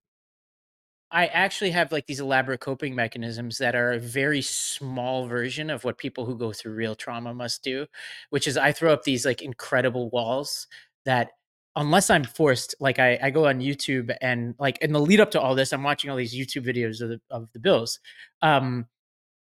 I 1.12 1.28
actually 1.28 1.72
have 1.72 1.92
like 1.92 2.06
these 2.08 2.20
elaborate 2.22 2.62
coping 2.62 2.96
mechanisms 2.96 3.58
that 3.58 3.76
are 3.76 3.92
a 3.92 4.00
very 4.00 4.42
small 4.42 5.28
version 5.28 5.70
of 5.70 5.84
what 5.84 5.98
people 5.98 6.26
who 6.26 6.38
go 6.38 6.54
through 6.54 6.74
real 6.74 6.96
trauma 6.96 7.34
must 7.34 7.64
do, 7.64 7.88
which 8.30 8.48
is 8.48 8.58
I 8.58 8.72
throw 8.72 8.94
up 8.94 9.04
these 9.04 9.26
like 9.26 9.42
incredible 9.42 10.10
walls 10.10 10.68
that 11.06 11.32
unless 11.76 12.10
I'm 12.10 12.24
forced, 12.24 12.76
like 12.80 12.98
I, 13.00 13.20
I 13.22 13.30
go 13.30 13.48
on 13.48 13.60
YouTube 13.60 14.16
and 14.22 14.56
like 14.60 14.78
in 14.80 14.94
the 14.94 15.00
lead 15.02 15.20
up 15.20 15.32
to 15.32 15.42
all 15.42 15.54
this, 15.56 15.74
I'm 15.74 15.84
watching 15.84 16.10
all 16.10 16.18
these 16.18 16.36
YouTube 16.36 16.66
videos 16.66 17.02
of 17.02 17.10
the 17.10 17.22
of 17.30 17.50
the 17.54 17.60
bills. 17.60 18.00
Um, 18.42 18.88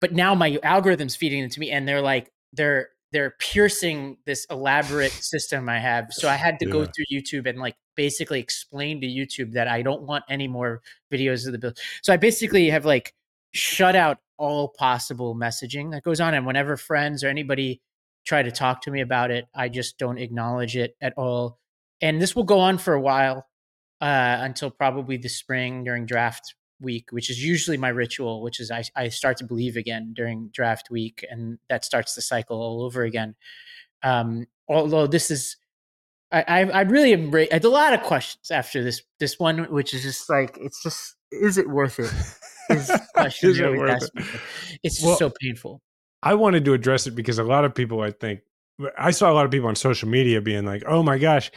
but 0.01 0.13
now 0.13 0.35
my 0.35 0.59
algorithm's 0.63 1.15
feeding 1.15 1.43
it 1.43 1.51
to 1.53 1.59
me 1.59 1.71
and 1.71 1.87
they're 1.87 2.01
like 2.01 2.31
they're 2.53 2.89
they're 3.11 3.31
piercing 3.39 4.17
this 4.25 4.45
elaborate 4.51 5.23
system 5.23 5.69
I 5.69 5.79
have. 5.79 6.07
So 6.11 6.29
I 6.29 6.35
had 6.35 6.59
to 6.59 6.65
go 6.65 6.81
Yeah. 6.81 6.85
through 6.85 7.05
YouTube 7.11 7.49
and 7.49 7.59
like 7.59 7.75
basically 7.97 8.39
explain 8.39 9.01
to 9.01 9.07
YouTube 9.07 9.51
that 9.53 9.67
I 9.67 9.81
don't 9.81 10.03
want 10.03 10.23
any 10.29 10.47
more 10.47 10.81
videos 11.11 11.45
of 11.45 11.51
the 11.51 11.57
bill. 11.57 11.73
So 12.01 12.13
I 12.13 12.17
basically 12.17 12.69
have 12.69 12.85
like 12.85 13.13
shut 13.53 13.95
out 13.95 14.19
all 14.37 14.69
possible 14.69 15.35
messaging 15.35 15.91
that 15.91 16.03
goes 16.03 16.21
on. 16.21 16.33
And 16.33 16.45
whenever 16.45 16.77
friends 16.77 17.23
or 17.23 17.27
anybody 17.27 17.81
try 18.25 18.43
to 18.43 18.51
talk 18.51 18.81
to 18.83 18.91
me 18.91 19.01
about 19.01 19.31
it, 19.31 19.47
I 19.53 19.67
just 19.67 19.97
don't 19.97 20.17
acknowledge 20.17 20.77
it 20.77 20.95
at 21.01 21.13
all. 21.17 21.59
And 22.01 22.21
this 22.21 22.35
will 22.35 22.43
go 22.43 22.59
on 22.59 22.77
for 22.77 22.93
a 22.93 23.01
while 23.01 23.47
uh, 23.99 24.37
until 24.41 24.69
probably 24.69 25.17
the 25.17 25.29
spring 25.29 25.83
during 25.83 26.05
draft 26.05 26.53
week, 26.79 27.07
which 27.11 27.31
is 27.31 27.43
usually 27.43 27.77
my 27.77 27.89
ritual, 27.89 28.43
which 28.43 28.59
is 28.59 28.69
I, 28.69 28.83
I 28.95 29.09
start 29.09 29.37
to 29.37 29.45
believe 29.45 29.77
again 29.77 30.13
during 30.13 30.49
draft 30.49 30.91
week. 30.91 31.25
And 31.29 31.57
that 31.69 31.83
starts 31.83 32.13
the 32.13 32.21
cycle 32.21 32.61
all 32.61 32.83
over 32.83 33.03
again. 33.03 33.35
Um, 34.03 34.45
although 34.67 35.07
this 35.07 35.31
is, 35.31 35.57
I, 36.31 36.43
I, 36.47 36.59
I 36.61 36.81
really 36.81 37.13
embrace. 37.13 37.47
I 37.51 37.55
had 37.55 37.65
a 37.65 37.69
lot 37.69 37.93
of 37.93 38.01
questions 38.03 38.51
after 38.51 38.83
this 38.83 39.01
this 39.19 39.39
one, 39.39 39.65
which 39.65 39.93
is 39.93 40.03
just 40.03 40.29
like 40.29 40.57
it's 40.59 40.81
just 40.83 41.15
is 41.31 41.57
it 41.57 41.69
worth 41.69 41.99
it? 41.99 42.11
Is 42.69 42.91
questions 43.13 43.53
Is 43.55 43.59
it 43.59 43.77
worth 43.77 44.03
it? 44.03 44.25
It's 44.83 45.01
just 45.01 45.19
so 45.19 45.31
painful. 45.41 45.81
I 46.23 46.33
wanted 46.33 46.65
to 46.65 46.73
address 46.73 47.07
it 47.07 47.11
because 47.11 47.39
a 47.39 47.43
lot 47.43 47.63
of 47.63 47.75
people, 47.75 48.01
I 48.01 48.11
think, 48.11 48.41
I 48.97 49.11
saw 49.11 49.31
a 49.31 49.33
lot 49.33 49.45
of 49.45 49.51
people 49.51 49.69
on 49.69 49.75
social 49.75 50.09
media 50.09 50.41
being 50.41 50.65
like, 50.65 50.83
"Oh 50.87 51.03
my 51.03 51.17
gosh, 51.17 51.51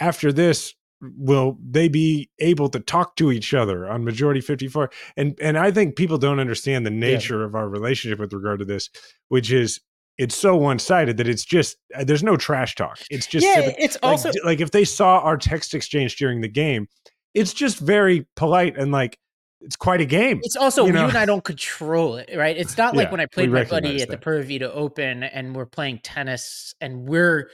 after 0.00 0.32
this, 0.32 0.74
will 1.00 1.58
they 1.62 1.88
be 1.88 2.30
able 2.38 2.68
to 2.70 2.80
talk 2.80 3.16
to 3.16 3.30
each 3.30 3.54
other 3.54 3.88
on 3.88 4.04
Majority 4.04 4.40
54?" 4.40 4.90
And 5.16 5.38
and 5.40 5.56
I 5.56 5.70
think 5.70 5.96
people 5.96 6.18
don't 6.18 6.40
understand 6.40 6.84
the 6.84 6.90
nature 6.90 7.44
of 7.44 7.54
our 7.54 7.68
relationship 7.68 8.18
with 8.18 8.32
regard 8.32 8.58
to 8.58 8.64
this, 8.64 8.90
which 9.28 9.52
is 9.52 9.80
it's 10.18 10.34
so 10.34 10.56
one 10.56 10.78
sided 10.78 11.16
that 11.18 11.28
it's 11.28 11.44
just 11.44 11.76
uh, 11.94 12.04
there's 12.04 12.22
no 12.22 12.36
trash 12.36 12.74
talk. 12.74 12.98
It's 13.10 13.26
just 13.26 13.46
yeah, 13.46 13.56
civic- 13.56 13.76
it's 13.78 13.98
like, 14.02 14.10
also 14.10 14.30
like 14.44 14.60
if 14.60 14.70
they 14.70 14.84
saw 14.84 15.18
our 15.18 15.36
text 15.36 15.74
exchange 15.74 16.16
during 16.16 16.40
the 16.40 16.48
game, 16.48 16.88
it's 17.34 17.52
just 17.52 17.78
very 17.78 18.26
polite 18.34 18.76
and 18.76 18.92
like 18.92 19.18
it's 19.60 19.76
quite 19.76 20.00
a 20.00 20.06
game. 20.06 20.40
It's 20.42 20.56
also 20.56 20.86
you 20.86 20.92
you, 20.94 20.98
and 20.98 21.16
I 21.16 21.26
don't 21.26 21.44
control 21.44 22.16
it, 22.16 22.30
right? 22.36 22.56
It's 22.56 22.76
not 22.76 22.94
like 22.94 23.06
Yeah, 23.06 23.12
when 23.12 23.20
I 23.20 23.26
played 23.26 23.50
my 23.50 23.64
buddy 23.64 24.02
at 24.02 24.08
the. 24.08 24.18
Pura 24.18 24.42
Vida 24.42 24.72
Open 24.72 25.22
and 25.22 25.54
we're 25.54 25.66
playing 25.66 26.00
tennis 26.02 26.74
and 26.80 27.08
we're 27.08 27.50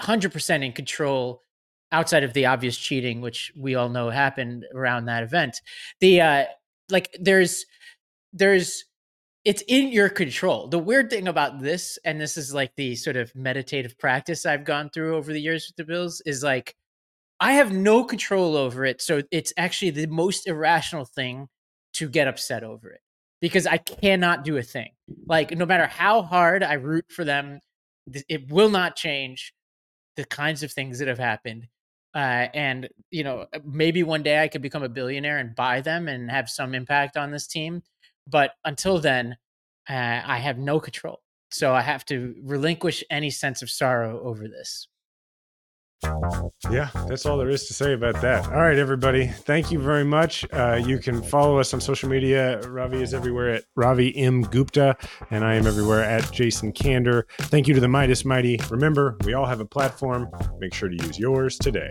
100% 0.00 0.64
in 0.64 0.72
control 0.72 1.42
outside 1.92 2.24
of 2.24 2.32
the 2.32 2.46
obvious 2.46 2.76
cheating 2.76 3.20
which 3.20 3.52
we 3.54 3.74
all 3.74 3.90
know 3.90 4.08
happened 4.08 4.64
around 4.74 5.06
that 5.06 5.22
event. 5.22 5.60
The 6.00 6.20
uh 6.20 6.44
like 6.90 7.14
there's 7.20 7.66
there's 8.32 8.84
it's 9.44 9.62
in 9.68 9.88
your 9.88 10.08
control. 10.08 10.68
The 10.68 10.78
weird 10.78 11.10
thing 11.10 11.28
about 11.28 11.60
this 11.60 11.98
and 12.04 12.20
this 12.20 12.36
is 12.36 12.54
like 12.54 12.74
the 12.76 12.94
sort 12.94 13.16
of 13.16 13.34
meditative 13.34 13.98
practice 13.98 14.46
I've 14.46 14.64
gone 14.64 14.90
through 14.90 15.16
over 15.16 15.32
the 15.32 15.40
years 15.40 15.66
with 15.68 15.76
the 15.76 15.90
Bills 15.90 16.22
is 16.24 16.42
like 16.42 16.76
I 17.40 17.54
have 17.54 17.72
no 17.72 18.04
control 18.04 18.56
over 18.56 18.84
it. 18.84 19.02
So 19.02 19.22
it's 19.32 19.52
actually 19.56 19.90
the 19.90 20.06
most 20.06 20.46
irrational 20.46 21.04
thing 21.04 21.48
to 21.94 22.08
get 22.08 22.28
upset 22.28 22.62
over 22.62 22.90
it 22.90 23.00
because 23.40 23.66
I 23.66 23.78
cannot 23.78 24.44
do 24.44 24.56
a 24.58 24.62
thing. 24.62 24.90
Like, 25.26 25.50
no 25.50 25.66
matter 25.66 25.86
how 25.86 26.22
hard 26.22 26.62
I 26.62 26.74
root 26.74 27.06
for 27.10 27.24
them, 27.24 27.58
it 28.28 28.48
will 28.50 28.70
not 28.70 28.94
change 28.94 29.52
the 30.16 30.24
kinds 30.24 30.62
of 30.62 30.70
things 30.72 31.00
that 31.00 31.08
have 31.08 31.18
happened. 31.18 31.66
Uh, 32.14 32.46
and, 32.54 32.88
you 33.10 33.24
know, 33.24 33.46
maybe 33.64 34.04
one 34.04 34.22
day 34.22 34.40
I 34.40 34.46
could 34.46 34.62
become 34.62 34.84
a 34.84 34.88
billionaire 34.88 35.38
and 35.38 35.56
buy 35.56 35.80
them 35.80 36.06
and 36.06 36.30
have 36.30 36.48
some 36.48 36.74
impact 36.74 37.16
on 37.16 37.32
this 37.32 37.48
team. 37.48 37.82
But 38.26 38.52
until 38.64 38.98
then, 38.98 39.36
uh, 39.88 40.20
I 40.24 40.38
have 40.38 40.58
no 40.58 40.80
control. 40.80 41.20
So 41.50 41.74
I 41.74 41.82
have 41.82 42.04
to 42.06 42.34
relinquish 42.42 43.04
any 43.10 43.30
sense 43.30 43.62
of 43.62 43.70
sorrow 43.70 44.20
over 44.22 44.48
this. 44.48 44.88
Yeah, 46.70 46.88
that's 47.06 47.26
all 47.26 47.38
there 47.38 47.48
is 47.48 47.66
to 47.66 47.74
say 47.74 47.92
about 47.92 48.20
that. 48.22 48.46
All 48.46 48.60
right, 48.60 48.78
everybody. 48.78 49.28
Thank 49.28 49.70
you 49.70 49.78
very 49.78 50.04
much. 50.04 50.44
Uh, 50.52 50.80
you 50.84 50.98
can 50.98 51.22
follow 51.22 51.58
us 51.58 51.72
on 51.74 51.80
social 51.80 52.08
media. 52.08 52.60
Ravi 52.62 53.02
is 53.02 53.14
everywhere 53.14 53.50
at 53.50 53.64
Ravi 53.76 54.16
M. 54.16 54.42
Gupta, 54.42 54.96
and 55.30 55.44
I 55.44 55.54
am 55.54 55.66
everywhere 55.66 56.02
at 56.02 56.30
Jason 56.32 56.72
Kander. 56.72 57.24
Thank 57.38 57.68
you 57.68 57.74
to 57.74 57.80
the 57.80 57.86
Meidas 57.86 58.24
Mighty. 58.24 58.58
Remember, 58.70 59.16
we 59.24 59.34
all 59.34 59.46
have 59.46 59.60
a 59.60 59.66
platform. 59.66 60.28
Make 60.58 60.74
sure 60.74 60.88
to 60.88 60.96
use 60.96 61.18
yours 61.18 61.56
today. 61.56 61.90